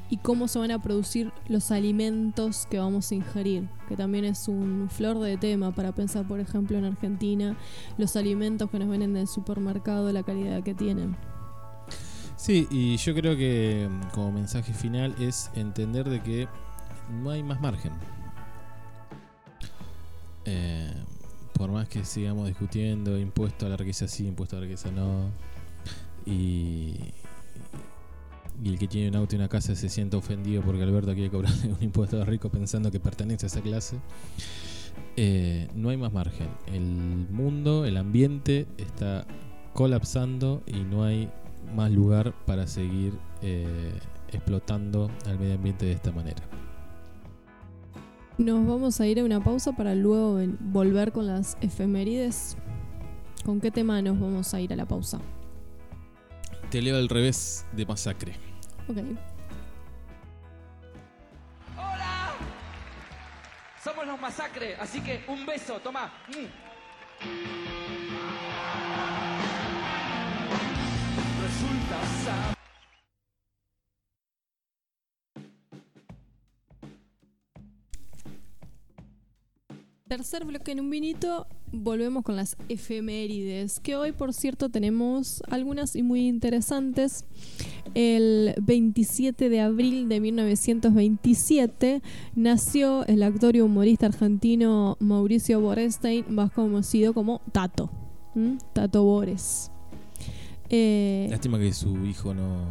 [0.08, 4.48] y cómo se van a producir los alimentos que vamos a ingerir, que también es
[4.48, 7.56] un flor de tema para pensar, por ejemplo, en Argentina,
[7.98, 11.14] los alimentos que nos venden del supermercado, la calidad que tienen.
[12.40, 16.48] Sí, y yo creo que mm, como mensaje final es entender de que
[17.22, 17.92] no hay más margen.
[20.46, 20.90] Eh,
[21.52, 25.28] por más que sigamos discutiendo impuesto a la riqueza sí, impuesto a la riqueza no,
[26.24, 26.96] y,
[28.64, 31.28] y el que tiene un auto y una casa se siente ofendido porque Alberto quiere
[31.30, 33.98] cobrarle un impuesto a los pensando que pertenece a esa clase,
[35.18, 36.48] eh, no hay más margen.
[36.66, 36.80] El
[37.30, 39.26] mundo, el ambiente está
[39.74, 41.28] colapsando y no hay
[41.74, 43.92] más lugar para seguir eh,
[44.28, 46.42] explotando al medio ambiente de esta manera.
[48.38, 52.56] Nos vamos a ir a una pausa para luego volver con las efemérides.
[53.44, 55.20] ¿Con qué tema nos vamos a ir a la pausa?
[56.70, 58.32] Te leo al revés de masacre.
[58.88, 58.96] Ok.
[61.76, 62.32] ¡Hola!
[63.82, 66.12] Somos los Masacre, así que un beso, toma.
[66.28, 66.70] Mm.
[80.10, 85.94] Tercer bloque en un vinito, volvemos con las efemérides, que hoy por cierto tenemos algunas
[85.94, 87.24] y muy interesantes.
[87.94, 92.02] El 27 de abril de 1927
[92.34, 97.88] nació el actor y humorista argentino Mauricio Borenstein, más conocido como Tato.
[98.72, 99.70] Tato Bores.
[100.70, 102.64] Eh, Lástima que su hijo no,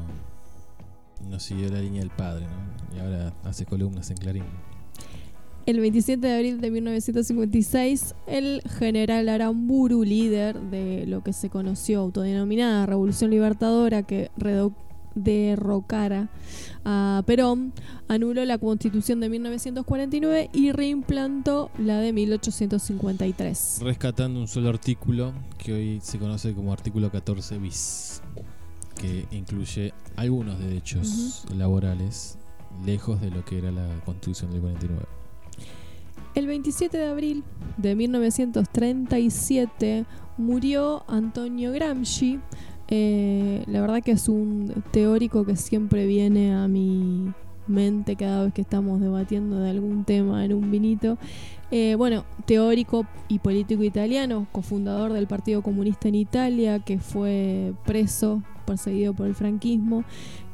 [1.29, 2.95] no siguió la línea del padre, ¿no?
[2.97, 4.43] Y ahora hace columnas en Clarín.
[5.65, 11.99] El 27 de abril de 1956, el general Aramburu, líder de lo que se conoció
[11.99, 14.31] autodenominada Revolución Libertadora que
[15.23, 16.29] derrocara
[16.85, 17.73] a Perón,
[18.07, 23.79] anuló la constitución de 1949 y reimplantó la de 1853.
[23.81, 28.21] Rescatando un solo artículo que hoy se conoce como artículo 14 bis,
[28.99, 32.37] que incluye algunos derechos laborales
[32.85, 35.05] lejos de lo que era la constitución del 49.
[36.35, 37.43] El 27 de abril
[37.77, 40.05] de 1937
[40.37, 42.39] murió Antonio Gramsci.
[42.91, 47.31] Eh, la verdad que es un teórico que siempre viene a mi
[47.67, 51.17] mente cada vez que estamos debatiendo de algún tema en un vinito.
[51.71, 58.41] Eh, bueno, teórico y político italiano, cofundador del Partido Comunista en Italia, que fue preso,
[58.69, 60.03] perseguido por el franquismo.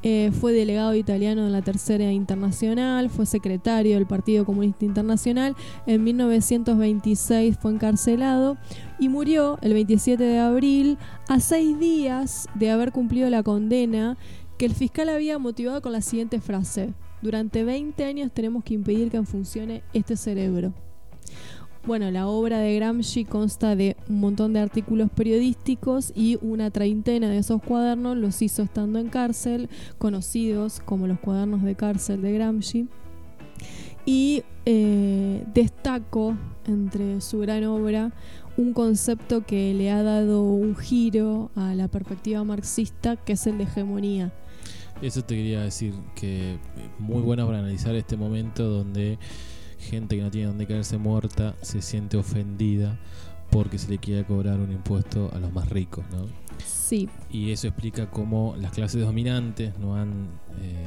[0.01, 5.55] Eh, fue delegado italiano en la Tercera Internacional, fue secretario del Partido Comunista Internacional.
[5.85, 8.57] En 1926 fue encarcelado
[8.99, 10.97] y murió el 27 de abril
[11.27, 14.17] a seis días de haber cumplido la condena
[14.57, 16.93] que el fiscal había motivado con la siguiente frase.
[17.21, 20.73] Durante 20 años tenemos que impedir que funcione este cerebro.
[21.86, 27.30] Bueno, la obra de Gramsci consta de un montón de artículos periodísticos y una treintena
[27.30, 32.32] de esos cuadernos los hizo estando en cárcel, conocidos como los cuadernos de cárcel de
[32.34, 32.88] Gramsci.
[34.03, 36.36] Y eh, destaco
[36.66, 38.12] entre su gran obra
[38.57, 43.60] un concepto que le ha dado un giro a la perspectiva marxista, que es el
[43.60, 44.34] de hegemonía.
[45.03, 46.57] Eso te quería decir que
[46.98, 49.20] muy bueno para analizar este momento donde
[49.86, 52.98] gente que no tiene donde caerse muerta se siente ofendida
[53.49, 56.28] porque se le quiere cobrar un impuesto a los más ricos, ¿no?
[56.66, 60.28] Sí, Y eso explica cómo las clases dominantes no han
[60.62, 60.86] eh,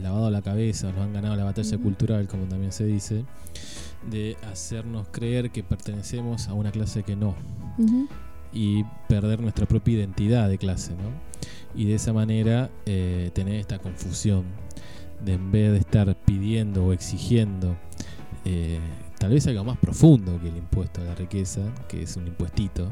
[0.00, 3.24] lavado la cabeza, no han ganado la batalla cultural, como también se dice,
[4.10, 7.34] de hacernos creer que pertenecemos a una clase que no
[8.52, 11.10] y perder nuestra propia identidad de clase, ¿no?
[11.74, 14.44] Y de esa manera eh, tener esta confusión
[15.24, 17.76] de en vez de estar pidiendo o exigiendo
[18.44, 18.78] eh,
[19.18, 22.90] tal vez algo más profundo que el impuesto a la riqueza, que es un impuestito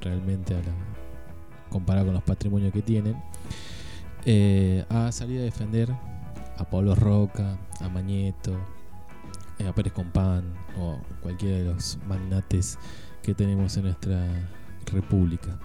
[0.00, 3.16] realmente a la- comparado con los patrimonios que tienen,
[4.24, 5.90] eh, a salir a defender
[6.56, 8.56] a Pablo Roca, a Mañeto,
[9.58, 10.44] eh, a Pérez Compán
[10.78, 12.78] o cualquiera de los magnates
[13.22, 14.24] que tenemos en nuestra
[14.92, 15.58] república.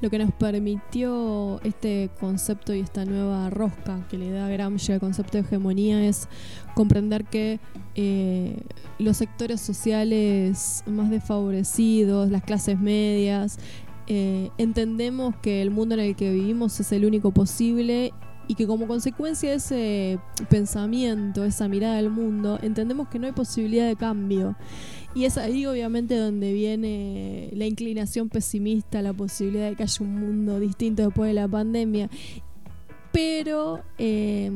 [0.00, 5.00] Lo que nos permitió este concepto y esta nueva rosca que le da Gramsci al
[5.00, 6.28] concepto de hegemonía es
[6.74, 7.60] comprender que
[7.94, 8.62] eh,
[8.98, 13.58] los sectores sociales más desfavorecidos, las clases medias,
[14.06, 18.12] eh, entendemos que el mundo en el que vivimos es el único posible
[18.48, 20.18] y que como consecuencia de ese
[20.48, 24.56] pensamiento, esa mirada al mundo, entendemos que no hay posibilidad de cambio.
[25.16, 30.14] Y es ahí obviamente donde viene la inclinación pesimista, la posibilidad de que haya un
[30.14, 32.10] mundo distinto después de la pandemia.
[33.16, 34.50] Pero eh,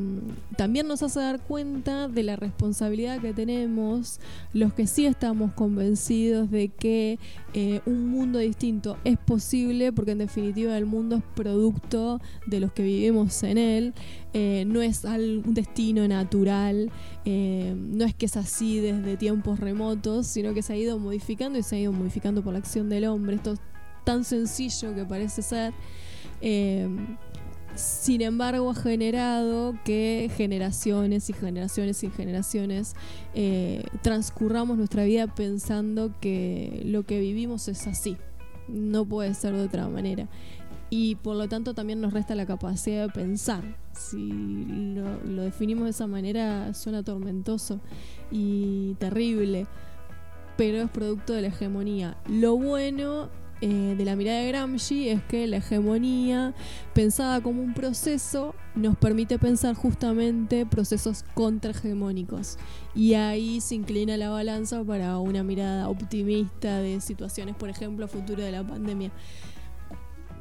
[0.55, 4.19] también nos hace dar cuenta de la responsabilidad que tenemos
[4.53, 7.17] los que sí estamos convencidos de que
[7.55, 12.71] eh, un mundo distinto es posible porque en definitiva el mundo es producto de los
[12.71, 13.93] que vivimos en él,
[14.35, 16.91] eh, no es un destino natural,
[17.25, 21.57] eh, no es que es así desde tiempos remotos, sino que se ha ido modificando
[21.57, 23.37] y se ha ido modificando por la acción del hombre.
[23.37, 23.59] Esto es
[24.03, 25.73] tan sencillo que parece ser.
[27.75, 32.95] Sin embargo, ha generado que generaciones y generaciones y generaciones
[33.33, 38.17] eh, transcurramos nuestra vida pensando que lo que vivimos es así.
[38.67, 40.27] No puede ser de otra manera.
[40.93, 43.63] y por lo tanto también nos resta la capacidad de pensar.
[43.93, 44.29] Si
[44.93, 47.79] lo, lo definimos de esa manera suena tormentoso
[48.29, 49.67] y terrible,
[50.57, 52.17] pero es producto de la hegemonía.
[52.27, 53.29] Lo bueno
[53.61, 56.53] eh, de la mirada de Gramsci es que la hegemonía,
[56.93, 62.57] pensada como un proceso, nos permite pensar justamente procesos contrahegemónicos.
[62.95, 68.43] Y ahí se inclina la balanza para una mirada optimista de situaciones, por ejemplo, futuro
[68.43, 69.11] de la pandemia.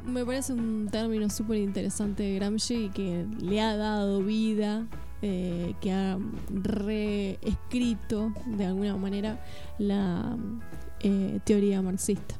[0.06, 4.88] Me parece un término súper interesante de Gramsci que le ha dado vida
[5.22, 6.18] eh, que ha
[6.48, 9.38] reescrito de alguna manera
[9.78, 10.34] la
[11.00, 12.36] eh, teoría marxista.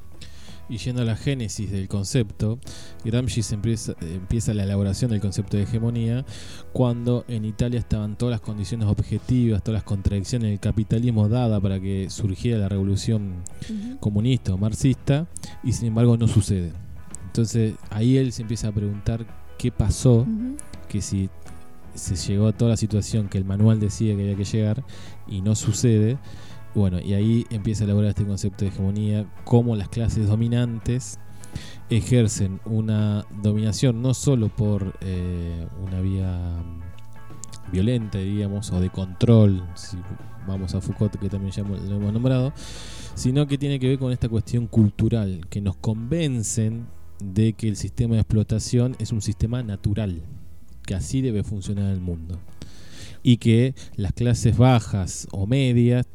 [0.71, 2.57] Y yendo a la génesis del concepto,
[3.03, 6.25] Gramsci empieza, empieza, la elaboración del concepto de hegemonía
[6.71, 11.77] cuando en Italia estaban todas las condiciones objetivas, todas las contradicciones del capitalismo dada para
[11.81, 13.43] que surgiera la revolución
[13.99, 15.27] comunista o marxista,
[15.61, 16.71] y sin embargo no sucede.
[17.25, 19.25] Entonces ahí él se empieza a preguntar
[19.57, 20.25] qué pasó,
[20.87, 21.29] que si
[21.95, 24.85] se llegó a toda la situación que el manual decía que había que llegar
[25.27, 26.17] y no sucede,
[26.73, 31.19] bueno, y ahí empieza a elaborar este concepto de hegemonía, cómo las clases dominantes
[31.89, 36.63] ejercen una dominación no solo por eh, una vía
[37.71, 39.97] violenta, diríamos, o de control, si
[40.47, 41.53] vamos a Foucault, que también
[41.87, 42.53] lo hemos nombrado,
[43.15, 46.87] sino que tiene que ver con esta cuestión cultural, que nos convencen
[47.23, 50.21] de que el sistema de explotación es un sistema natural,
[50.85, 52.39] que así debe funcionar el mundo,
[53.23, 56.05] y que las clases bajas o medias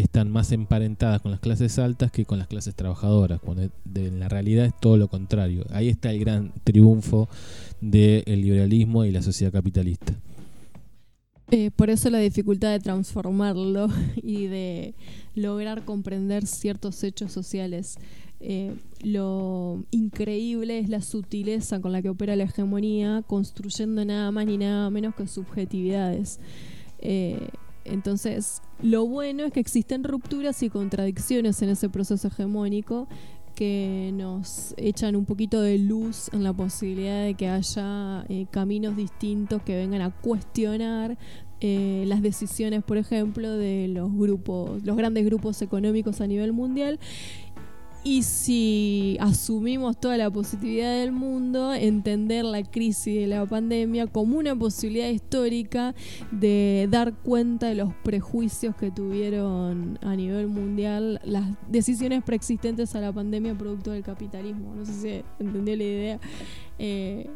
[0.00, 4.28] están más emparentadas con las clases altas que con las clases trabajadoras, cuando en la
[4.28, 5.64] realidad es todo lo contrario.
[5.70, 7.28] Ahí está el gran triunfo
[7.80, 10.14] del liberalismo y la sociedad capitalista.
[11.50, 14.94] Eh, por eso la dificultad de transformarlo y de
[15.34, 17.96] lograr comprender ciertos hechos sociales.
[18.40, 24.46] Eh, lo increíble es la sutileza con la que opera la hegemonía, construyendo nada más
[24.46, 26.38] ni nada menos que subjetividades.
[27.00, 27.48] Eh,
[27.90, 33.08] entonces, lo bueno es que existen rupturas y contradicciones en ese proceso hegemónico
[33.54, 38.96] que nos echan un poquito de luz en la posibilidad de que haya eh, caminos
[38.96, 41.18] distintos que vengan a cuestionar
[41.60, 47.00] eh, las decisiones, por ejemplo, de los grupos, los grandes grupos económicos a nivel mundial
[48.08, 54.38] y si asumimos toda la positividad del mundo, entender la crisis de la pandemia como
[54.38, 55.94] una posibilidad histórica
[56.30, 63.00] de dar cuenta de los prejuicios que tuvieron a nivel mundial las decisiones preexistentes a
[63.00, 64.74] la pandemia producto del capitalismo.
[64.74, 66.20] No sé si entendió la idea.
[66.78, 67.28] Eh,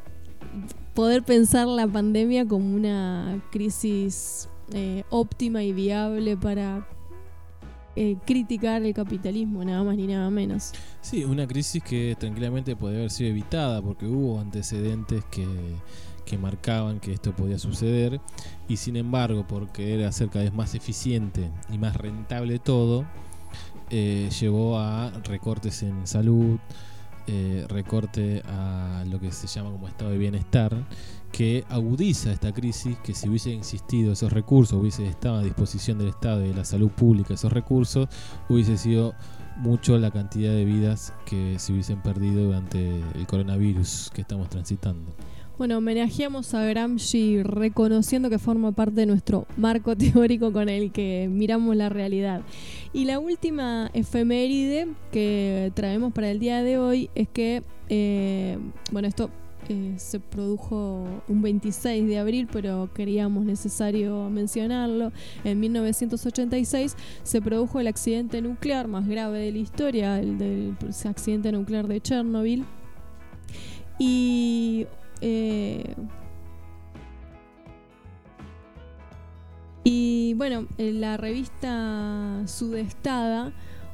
[0.95, 6.89] poder pensar la pandemia como una crisis eh, óptima y viable para
[7.95, 10.73] eh, criticar el capitalismo, nada más ni nada menos.
[11.01, 15.47] Sí, una crisis que tranquilamente puede haber sido evitada porque hubo antecedentes que,
[16.25, 18.21] que marcaban que esto podía suceder
[18.69, 23.05] y sin embargo, porque era hacer cada vez más eficiente y más rentable todo,
[23.91, 26.59] eh, llevó a recortes en salud,
[27.27, 30.75] eh, recorte a lo que se llama como estado de bienestar,
[31.33, 36.09] que agudiza esta crisis, que si hubiese existido esos recursos, hubiese estado a disposición del
[36.09, 38.09] Estado y de la salud pública esos recursos,
[38.49, 39.15] hubiese sido
[39.57, 45.13] mucho la cantidad de vidas que se hubiesen perdido durante el coronavirus que estamos transitando.
[45.59, 51.29] Bueno, homenajeamos a Gramsci reconociendo que forma parte de nuestro marco teórico con el que
[51.31, 52.43] miramos la realidad.
[52.93, 58.59] Y la última efeméride que traemos para el día de hoy es que, eh,
[58.91, 59.31] bueno, esto
[59.69, 65.13] eh, se produjo un 26 de abril, pero queríamos necesario mencionarlo.
[65.45, 71.53] En 1986 se produjo el accidente nuclear más grave de la historia, el del accidente
[71.53, 72.65] nuclear de Chernobyl.
[73.99, 74.87] Y
[75.21, 75.95] eh,
[79.85, 83.53] y bueno, la revista Sudestada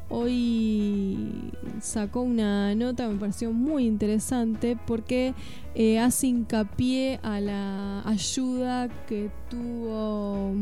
[0.09, 5.35] hoy sacó una nota me pareció muy interesante porque
[5.75, 10.53] eh, hace hincapié a la ayuda que tuvo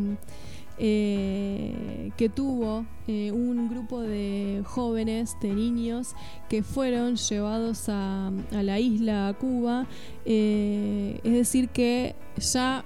[0.78, 6.14] eh, que tuvo eh, un grupo de jóvenes, de niños,
[6.50, 9.86] que fueron llevados a, la isla Cuba.
[10.26, 12.84] Es decir, que ya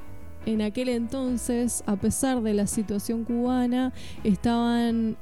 [0.52, 3.92] en aquel entonces, a pesar de la situación cubana,
[4.24, 5.16] estaban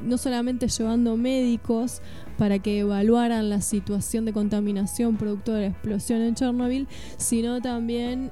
[0.00, 2.00] no solamente llevando médicos
[2.38, 8.30] para que evaluaran la situación de contaminación producto de la explosión en Chernobyl, sino también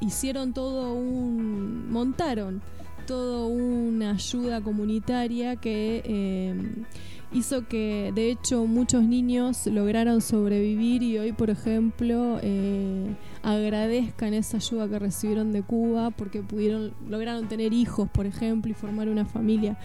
[0.00, 1.90] hicieron todo un.
[1.90, 2.62] montaron
[3.06, 6.84] todo una ayuda comunitaria que, em,
[7.32, 14.58] hizo que de hecho muchos niños lograran sobrevivir y hoy por ejemplo eh, agradezcan esa
[14.58, 19.24] ayuda que recibieron de Cuba porque pudieron lograron tener hijos por ejemplo y formar una
[19.24, 19.78] familia.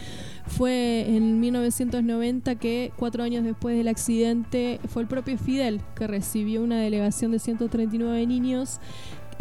[0.47, 6.63] Fue en 1990 que cuatro años después del accidente fue el propio Fidel que recibió
[6.63, 8.79] una delegación de 139 niños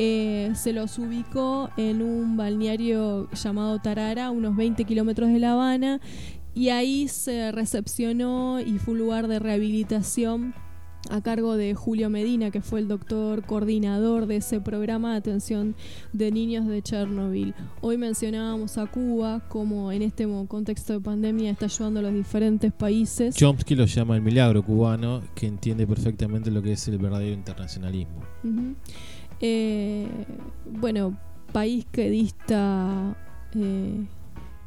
[0.02, 6.00] eh, se los ubicó en un balneario llamado Tarara, unos 20 kilómetros de La Habana,
[6.54, 10.54] y ahí se recepcionó y fue un lugar de rehabilitación
[11.08, 15.74] a cargo de Julio Medina, que fue el doctor coordinador de ese programa de atención
[16.12, 17.54] de niños de Chernobyl.
[17.80, 22.72] Hoy mencionábamos a Cuba como en este contexto de pandemia está ayudando a los diferentes
[22.72, 23.34] países.
[23.34, 28.20] Chomsky lo llama el milagro cubano, que entiende perfectamente lo que es el verdadero internacionalismo.
[29.40, 30.06] eh,
[30.66, 31.18] bueno,
[31.52, 33.16] país que dista...
[33.54, 34.04] Eh,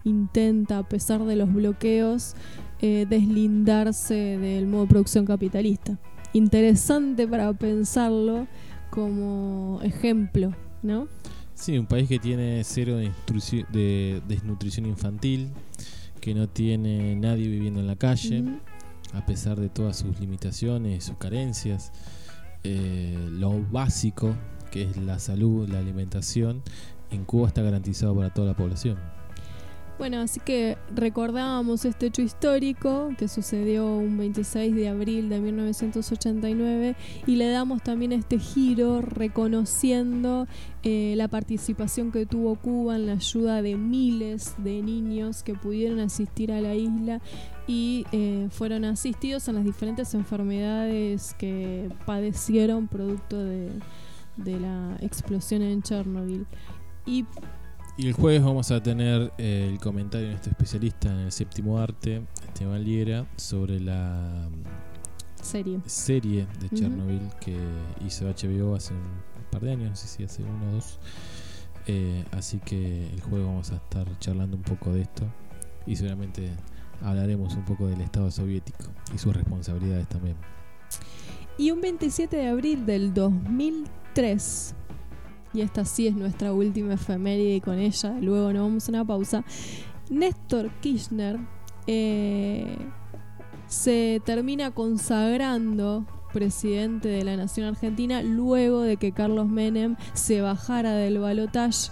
[0.04, 2.36] intenta, a pesar de los bloqueos,
[2.82, 5.98] eh, deslindarse del modo de producción capitalista.
[6.34, 8.48] Interesante para pensarlo
[8.90, 11.08] como ejemplo, ¿no?
[11.56, 15.52] Sí, un país que tiene cero de, desnutrición infantil,
[16.20, 18.44] que no tiene nadie viviendo en la calle,
[19.14, 21.92] a pesar de todas sus limitaciones, sus carencias.
[22.64, 24.36] Eh, lo básico,
[24.72, 26.64] que es la salud, la alimentación,
[27.12, 28.98] en Cuba está garantizado para toda la población.
[30.00, 36.96] Bueno, así que recordábamos este hecho histórico que sucedió un 26 de abril de 1989
[37.28, 40.48] y le damos también este giro reconociendo
[40.82, 46.00] eh, la participación que tuvo Cuba en la ayuda de miles de niños que pudieron
[46.00, 47.22] asistir a la isla
[47.68, 53.70] y eh, fueron asistidos en las diferentes enfermedades que padecieron producto de,
[54.38, 56.48] la explosión en Chernobyl.
[57.06, 57.26] Y
[57.96, 61.80] y el jueves vamos a tener eh, el comentario de nuestro especialista en el séptimo
[61.80, 67.56] arte, Esteban Liera, sobre la mm, serie, serie de Chernobyl que
[68.06, 71.00] hizo HBO hace un par de años, no sé si hace uno o dos.
[71.86, 75.26] Eh, así que el jueves vamos a estar charlando un poco de esto
[75.86, 76.50] y seguramente
[77.04, 80.38] hablaremos un poco del Estado soviético y sus responsabilidades también.
[81.58, 84.76] Y un 27 de abril del 2003
[85.54, 89.06] y esta sí es nuestra última efeméride y con ella luego nos vamos a una
[89.06, 89.44] pausa.
[90.10, 91.40] Néstor Kirchner
[91.88, 92.78] eh,
[93.68, 100.94] se termina consagrando presidente de la nación argentina luego de que Carlos Menem se bajara
[100.94, 101.92] del balotaje.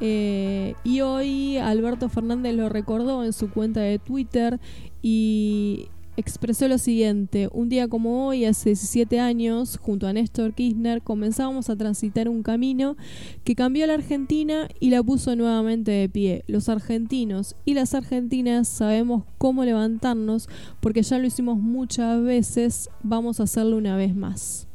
[0.00, 4.60] Eh, y hoy Alberto Fernández lo recordó en su cuenta de Twitter
[5.02, 5.88] y
[6.18, 11.70] expresó lo siguiente, un día como hoy, hace 17 años, junto a Néstor Kirchner, comenzábamos
[11.70, 12.96] a transitar un camino
[13.44, 16.44] que cambió a la Argentina y la puso nuevamente de pie.
[16.48, 20.48] Los argentinos y las argentinas sabemos cómo levantarnos
[20.80, 24.66] porque ya lo hicimos muchas veces, vamos a hacerlo una vez más.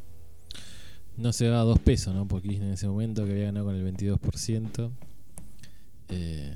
[1.18, 2.26] No se daba dos pesos, ¿no?
[2.26, 4.92] Porque en ese momento que había ganado con el 22%.
[6.08, 6.56] Eh,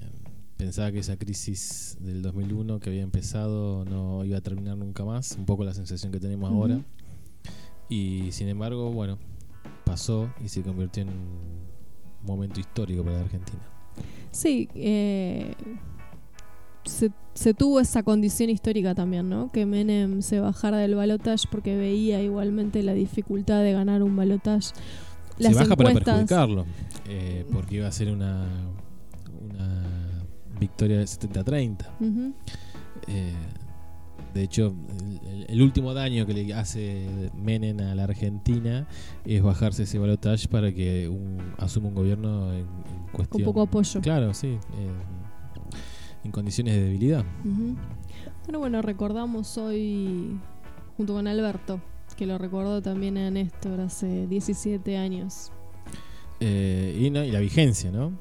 [0.58, 5.34] pensaba que esa crisis del 2001 que había empezado no iba a terminar nunca más,
[5.38, 6.82] un poco la sensación que tenemos ahora.
[7.90, 9.18] Y sin embargo, bueno,
[9.86, 13.62] pasó y se convirtió en un momento histórico para la Argentina.
[14.32, 15.54] Sí, eh,
[16.84, 19.52] se, tuvo esa condición histórica también, ¿no?
[19.52, 24.74] Que Menem se bajara del balotaje porque veía igualmente la dificultad de ganar un balotaje.
[25.40, 26.66] se baja para perjudicarlo,
[27.08, 28.87] eh, porque iba a ser una, una
[30.60, 31.86] victoria de 70-30.
[33.08, 33.34] Eh,
[34.34, 34.76] de hecho,
[35.48, 38.88] el, último daño que le hace Menem a la Argentina
[39.26, 41.12] es bajarse ese balotaje para que
[41.58, 42.68] asuma un gobierno en,
[43.12, 43.44] cuestión.
[43.44, 44.02] Con poco apoyo.
[44.02, 44.58] Claro, sí.
[46.24, 47.26] en condiciones de debilidad.
[48.44, 50.40] Bueno, bueno, recordamos hoy,
[50.98, 51.82] junto con Alberto,
[52.16, 55.52] que lo recordó también a Néstor hace 17 años.
[56.40, 58.14] Eh, y, y la vigencia, ¿no?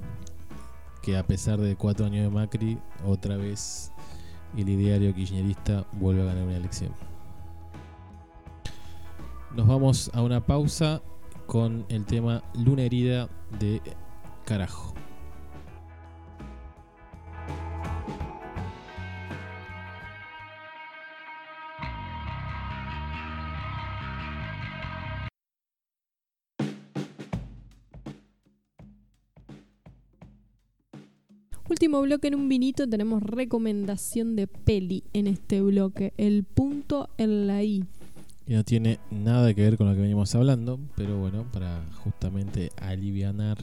[1.06, 3.92] Que a pesar de cuatro años de Macri, otra vez
[4.56, 6.90] el ideario kirchnerista vuelve a ganar una elección.
[9.54, 11.00] Nos vamos a una pausa
[11.46, 13.28] con el tema Luna Herida
[13.60, 13.80] de
[14.44, 14.95] Carajo.
[31.68, 37.48] Último bloque en un vinito, tenemos recomendación de peli en este bloque, el punto en
[37.48, 37.84] la I.
[38.46, 42.70] Y no tiene nada que ver con lo que venimos hablando, pero bueno, para justamente
[42.80, 43.58] alivianar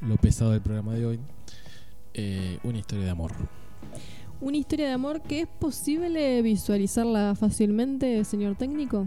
[0.00, 1.20] lo pesado del programa de hoy,
[2.14, 3.30] eh, una historia de amor.
[4.40, 9.06] Una historia de amor que es posible visualizarla fácilmente, señor técnico.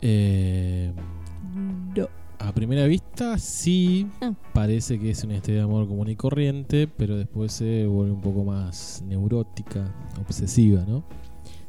[0.00, 0.92] Eh,
[1.96, 2.27] No.
[2.38, 4.32] A primera vista sí Ah.
[4.52, 8.20] parece que es una historia de amor común y corriente, pero después se vuelve un
[8.20, 11.04] poco más neurótica, obsesiva, ¿no?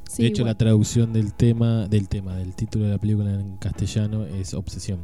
[0.08, 0.54] Sí, de hecho, igual.
[0.54, 5.00] la traducción del tema, del tema, del título de la película en castellano es obsesión.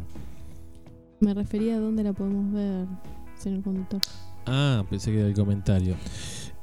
[1.19, 2.87] Me refería a dónde la podemos ver,
[3.37, 4.01] señor conductor.
[4.47, 5.95] Ah, pensé que era el comentario.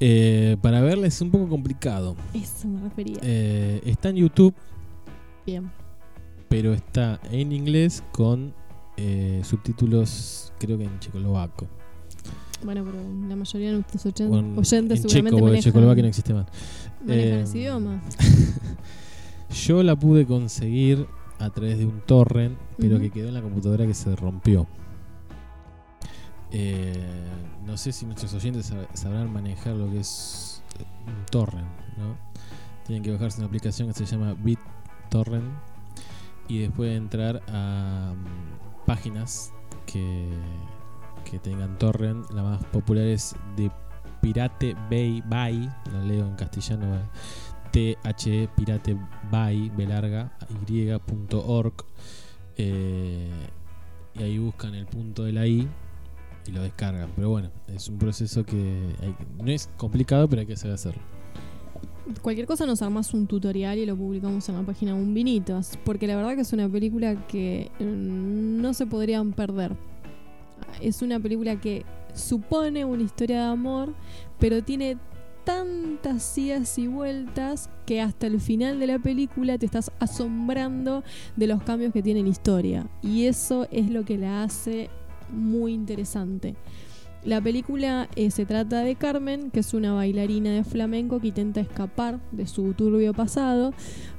[0.00, 2.16] Eh, para verla es un poco complicado.
[2.34, 3.18] Eso me refería.
[3.22, 4.54] Eh, está en YouTube,
[5.46, 5.70] Bien.
[6.48, 8.52] pero está en inglés con
[8.96, 11.66] eh, subtítulos, creo que en checoslovaco.
[12.64, 12.98] Bueno, pero
[13.28, 16.46] la mayoría de nuestros en, oyentes en checo, seguramente porque manejan, checoslovaquia no existe más.
[17.04, 18.02] manejan Eh, ese idioma.
[19.66, 21.06] Yo la pude conseguir
[21.38, 24.66] a través de un torrent, pero que quedó en la computadora que se rompió.
[26.52, 26.92] Eh,
[27.66, 31.66] no sé si nuestros oyentes sab- sabrán manejar lo que es eh, un torrent,
[31.96, 32.16] ¿no?
[32.86, 35.50] Tienen que bajarse una aplicación que se llama BitTorrent
[36.48, 39.52] y después entrar a mm, páginas
[39.86, 40.28] que,
[41.30, 42.30] que tengan torrent.
[42.30, 43.70] La más popular es de
[44.20, 48.96] Pirate Bay, Bay, lo leo en castellano, eh, THE Pirate
[49.30, 50.32] Bay, B larga,
[50.68, 51.74] y.org.
[52.56, 53.48] Eh,
[54.14, 55.68] y ahí buscan el punto de la I
[56.46, 57.10] y lo descargan.
[57.16, 58.94] Pero bueno, es un proceso que
[59.42, 61.02] no es complicado, pero hay que saber hacerlo.
[62.20, 66.06] Cualquier cosa nos armas un tutorial y lo publicamos en la página Un Vinitos, porque
[66.06, 69.76] la verdad que es una película que mm, no se podrían perder.
[70.80, 71.84] Es una película que
[72.14, 73.94] supone una historia de amor,
[74.38, 74.98] pero tiene
[75.44, 81.02] tantas idas y vueltas que hasta el final de la película te estás asombrando
[81.36, 82.88] de los cambios que tiene la historia.
[83.02, 84.90] Y eso es lo que la hace
[85.30, 86.56] muy interesante.
[87.24, 91.60] La película eh, se trata de Carmen, que es una bailarina de flamenco que intenta
[91.60, 93.72] escapar de su turbio pasado.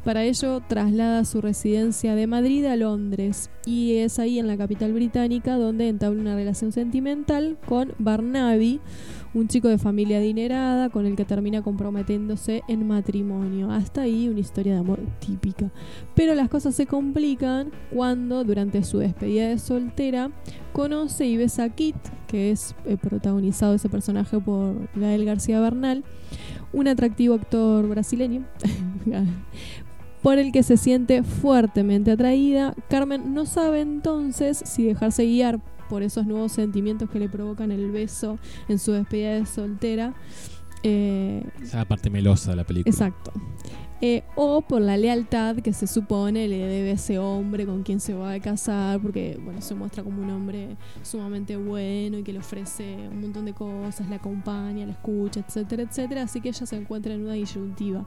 [0.06, 4.94] Para ello traslada su residencia de Madrid a Londres y es ahí en la capital
[4.94, 8.80] británica donde entabla una relación sentimental con Barnaby,
[9.34, 13.72] un chico de familia adinerada con el que termina comprometiéndose en matrimonio.
[13.72, 15.72] Hasta ahí una historia de amor típica.
[16.16, 20.32] Pero las cosas se complican cuando durante su despedida de soltera
[20.72, 21.96] conoce y besa a Kit,
[22.28, 26.04] que es eh, protagonizado ese personaje por Gael García Bernal,
[26.72, 28.46] un atractivo actor brasileño,
[30.22, 32.76] por el que se siente fuertemente atraída.
[32.90, 35.60] Carmen no sabe entonces si dejarse guiar
[35.94, 40.16] por esos nuevos sentimientos que le provocan el beso en su despedida de soltera.
[40.82, 42.92] eh, Esa es la parte melosa de la película.
[42.92, 43.32] Exacto.
[44.02, 48.00] Eh, o por la lealtad que se supone le debe a ese hombre con quien
[48.00, 52.34] se va a casar, porque bueno, se muestra como un hombre sumamente bueno y que
[52.34, 56.24] le ofrece un montón de cosas, la acompaña, la escucha, etcétera, etcétera.
[56.24, 58.04] Así que ella se encuentra en una disyuntiva.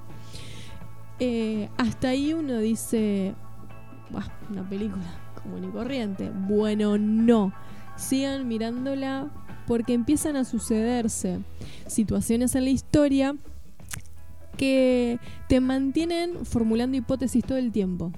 [1.21, 3.33] Eh, hasta ahí uno dice,
[4.11, 5.05] "Buah, una película
[5.43, 6.31] común y corriente.
[6.49, 7.53] Bueno, no.
[7.97, 9.31] Sigan mirándola
[9.67, 11.39] porque empiezan a sucederse
[11.87, 13.37] situaciones en la historia
[14.57, 15.19] que
[15.49, 18.13] te mantienen formulando hipótesis todo el tiempo.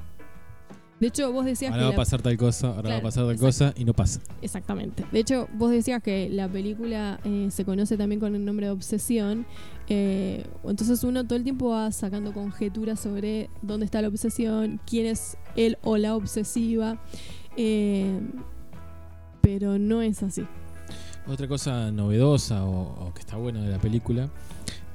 [1.00, 3.24] De hecho, vos decías Ahora que va a pasar tal cosa, ahora va a pasar
[3.24, 4.20] tal cosa y no pasa.
[4.42, 5.04] Exactamente.
[5.12, 8.72] De hecho, vos decías que la película eh, se conoce también con el nombre de
[8.72, 9.46] Obsesión.
[9.88, 15.06] eh, entonces uno todo el tiempo va sacando conjeturas sobre dónde está la obsesión, quién
[15.06, 17.00] es él o la obsesiva.
[17.56, 18.20] eh,
[19.48, 20.44] pero no es así.
[21.26, 24.28] Otra cosa novedosa o, o que está buena de la película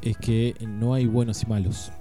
[0.03, 1.91] es que no hay buenos y malos.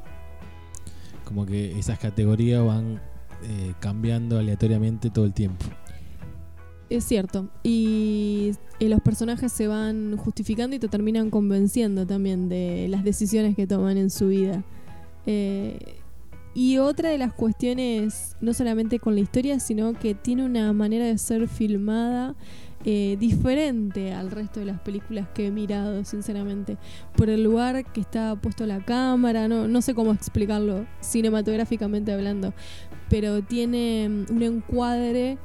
[1.24, 3.00] Como que esas categorías van
[3.42, 5.64] eh, cambiando aleatoriamente todo el tiempo.
[6.90, 7.48] Es cierto.
[7.62, 13.56] Y eh, los personajes se van justificando y te terminan convenciendo también de las decisiones
[13.56, 14.62] que toman en su vida.
[15.24, 16.01] Eh,
[16.54, 21.06] y otra de las cuestiones, no solamente con la historia, sino que tiene una manera
[21.06, 22.34] de ser filmada
[22.84, 26.78] eh, diferente al resto de las películas que he mirado, sinceramente.
[27.16, 32.52] Por el lugar que está puesto la cámara, no, no sé cómo explicarlo cinematográficamente hablando,
[33.08, 35.38] pero tiene mm, un encuadre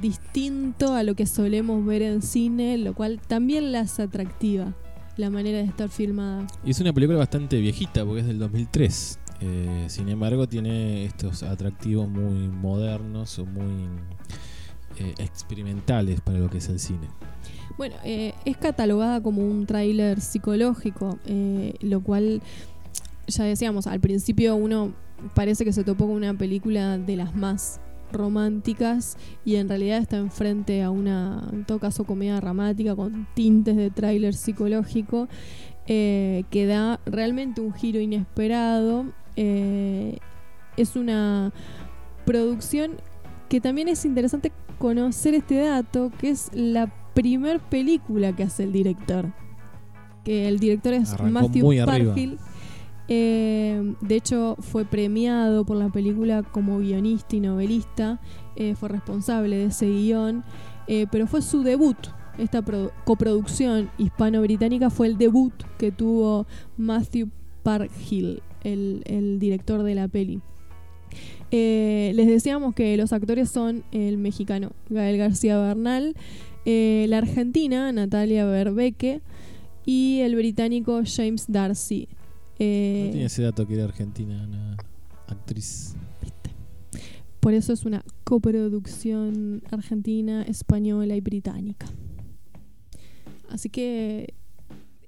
[0.00, 4.74] distinto a lo que solemos ver en cine, lo cual también la hace atractiva,
[5.16, 6.46] la manera de estar filmada.
[6.64, 9.18] Y es una película bastante viejita porque es del 2003.
[9.44, 13.88] Eh, sin embargo, tiene estos atractivos muy modernos o muy
[14.98, 17.08] eh, experimentales para lo que es el cine.
[17.76, 22.40] Bueno, eh, es catalogada como un tráiler psicológico, eh, lo cual,
[23.26, 24.92] ya decíamos, al principio uno
[25.34, 27.80] parece que se topó con una película de las más
[28.12, 33.74] románticas y en realidad está enfrente a una, en todo caso, comedia dramática con tintes
[33.74, 35.28] de tráiler psicológico.
[35.86, 39.06] eh, que da realmente un giro inesperado.
[39.36, 40.18] Eh,
[40.76, 41.52] es una
[42.24, 42.92] producción
[43.48, 48.72] que también es interesante conocer este dato, que es la primer película que hace el
[48.72, 49.32] director.
[50.24, 51.86] Que el director es Arrancó Matthew.
[51.86, 52.38] Parfield.
[53.08, 58.20] Eh, de hecho, fue premiado por la película como guionista y novelista.
[58.56, 60.44] eh, fue responsable de ese guion.
[60.88, 61.96] eh, pero fue su debut.
[62.38, 66.46] Esta produ- coproducción hispano-británica fue el debut que tuvo
[66.76, 67.28] Matthew
[67.62, 70.40] Parkhill, el, el director de la peli.
[71.50, 76.14] Eh, les decíamos que los actores son el mexicano Gael García Bernal,
[76.64, 79.20] eh, la argentina Natalia Berbeque
[79.84, 82.08] y el británico James Darcy.
[82.58, 84.76] Eh, No tenía ese dato que era argentina, una
[85.26, 85.94] actriz.
[86.22, 86.50] ¿viste?
[87.40, 91.86] Por eso es una coproducción argentina, española y británica.
[93.50, 94.32] Así que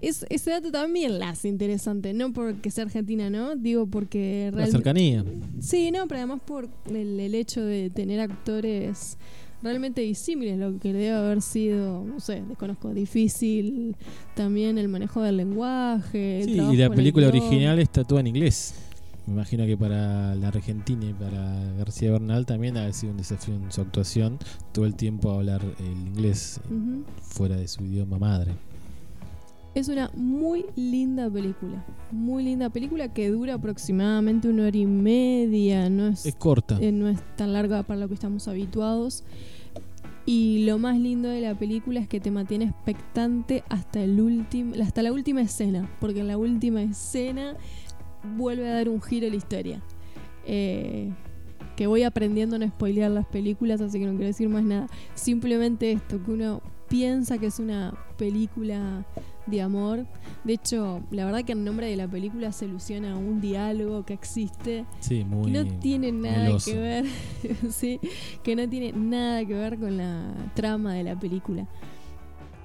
[0.09, 3.57] es, ese dato también la hace interesante, no porque sea argentina, ¿no?
[3.57, 4.73] Digo porque La realmente...
[4.79, 5.25] cercanía.
[5.61, 9.17] Sí, no, pero además por el, el hecho de tener actores
[9.63, 13.97] realmente disímiles, lo que debe haber sido, no sé, desconozco, difícil
[14.35, 16.43] también el manejo del lenguaje.
[16.45, 18.75] Sí, y la película original está toda en inglés.
[19.27, 23.55] Me imagino que para la Argentina y para García Bernal también ha sido un desafío
[23.55, 24.39] en su actuación
[24.73, 27.05] todo el tiempo hablar el inglés Ujú.
[27.23, 28.53] fuera de su idioma madre.
[29.75, 35.91] Es una muy linda película, muy linda película que dura aproximadamente una hora y media,
[35.91, 36.79] no es, Es corta.
[36.81, 39.25] eh, no es tan larga para lo que estamos habituados.
[40.27, 44.75] Y lo más lindo de la película es que te mantiene expectante hasta el último,
[44.83, 47.57] hasta la última escena, porque en la última escena
[48.37, 49.83] vuelve a dar un giro a la historia.
[50.47, 51.11] Eh,
[51.77, 54.87] que voy aprendiendo a no spoilear las películas, así que no quiero decir más nada.
[55.15, 59.05] Simplemente esto, que uno piensa que es una película
[59.47, 60.07] de amor.
[60.45, 64.05] De hecho, la verdad que el nombre de la película se alusiona a un diálogo
[64.05, 65.53] que existe Sí, muy.
[65.53, 66.71] que no tiene nada meloso.
[66.71, 67.05] que ver,
[67.71, 68.01] sí,
[68.43, 71.67] que no tiene nada que ver con la trama de la película.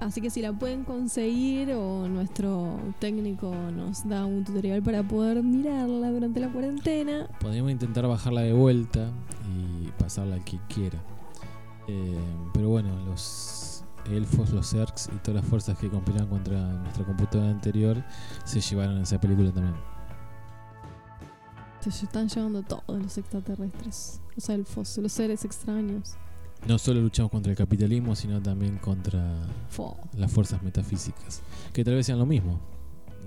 [0.00, 5.42] Así que si la pueden conseguir o nuestro técnico nos da un tutorial para poder
[5.42, 9.10] mirarla durante la cuarentena, Podríamos intentar bajarla de vuelta
[9.46, 10.98] y pasarla al que quiera.
[11.86, 12.16] Eh,
[12.54, 13.20] pero bueno, los
[14.12, 18.02] elfos, los Zergs y todas las fuerzas que conspiran contra nuestra computadora anterior
[18.44, 19.74] se llevaron esa película también.
[21.80, 26.16] se están llevando todos los extraterrestres, los elfos, los seres extraños.
[26.66, 29.34] No solo luchamos contra el capitalismo, sino también contra
[29.70, 29.96] Fo.
[30.16, 31.40] las fuerzas metafísicas,
[31.72, 32.60] que tal vez sean lo mismo,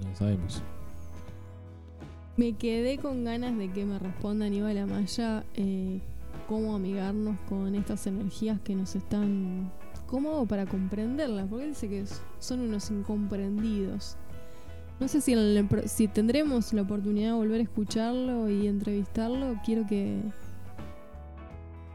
[0.04, 0.62] no sabemos.
[2.38, 6.00] Me quedé con ganas de que me responda Aníbal Amaya eh,
[6.48, 9.72] cómo amigarnos con estas energías que nos están...
[10.14, 11.48] ¿Cómo para comprenderlas?
[11.50, 12.06] Porque él dice que
[12.38, 14.16] son unos incomprendidos.
[15.00, 18.68] No sé si, en el pro- si tendremos la oportunidad de volver a escucharlo y
[18.68, 19.56] entrevistarlo.
[19.66, 20.20] Quiero que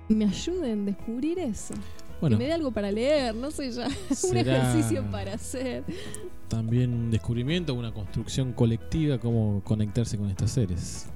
[0.08, 1.74] me ayuden a descubrir eso.
[2.20, 3.86] Bueno, que me dé algo para leer, no sé ya.
[4.28, 5.84] un ejercicio para hacer.
[6.48, 11.06] también un descubrimiento, una construcción colectiva, cómo conectarse con estos seres.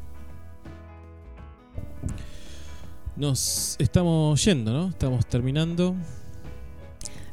[3.17, 4.89] Nos estamos yendo, ¿no?
[4.91, 5.97] Estamos terminando.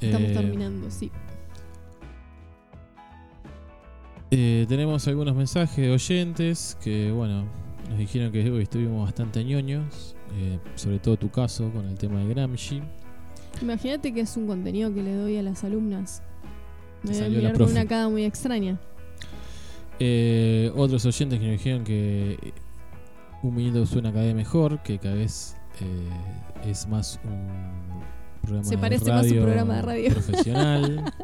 [0.01, 1.11] Estamos Eh, terminando, sí.
[4.31, 7.45] eh, tenemos algunos mensajes de oyentes que, bueno,
[7.89, 12.19] nos dijeron que hoy estuvimos bastante ñoños, eh, sobre todo tu caso con el tema
[12.19, 12.81] de Gramsci.
[13.61, 16.21] Imagínate que es un contenido que le doy a las alumnas.
[17.03, 18.79] Me voy a mirar con una cara muy extraña.
[19.99, 22.53] Eh, otros oyentes que nos dijeron que
[23.43, 27.47] un minuto suena cada vez mejor, que cada vez eh, es más un
[28.63, 30.11] Se parece más a un programa de radio.
[30.11, 31.13] profesional.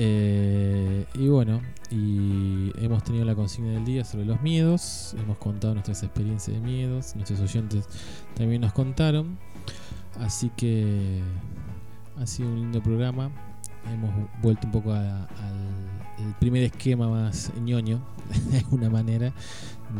[0.00, 1.60] Eh, y bueno,
[1.90, 6.62] y hemos tenido la consigna del día sobre los miedos, hemos contado nuestras experiencias de
[6.64, 7.88] miedos, nuestros oyentes
[8.36, 9.38] también nos contaron,
[10.20, 11.20] así que
[12.16, 13.32] ha sido un lindo programa,
[13.92, 15.26] hemos vuelto un poco al
[16.38, 18.00] primer esquema más ñoño,
[18.52, 19.32] de alguna manera,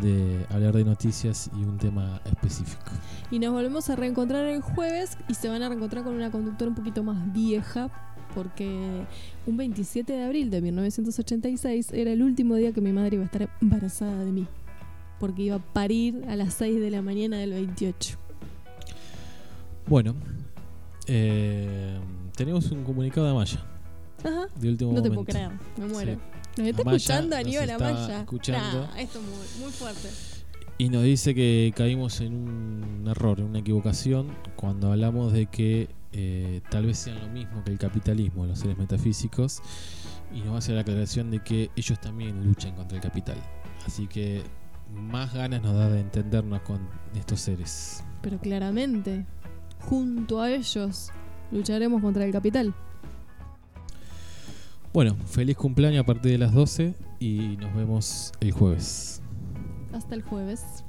[0.03, 2.91] de hablar de noticias y un tema específico.
[3.31, 6.69] Y nos volvemos a reencontrar el jueves y se van a reencontrar con una conductora
[6.69, 7.91] un poquito más vieja.
[8.35, 9.05] Porque
[9.47, 13.27] un 27 de abril de 1986 era el último día que mi madre iba a
[13.27, 14.47] estar embarazada de mí.
[15.19, 18.19] Porque iba a parir a las 6 de la mañana del 28.
[19.87, 20.15] Bueno,
[21.07, 21.99] eh,
[22.37, 23.65] tenemos un comunicado de Amaya,
[24.23, 24.47] Ajá.
[24.61, 26.13] de último No te puedo creer, me muero.
[26.13, 26.19] Sí.
[26.59, 28.21] ¿Nos está Amaya escuchando Aníbal está Amaya?
[28.21, 28.87] escuchando.
[28.87, 30.09] Nah, esto es muy, muy fuerte.
[30.79, 35.89] Y nos dice que caímos en un error, en una equivocación, cuando hablamos de que
[36.13, 39.61] eh, tal vez sean lo mismo que el capitalismo, los seres metafísicos,
[40.33, 43.37] y nos hace la aclaración de que ellos también luchan contra el capital.
[43.87, 44.43] Así que
[44.93, 46.81] más ganas nos da de entendernos con
[47.17, 48.05] estos seres.
[48.23, 49.27] Pero claramente,
[49.81, 51.11] junto a ellos,
[51.51, 52.75] lucharemos contra el capital.
[54.93, 59.23] Bueno, feliz cumpleaños a partir de las 12 y nos vemos el jueves.
[59.93, 60.83] Hasta el jueves.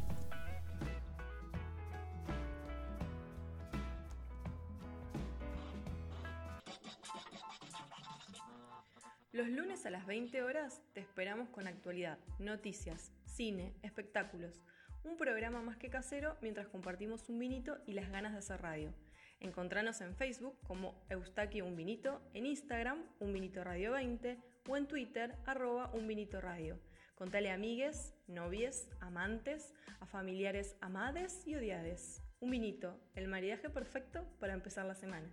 [9.34, 14.61] Los lunes a las 20 horas te esperamos con actualidad, noticias, cine, espectáculos.
[15.03, 18.93] Un programa más que casero mientras compartimos un vinito y las ganas de hacer radio.
[19.39, 24.37] Encontranos en Facebook como Eustaquio Un Vinito, en Instagram Un Vinito Radio 20
[24.67, 26.09] o en Twitter arroba Un
[26.41, 26.79] Radio.
[27.15, 32.21] Contale a amigues, novies, amantes, a familiares amades y odiades.
[32.41, 35.29] Un vinito, el maridaje perfecto para empezar la semana.